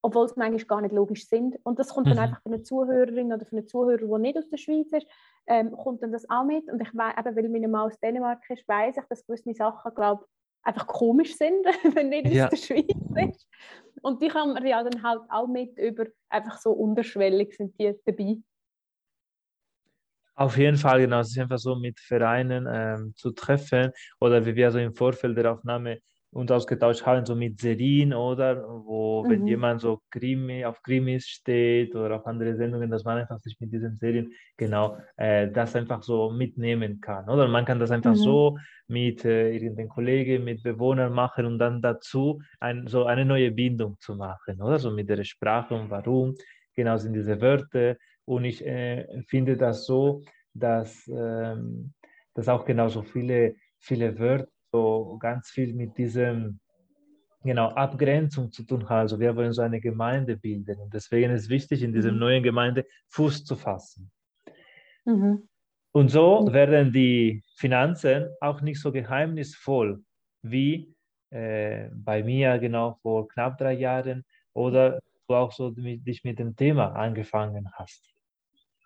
obwohl 0.03 0.29
sie 0.29 0.35
manchmal 0.37 0.65
gar 0.65 0.81
nicht 0.83 0.95
logisch 0.95 1.29
sind. 1.29 1.59
Und 1.65 1.79
das 1.79 1.89
kommt 1.89 2.07
mhm. 2.07 2.11
dann 2.11 2.19
einfach 2.21 2.43
für 2.43 2.51
eine 2.51 2.63
Zuhörerin 2.63 3.33
oder 3.33 3.47
für 3.47 3.57
einen 3.57 3.67
Zuhörer, 3.67 4.07
der 4.07 4.19
nicht 4.19 4.37
aus 4.37 4.49
der 4.49 4.59
Schweiz 4.59 4.93
ist, 4.93 5.07
ähm, 5.47 5.73
kommt 5.73 6.03
dann 6.03 6.13
das 6.13 6.29
auch 6.29 6.45
mit. 6.45 6.71
Und 6.71 6.81
ich 6.81 6.95
weiß, 6.95 7.15
eben, 7.19 7.37
weil 7.37 7.49
meine 7.49 7.69
Mann 7.69 7.87
aus 7.87 7.99
Dänemark 8.01 8.43
ist, 8.51 8.67
weiß 8.69 8.97
ich, 8.97 9.05
dass 9.09 9.27
gewisse 9.27 9.55
Sachen, 9.55 9.95
glaube 9.95 10.27
einfach 10.65 10.87
komisch 10.87 11.37
sind, 11.37 11.65
wenn 11.97 12.11
nicht 12.11 12.29
ja. 12.29 12.45
aus 12.45 12.51
der 12.51 12.57
Schweiz 12.57 13.31
ist. 13.35 13.49
Und 14.03 14.23
die 14.23 14.29
kann 14.29 14.53
man 14.53 14.67
ja 14.67 14.83
dann 14.83 15.03
halt 15.03 15.23
auch 15.29 15.47
mit 15.47 15.79
über, 15.79 16.07
einfach 16.29 16.59
so 16.59 16.73
unterschwellig 16.73 17.57
sind 17.57 17.79
die 17.79 17.95
dabei. 18.05 18.39
Auf 20.43 20.57
jeden 20.57 20.77
Fall, 20.77 20.99
genau. 21.03 21.21
Es 21.21 21.31
ist 21.31 21.39
einfach 21.39 21.59
so 21.59 21.77
mit 21.77 22.01
Vereinen 22.01 22.67
ähm, 22.69 23.13
zu 23.15 23.31
treffen 23.31 23.93
oder 24.19 24.45
wie 24.45 24.57
wir 24.57 24.73
so 24.73 24.81
im 24.81 24.93
Vorfeld 24.93 25.37
der 25.37 25.53
Aufnahme 25.53 26.01
uns 26.33 26.51
ausgetauscht 26.51 27.07
haben, 27.07 27.25
so 27.25 27.37
mit 27.37 27.61
Serien 27.61 28.13
oder 28.13 28.65
wo, 28.67 29.23
mhm. 29.23 29.31
wenn 29.31 29.47
jemand 29.47 29.81
so 29.81 30.01
Krimi, 30.11 30.65
auf 30.65 30.83
Krimis 30.83 31.29
steht 31.29 31.95
oder 31.95 32.17
auf 32.17 32.27
andere 32.27 32.57
Sendungen, 32.57 32.91
dass 32.91 33.05
man 33.05 33.19
einfach 33.19 33.39
sich 33.39 33.57
mit 33.61 33.73
diesen 33.73 33.95
Serien 33.99 34.33
genau 34.57 34.97
äh, 35.17 35.49
das 35.49 35.77
einfach 35.77 36.03
so 36.03 36.33
mitnehmen 36.33 37.01
kann. 37.01 37.29
Oder 37.29 37.47
man 37.47 37.65
kann 37.65 37.79
das 37.79 37.93
einfach 37.93 38.15
mhm. 38.15 38.25
so 38.29 38.59
mit 38.89 39.25
äh, 39.25 39.53
irgendeinen 39.53 39.91
Kollegen, 39.91 40.43
mit 40.43 40.65
Bewohnern 40.65 41.13
machen 41.13 41.47
und 41.47 41.61
dann 41.61 41.81
dazu 41.81 42.43
ein, 42.59 42.89
so 42.89 43.05
eine 43.05 43.25
neue 43.25 43.53
Bindung 43.53 43.97
zu 44.01 44.17
machen, 44.17 44.61
oder 44.61 44.81
so 44.81 44.91
mit 44.91 45.09
der 45.09 45.23
Sprache 45.23 45.73
und 45.73 45.89
warum 45.89 46.35
genau 46.75 46.97
sind 46.97 47.13
diese 47.13 47.41
Wörter 47.41 47.97
und 48.25 48.45
ich 48.45 48.65
äh, 48.65 49.23
finde 49.27 49.57
das 49.57 49.87
so, 49.87 50.23
dass, 50.55 51.09
ähm, 51.09 51.93
dass 52.35 52.49
auch 52.49 52.65
genauso 52.65 53.03
viele, 53.03 53.57
viele 53.79 54.19
Wörter 54.19 54.49
so 54.73 55.19
ganz 55.21 55.51
viel 55.51 55.75
mit 55.75 55.99
diesem 55.99 56.61
genau, 57.43 57.69
Abgrenzung 57.69 58.51
zu 58.51 58.65
tun 58.65 58.89
haben. 58.89 59.01
Also 59.01 59.21
wir 59.21 59.37
wollen 59.37 59.53
so 59.53 59.63
eine 59.63 59.81
Gemeinde 59.81 60.37
bilden. 60.37 60.81
Und 60.81 60.95
deswegen 60.95 61.31
ist 61.31 61.45
es 61.45 61.49
wichtig, 61.49 61.83
in 61.83 61.93
dieser 61.93 62.13
mhm. 62.13 62.19
neuen 62.19 62.43
Gemeinde 62.43 62.87
Fuß 63.09 63.45
zu 63.45 63.57
fassen. 63.57 64.11
Mhm. 65.05 65.49
Und 65.93 66.09
so 66.09 66.49
werden 66.53 66.93
die 66.93 67.43
Finanzen 67.57 68.29
auch 68.41 68.63
nicht 68.63 68.81
so 68.81 68.93
geheimnisvoll 68.93 70.03
wie 70.43 70.95
äh, 71.31 71.91
bei 71.93 72.23
mir 72.23 72.59
genau 72.59 72.99
vor 73.03 73.29
knapp 73.29 73.59
drei 73.59 73.75
Jahren 73.75 74.25
oder 74.55 75.01
du 75.29 75.35
auch 75.35 75.53
so 75.53 75.71
dich 75.71 76.25
mit 76.25 76.39
dem 76.39 76.57
Thema 76.57 76.95
angefangen 76.95 77.71
hast. 77.75 78.12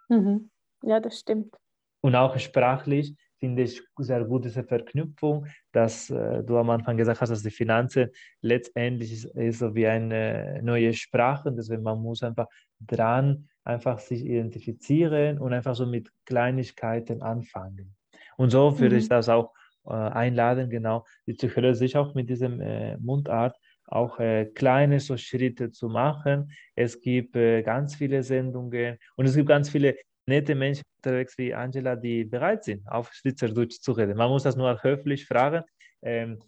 Mhm. 0.08 0.50
Ja, 0.82 1.00
das 1.00 1.20
stimmt. 1.20 1.54
Und 2.00 2.14
auch 2.14 2.38
sprachlich 2.38 3.16
finde 3.38 3.62
ich 3.62 3.82
sehr 3.98 4.24
gut 4.24 4.44
diese 4.44 4.64
Verknüpfung, 4.64 5.46
dass 5.72 6.10
äh, 6.10 6.42
du 6.42 6.56
am 6.56 6.70
Anfang 6.70 6.96
gesagt 6.96 7.20
hast, 7.20 7.30
dass 7.30 7.42
die 7.42 7.50
Finanzen 7.50 8.10
letztendlich 8.40 9.12
ist, 9.12 9.24
ist 9.36 9.58
so 9.58 9.74
wie 9.74 9.86
eine 9.86 10.60
neue 10.62 10.94
Sprache 10.94 11.48
und 11.48 11.56
deswegen 11.56 11.82
man 11.82 12.00
muss 12.00 12.22
einfach 12.22 12.46
dran 12.80 13.48
einfach 13.64 13.98
sich 13.98 14.24
identifizieren 14.24 15.38
und 15.38 15.52
einfach 15.52 15.74
so 15.74 15.86
mit 15.86 16.10
Kleinigkeiten 16.24 17.22
anfangen. 17.22 17.96
Und 18.36 18.50
so 18.50 18.78
würde 18.78 18.94
mhm. 18.94 19.00
ich 19.00 19.08
das 19.08 19.28
auch 19.28 19.52
äh, 19.86 19.92
einladen, 19.92 20.70
genau, 20.70 21.04
die 21.26 21.34
Psychologen 21.34 21.74
sich 21.74 21.96
auch 21.96 22.14
mit 22.14 22.30
diesem 22.30 22.60
äh, 22.60 22.96
Mundart 22.98 23.56
auch 23.86 24.18
äh, 24.18 24.46
kleine 24.46 25.00
so 25.00 25.16
Schritte 25.16 25.70
zu 25.70 25.88
machen. 25.88 26.52
Es 26.74 27.00
gibt 27.00 27.36
äh, 27.36 27.62
ganz 27.62 27.96
viele 27.96 28.22
Sendungen 28.22 28.98
und 29.16 29.26
es 29.26 29.34
gibt 29.34 29.48
ganz 29.48 29.70
viele 29.70 29.96
nette 30.26 30.54
Menschen 30.54 30.82
unterwegs 30.98 31.38
wie 31.38 31.54
Angela, 31.54 31.96
die 31.96 32.24
bereit 32.24 32.64
sind, 32.64 32.86
auf 32.88 33.12
Schweizerdeutsch 33.12 33.80
zu 33.80 33.92
reden. 33.92 34.16
Man 34.16 34.28
muss 34.28 34.42
das 34.42 34.56
nur 34.56 34.82
höflich 34.82 35.26
fragen. 35.26 35.62
Ähm, 36.02 36.40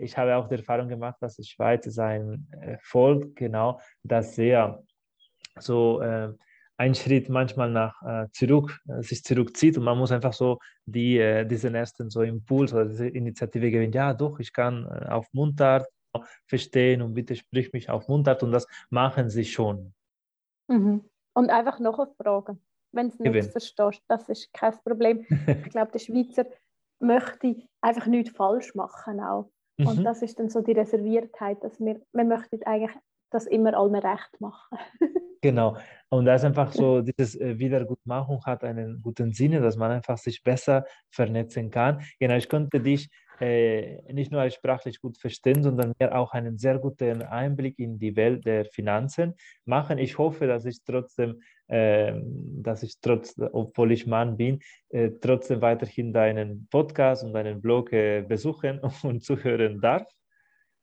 ich 0.00 0.16
habe 0.18 0.36
auch 0.36 0.48
die 0.48 0.56
Erfahrung 0.56 0.88
gemacht, 0.88 1.16
dass 1.20 1.36
die 1.36 1.44
Schweiz 1.44 1.86
ist 1.86 1.98
ein 1.98 2.46
äh, 2.60 2.76
Volk, 2.82 3.36
genau, 3.36 3.80
das 4.02 4.34
sehr 4.34 4.82
so 5.58 6.00
äh, 6.00 6.32
einen 6.76 6.94
Schritt 6.94 7.28
manchmal 7.28 7.70
nach 7.70 7.94
äh, 8.02 8.26
zurück, 8.32 8.78
äh, 8.88 9.02
sich 9.02 9.22
zurückzieht 9.22 9.78
und 9.78 9.84
man 9.84 9.98
muss 9.98 10.12
einfach 10.12 10.32
so 10.32 10.58
die, 10.86 11.18
äh, 11.18 11.44
diesen 11.46 11.74
ersten 11.74 12.10
so 12.10 12.22
Impuls 12.22 12.72
oder 12.72 12.86
diese 12.86 13.08
Initiative 13.08 13.70
gewinnen. 13.70 13.92
Ja, 13.92 14.14
doch, 14.14 14.38
ich 14.38 14.52
kann 14.52 14.86
äh, 14.86 15.08
auf 15.08 15.26
Mundart 15.32 15.86
verstehen 16.46 17.02
und 17.02 17.14
bitte 17.14 17.36
sprich 17.36 17.72
mich 17.72 17.90
auf 17.90 18.08
Mundart 18.08 18.42
und 18.42 18.52
das 18.52 18.66
machen 18.90 19.28
sie 19.28 19.44
schon. 19.44 19.92
Mhm. 20.68 21.04
Und 21.34 21.50
einfach 21.50 21.78
noch 21.78 21.98
eine 21.98 22.10
Frage, 22.20 22.58
wenn 22.92 23.10
du 23.10 23.30
nicht 23.30 23.50
verstehst, 23.50 24.02
das 24.08 24.28
ist 24.28 24.52
kein 24.52 24.74
Problem. 24.84 25.26
ich 25.64 25.70
glaube, 25.70 25.92
der 25.92 25.98
Schweizer 25.98 26.46
möchte 27.00 27.56
einfach 27.80 28.06
nichts 28.06 28.36
falsch 28.36 28.74
machen 28.74 29.20
auch. 29.20 29.50
Mhm. 29.78 29.86
Und 29.86 30.04
das 30.04 30.22
ist 30.22 30.38
dann 30.38 30.50
so 30.50 30.60
die 30.60 30.72
Reserviertheit, 30.72 31.62
dass 31.62 31.78
wir, 31.80 32.00
wir 32.12 32.24
möchten 32.24 32.62
eigentlich 32.64 32.96
das 33.30 33.46
immer 33.46 33.74
allen 33.74 33.94
recht 33.94 34.40
machen. 34.40 34.78
genau. 35.40 35.76
Und 36.08 36.24
das 36.26 36.42
ist 36.42 36.46
einfach 36.46 36.72
so, 36.72 37.00
dieses 37.18 37.36
äh, 37.36 37.58
Wiedergutmachung 37.58 38.44
hat 38.44 38.64
einen 38.64 39.00
guten 39.00 39.32
Sinne, 39.32 39.60
dass 39.60 39.76
man 39.76 39.92
einfach 39.92 40.18
sich 40.18 40.42
besser 40.42 40.84
vernetzen 41.10 41.70
kann. 41.70 42.02
Genau, 42.18 42.34
ich 42.34 42.48
konnte 42.48 42.80
dich 42.80 43.08
nicht 43.40 44.30
nur 44.30 44.48
sprachlich 44.50 45.00
gut 45.00 45.18
verstehen, 45.18 45.62
sondern 45.62 45.94
mir 45.98 46.14
auch 46.16 46.32
einen 46.32 46.58
sehr 46.58 46.78
guten 46.78 47.22
Einblick 47.22 47.78
in 47.78 47.98
die 47.98 48.14
Welt 48.16 48.44
der 48.44 48.66
Finanzen 48.66 49.34
machen. 49.64 49.98
Ich 49.98 50.18
hoffe, 50.18 50.46
dass 50.46 50.66
ich 50.66 50.82
trotzdem, 50.84 51.40
äh, 51.68 52.20
dass 52.22 52.82
ich 52.82 53.00
trotz, 53.00 53.34
obwohl 53.52 53.92
ich 53.92 54.06
Mann 54.06 54.36
bin, 54.36 54.60
äh, 54.90 55.10
trotzdem 55.20 55.62
weiterhin 55.62 56.12
deinen 56.12 56.68
Podcast 56.70 57.24
und 57.24 57.32
deinen 57.32 57.60
Blog 57.60 57.92
äh, 57.92 58.22
besuchen 58.22 58.80
und 59.02 59.22
zuhören 59.22 59.80
darf. 59.80 60.06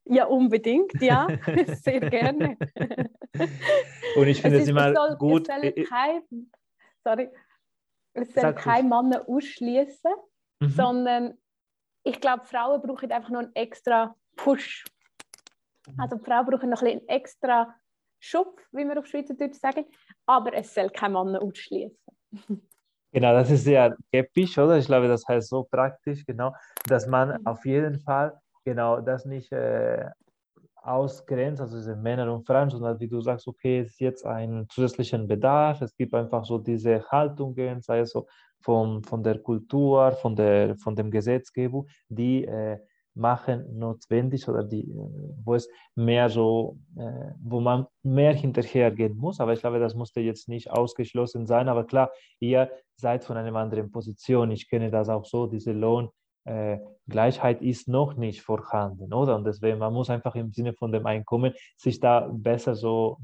Ja, 0.05 0.25
unbedingt, 0.25 0.93
ja, 1.01 1.27
sehr 1.81 1.99
gerne. 1.99 2.57
und 4.15 4.27
ich 4.27 4.41
finde 4.41 4.57
es, 4.57 4.63
es 4.63 4.69
immer 4.69 4.93
soll, 4.95 5.15
gut. 5.17 5.49
Es 5.49 5.55
soll 5.55 5.65
äh, 5.65 5.83
kein, 5.83 6.21
sorry, 7.03 7.29
es 8.13 8.33
soll 8.33 8.53
kein 8.53 8.89
Mann 8.89 9.13
ausschließen, 9.13 10.11
mhm. 10.61 10.69
sondern 10.69 11.37
ich 12.07 12.21
glaube, 12.21 12.45
Frauen 12.45 12.81
brauchen 12.81 13.11
einfach 13.11 13.29
noch 13.29 13.41
einen 13.41 13.55
extra 13.55 14.15
Push. 14.35 14.85
Mhm. 15.87 15.99
Also 15.99 16.17
Frauen 16.17 16.45
brauchen 16.45 16.69
noch 16.69 16.81
ein 16.81 16.87
einen 16.87 17.07
extra 17.07 17.73
Schub, 18.19 18.61
wie 18.71 18.85
wir 18.85 18.97
auf 18.97 19.05
Schweizerdeutsch 19.05 19.59
sagen, 19.59 19.85
aber 20.25 20.53
es 20.53 20.73
soll 20.73 20.89
kein 20.89 21.11
Mann 21.11 21.35
ausschließen. 21.35 21.97
Genau, 23.13 23.31
das 23.31 23.49
ist 23.49 23.63
sehr 23.63 23.95
skeptisch, 24.07 24.57
oder? 24.57 24.77
Ich 24.77 24.85
glaube, 24.85 25.07
das 25.07 25.25
heißt 25.25 25.47
so 25.47 25.63
praktisch, 25.63 26.25
genau, 26.25 26.53
dass 26.87 27.07
man 27.07 27.29
mhm. 27.29 27.47
auf 27.47 27.65
jeden 27.65 27.99
Fall 27.99 28.37
genau 28.65 28.99
das 28.99 29.25
nicht 29.25 29.49
äh, 29.53 30.05
ausgrenzt, 30.75 31.61
also 31.61 31.77
diese 31.77 31.95
Männer 31.95 32.31
und 32.31 32.45
Frauen, 32.45 32.69
sondern 32.69 32.99
wie 32.99 33.07
du 33.07 33.21
sagst, 33.21 33.47
okay, 33.47 33.79
es 33.79 33.91
ist 33.91 34.01
jetzt 34.01 34.25
ein 34.25 34.67
zusätzlichen 34.69 35.25
Bedarf, 35.27 35.81
es 35.81 35.95
gibt 35.95 36.13
einfach 36.13 36.43
so 36.43 36.57
diese 36.57 37.01
Haltungen, 37.09 37.81
sei 37.81 37.99
es 37.99 38.11
so 38.11 38.27
von, 38.61 39.03
von 39.03 39.23
der 39.23 39.39
Kultur, 39.39 40.11
von, 40.13 40.35
der, 40.35 40.75
von 40.77 40.95
dem 40.95 41.11
Gesetzgebung, 41.11 41.87
die 42.09 42.45
äh, 42.45 42.77
machen 43.17 43.77
notwendig 43.77 44.47
oder 44.47 44.63
die, 44.63 44.89
äh, 44.89 45.09
wo 45.43 45.55
es 45.55 45.67
mehr 45.95 46.29
so, 46.29 46.77
äh, 46.95 47.31
wo 47.43 47.59
man 47.59 47.87
mehr 48.03 48.33
hinterhergehen 48.33 49.17
muss. 49.17 49.39
Aber 49.39 49.53
ich 49.53 49.59
glaube, 49.59 49.79
das 49.79 49.95
musste 49.95 50.21
jetzt 50.21 50.47
nicht 50.47 50.71
ausgeschlossen 50.71 51.45
sein. 51.45 51.67
Aber 51.67 51.85
klar, 51.85 52.11
ihr 52.39 52.71
seid 52.95 53.23
von 53.23 53.37
einer 53.37 53.57
anderen 53.57 53.91
Position. 53.91 54.51
Ich 54.51 54.69
kenne 54.69 54.89
das 54.89 55.09
auch 55.09 55.25
so, 55.25 55.47
diese 55.47 55.73
Lohngleichheit 55.73 57.61
äh, 57.61 57.65
ist 57.65 57.87
noch 57.87 58.15
nicht 58.15 58.41
vorhanden, 58.41 59.13
oder? 59.13 59.35
Und 59.35 59.45
deswegen, 59.45 59.79
man 59.79 59.93
muss 59.93 60.09
einfach 60.09 60.35
im 60.35 60.51
Sinne 60.51 60.73
von 60.73 60.91
dem 60.91 61.05
Einkommen 61.05 61.53
sich 61.75 61.99
da 61.99 62.29
besser 62.31 62.75
so 62.75 63.17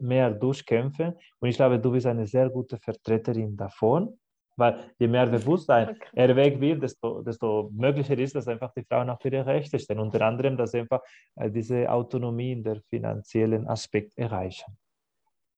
mehr 0.00 0.30
durchkämpfen. 0.32 1.14
Und 1.38 1.48
ich 1.48 1.56
glaube, 1.56 1.78
du 1.78 1.92
bist 1.92 2.06
eine 2.06 2.26
sehr 2.26 2.50
gute 2.50 2.76
Vertreterin 2.76 3.56
davon. 3.56 4.18
Weil 4.58 4.90
je 4.98 5.08
mehr 5.08 5.26
Bewusstsein 5.26 5.90
okay. 5.90 6.08
erweckt 6.14 6.60
wird, 6.60 6.82
desto, 6.82 7.22
desto 7.22 7.70
möglicher 7.72 8.18
ist, 8.18 8.34
dass 8.34 8.48
einfach 8.48 8.72
die 8.74 8.82
Frauen 8.82 9.08
auch 9.08 9.20
für 9.20 9.28
ihre 9.28 9.46
Rechte 9.46 9.78
stehen. 9.78 10.00
Unter 10.00 10.20
anderem, 10.22 10.56
dass 10.56 10.72
sie 10.72 10.80
einfach 10.80 11.00
äh, 11.36 11.50
diese 11.50 11.90
Autonomie 11.90 12.52
in 12.52 12.64
der 12.64 12.82
finanziellen 12.90 13.68
Aspekt 13.68 14.18
erreichen. 14.18 14.76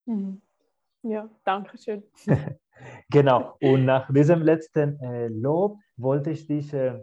Mhm. 0.06 0.42
Ja, 1.02 1.28
danke 1.44 1.78
schön. 1.78 2.02
genau. 3.10 3.56
Und 3.60 3.86
nach 3.86 4.12
diesem 4.12 4.42
letzten 4.42 5.00
äh, 5.00 5.28
Lob 5.28 5.78
wollte 5.96 6.30
ich 6.30 6.46
dich 6.46 6.74
äh, 6.74 7.02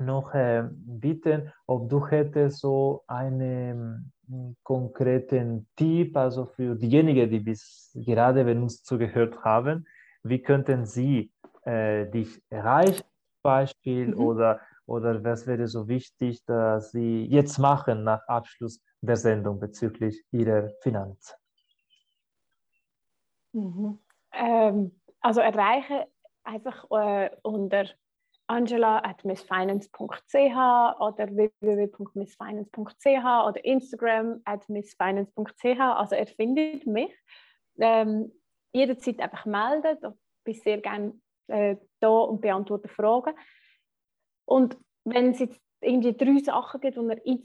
noch 0.00 0.34
äh, 0.34 0.64
bitten, 0.72 1.52
ob 1.66 1.88
du 1.88 2.06
hättest 2.06 2.58
so 2.58 3.04
einen 3.06 4.12
hm, 4.26 4.56
konkreten 4.62 5.68
Tipp, 5.76 6.16
also 6.16 6.46
für 6.46 6.74
diejenigen, 6.74 7.30
die 7.30 7.40
bis 7.40 7.92
gerade 7.94 8.44
wenn 8.46 8.62
uns 8.62 8.82
zugehört 8.82 9.44
haben, 9.44 9.86
wie 10.24 10.42
könnten 10.42 10.86
Sie 10.86 11.30
äh, 11.64 12.06
dich 12.06 12.42
erreichen, 12.50 13.04
Beispiel, 13.42 14.08
mhm. 14.08 14.18
oder, 14.18 14.60
oder 14.86 15.22
was 15.22 15.46
wäre 15.46 15.68
so 15.68 15.86
wichtig, 15.86 16.44
dass 16.46 16.90
Sie 16.92 17.26
jetzt 17.26 17.58
machen 17.58 18.04
nach 18.04 18.26
Abschluss 18.26 18.82
der 19.00 19.16
Sendung 19.16 19.60
bezüglich 19.60 20.24
Ihrer 20.32 20.70
Finanzen? 20.80 21.34
Mhm. 23.52 23.98
Ähm, 24.32 25.00
also 25.20 25.40
erreichen 25.40 26.04
einfach 26.42 26.90
äh, 26.90 27.30
unter 27.42 27.86
angela 28.46 28.98
at 28.98 29.24
missfinance.ch 29.24 29.96
oder 31.00 31.28
www.missfinance.ch 31.34 33.24
oder 33.48 33.64
Instagram 33.64 34.40
at 34.44 34.68
missfinance.ch. 34.68 35.80
Also 35.80 36.14
er 36.16 36.26
findet 36.26 36.86
mich. 36.86 37.12
Ähm, 37.78 38.30
jederzeit 38.74 39.20
einfach 39.20 39.46
melden. 39.46 39.98
Ich 40.02 40.44
bin 40.44 40.54
sehr 40.54 40.78
gerne 40.80 41.20
äh, 41.46 41.76
da 42.00 42.08
und 42.08 42.40
beantworte 42.40 42.88
Fragen. 42.88 43.34
Und 44.46 44.76
wenn 45.04 45.30
es 45.30 45.38
jetzt 45.38 45.60
irgendwie 45.80 46.14
drei 46.14 46.38
Sachen 46.38 46.80
gibt, 46.80 46.96
die 46.96 47.00
ihr 47.00 47.38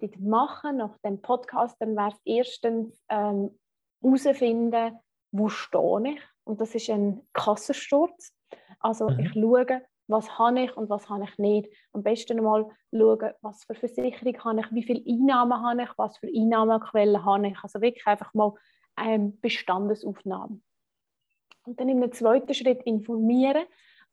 jetzt 0.00 0.20
machen 0.20 0.78
nach 0.78 0.96
dem 0.98 1.20
Podcast, 1.20 1.76
dann 1.80 1.96
wäre 1.96 2.08
es 2.08 2.20
erstens 2.24 3.02
ähm, 3.08 3.58
herausfinden, 4.02 4.98
wo 5.32 5.48
stehe 5.48 6.14
ich. 6.14 6.20
Und 6.44 6.60
das 6.60 6.74
ist 6.74 6.88
ein 6.90 7.26
Kassensturz. 7.32 8.32
Also 8.80 9.08
mhm. 9.08 9.20
ich 9.20 9.32
schaue, 9.32 9.82
was 10.08 10.38
habe 10.38 10.60
ich 10.60 10.76
und 10.76 10.88
was 10.88 11.08
habe 11.08 11.24
ich 11.24 11.38
nicht. 11.38 11.68
Am 11.92 12.02
besten 12.02 12.42
mal 12.42 12.66
schauen, 12.92 13.32
was 13.42 13.64
für 13.64 13.74
Versicherung 13.74 14.38
habe 14.44 14.60
ich, 14.60 14.72
wie 14.72 14.82
viele 14.82 15.04
Einnahmen 15.06 15.62
habe 15.62 15.82
ich, 15.82 15.90
was 15.96 16.16
für 16.18 16.28
Einnahmequellen 16.28 17.24
habe 17.24 17.48
ich. 17.48 17.58
Also 17.62 17.80
wirklich 17.80 18.06
einfach 18.06 18.32
mal 18.34 18.52
ähm, 18.52 18.56
Bestandesaufnahme. 19.40 20.60
Und 21.64 21.80
dann 21.80 21.88
im 21.88 22.12
zweiten 22.12 22.54
Schritt 22.54 22.82
informieren. 22.84 23.64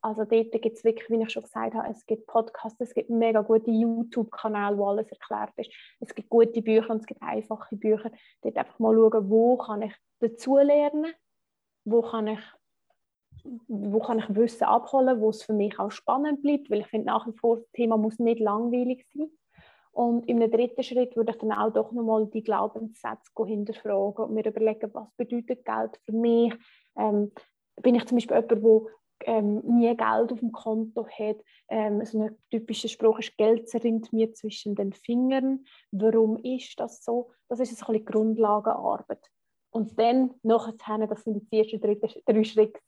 Also 0.01 0.25
dort 0.25 0.51
gibt 0.51 0.75
es 0.75 0.83
wirklich, 0.83 1.09
wie 1.09 1.21
ich 1.23 1.29
schon 1.29 1.43
gesagt 1.43 1.75
habe, 1.75 1.87
es 1.89 2.05
gibt 2.05 2.27
Podcasts, 2.27 2.81
es 2.81 2.93
gibt 2.93 3.09
mega 3.09 3.41
gute 3.41 3.71
YouTube-Kanäle, 3.71 4.77
wo 4.77 4.87
alles 4.87 5.09
erklärt 5.09 5.53
ist. 5.55 5.71
Es 6.01 6.13
gibt 6.13 6.29
gute 6.29 6.61
Bücher 6.61 6.89
und 6.89 6.97
es 6.97 7.05
gibt 7.05 7.21
einfache 7.21 7.75
Bücher. 7.77 8.11
Dort 8.41 8.57
einfach 8.57 8.79
mal 8.79 8.93
schauen, 8.93 9.29
wo 9.29 9.57
kann 9.57 9.83
ich 9.83 9.95
dazulernen, 10.19 11.13
wo 11.85 12.01
kann 12.01 12.27
ich 12.27 12.39
wo 13.67 13.99
kann 13.99 14.19
ich 14.19 14.35
Wissen 14.35 14.63
abholen, 14.63 15.19
wo 15.19 15.29
es 15.29 15.43
für 15.43 15.53
mich 15.53 15.77
auch 15.79 15.91
spannend 15.91 16.41
bleibt, 16.41 16.69
weil 16.69 16.81
ich 16.81 16.87
finde 16.87 17.07
nach 17.07 17.27
wie 17.27 17.37
vor, 17.37 17.57
das 17.57 17.71
Thema 17.71 17.97
muss 17.97 18.19
nicht 18.19 18.39
langweilig 18.39 19.05
sein. 19.13 19.29
Und 19.93 20.27
im 20.27 20.39
dritten 20.39 20.81
Schritt 20.81 21.15
würde 21.15 21.33
ich 21.33 21.37
dann 21.37 21.51
auch 21.51 21.71
doch 21.71 21.91
nochmal 21.91 22.25
die 22.25 22.43
Glaubenssätze 22.43 23.31
hinterfragen 23.45 24.25
und 24.25 24.33
mir 24.33 24.45
überlegen, 24.45 24.89
was 24.93 25.07
bedeutet 25.15 25.63
Geld 25.63 25.99
für 26.03 26.13
mich? 26.13 26.53
Ähm, 26.97 27.31
bin 27.81 27.95
ich 27.95 28.05
zum 28.05 28.17
Beispiel 28.17 28.37
jemand, 28.37 28.65
der 29.21 29.35
ähm, 29.35 29.61
nie 29.65 29.95
Geld 29.95 30.31
auf 30.31 30.39
dem 30.39 30.51
Konto 30.51 31.07
hat? 31.07 31.37
Ähm, 31.69 32.03
so 32.05 32.23
ein 32.23 32.35
typischer 32.49 32.87
Spruch 32.87 33.19
ist, 33.19 33.37
Geld 33.37 33.69
zerrinnt 33.69 34.11
mir 34.11 34.33
zwischen 34.33 34.73
den 34.73 34.93
Fingern. 34.93 35.63
Warum 35.91 36.37
ist 36.37 36.79
das 36.79 37.03
so? 37.03 37.31
Das 37.47 37.59
ist 37.59 37.71
ein 37.83 37.93
bisschen 37.93 38.05
Grundlagenarbeit. 38.05 39.29
Und 39.69 39.99
dann, 39.99 40.33
nachher, 40.41 41.07
das 41.07 41.23
sind 41.23 41.51
die 41.51 41.59
ersten 41.59 41.81
drei, 41.81 41.99
drei 42.25 42.43
Schritte, 42.43 42.79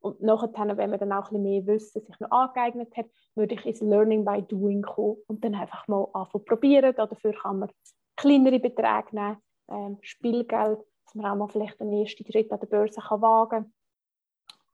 und 0.00 0.22
nachher, 0.22 0.76
wenn 0.76 0.90
man 0.90 0.98
dann 0.98 1.12
auch 1.12 1.30
ein 1.30 1.42
bisschen 1.42 1.42
mehr 1.42 1.66
Wissen 1.66 2.02
sich 2.02 2.20
noch 2.20 2.30
angeeignet 2.30 2.96
hat, 2.96 3.06
würde 3.34 3.54
ich 3.54 3.66
ins 3.66 3.80
Learning 3.80 4.24
by 4.24 4.42
Doing 4.42 4.82
kommen 4.82 5.18
und 5.26 5.44
dann 5.44 5.54
einfach 5.54 5.86
mal 5.88 6.08
anfangen 6.12 6.44
probieren. 6.44 6.94
Dafür 6.96 7.32
kann 7.32 7.60
man 7.60 7.70
kleinere 8.16 8.58
Beträge 8.58 9.14
nehmen, 9.14 9.36
ähm, 9.70 9.98
Spielgeld 10.02 10.80
dass 11.10 11.14
man 11.14 11.32
auch 11.32 11.36
mal 11.36 11.48
vielleicht 11.48 11.80
einen 11.80 11.92
ersten 11.92 12.24
Schritt 12.30 12.52
an 12.52 12.60
der 12.60 12.66
Börse 12.66 13.00
kann 13.00 13.20
wagen 13.20 13.72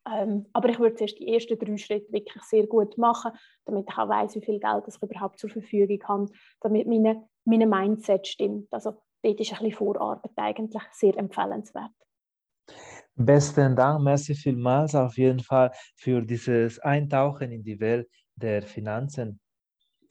kann. 0.04 0.18
Ähm, 0.28 0.46
aber 0.52 0.68
ich 0.68 0.78
würde 0.78 0.94
zuerst 0.94 1.18
die 1.18 1.32
ersten 1.32 1.58
drei 1.58 1.76
Schritte 1.78 2.12
wirklich 2.12 2.42
sehr 2.44 2.66
gut 2.66 2.96
machen, 2.96 3.32
damit 3.64 3.86
ich 3.88 3.98
auch 3.98 4.08
weiß, 4.08 4.36
wie 4.36 4.44
viel 4.44 4.60
Geld 4.60 4.84
ich 4.86 5.02
überhaupt 5.02 5.38
zur 5.38 5.50
Verfügung 5.50 5.98
habe, 6.06 6.30
damit 6.60 6.86
meine, 6.86 7.28
meine 7.44 7.66
Mindset 7.66 8.26
stimmt. 8.26 8.72
Also 8.72 8.92
dort 9.22 9.40
ist 9.40 9.52
ein 9.52 9.58
bisschen 9.58 9.72
Vorarbeit 9.72 10.30
eigentlich 10.36 10.82
sehr 10.92 11.16
empfehlenswert. 11.16 11.90
Besten 13.18 13.74
Dank, 13.74 14.02
merci 14.02 14.34
vielmals 14.34 14.94
auf 14.94 15.16
jeden 15.16 15.40
Fall 15.40 15.70
für 15.96 16.20
dieses 16.20 16.78
Eintauchen 16.80 17.50
in 17.50 17.62
die 17.62 17.80
Welt 17.80 18.06
der 18.34 18.60
Finanzen 18.60 19.40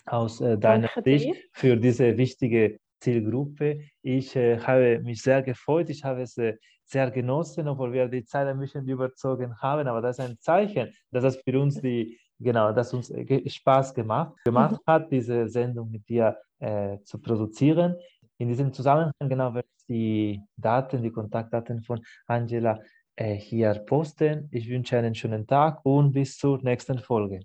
aus 0.08 0.42
äh, 0.42 0.58
deiner 0.58 0.90
Sicht, 1.04 1.36
für 1.54 1.78
diese 1.78 2.18
wichtige 2.18 2.80
Zielgruppe. 3.00 3.82
Ich 4.02 4.36
äh, 4.36 4.58
habe 4.60 5.00
mich 5.04 5.22
sehr 5.22 5.44
gefreut, 5.44 5.92
ich 5.92 6.04
habe 6.04 6.24
es 6.24 6.36
äh, 6.38 6.56
sehr 6.84 7.12
genossen, 7.12 7.68
obwohl 7.68 7.94
wir 7.94 8.08
die 8.08 8.26
Zeit 8.26 8.48
ein 8.48 8.60
bisschen 8.60 8.88
überzogen 8.88 9.56
haben, 9.62 9.88
aber 9.88 10.02
das 10.02 10.18
ist 10.18 10.26
ein 10.26 10.40
Zeichen, 10.40 10.92
dass 11.12 11.22
das 11.22 11.38
für 11.38 11.60
uns 11.60 11.80
die, 11.80 12.20
genau, 12.40 12.72
dass 12.72 12.92
uns 12.92 13.12
äh, 13.12 13.48
Spaß 13.48 13.94
gemacht, 13.94 14.34
gemacht 14.46 14.82
mhm. 14.84 14.92
hat, 14.92 15.12
diese 15.12 15.48
Sendung 15.48 15.92
mit 15.92 16.10
dir 16.10 16.38
äh, 16.58 16.98
zu 17.04 17.20
produzieren. 17.20 17.96
In 18.40 18.48
diesem 18.48 18.74
Zusammenhang, 18.74 19.14
genau, 19.20 19.54
werde 19.54 19.68
ich 19.78 19.86
die 19.88 20.42
Daten, 20.58 21.04
die 21.04 21.12
Kontaktdaten 21.12 21.84
von 21.84 22.02
Angela 22.28 22.80
äh, 23.16 23.36
hier 23.36 23.74
posten. 23.76 24.48
Ich 24.52 24.68
wünsche 24.70 24.98
einen 24.98 25.16
schönen 25.16 25.48
Tag 25.48 25.86
und 25.86 26.12
bis 26.12 26.38
zur 26.38 26.62
nächsten 26.64 27.00
Folge. 27.00 27.42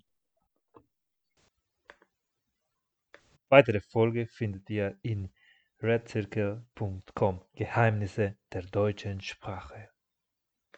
Weitere 3.49 3.81
Folge 3.81 4.27
findet 4.27 4.71
ihr 4.71 4.97
in 5.03 5.29
redcircle.com 5.83 7.43
Geheimnisse 7.55 8.37
der 8.53 8.62
deutschen 8.62 9.21
Sprache. 9.21 9.89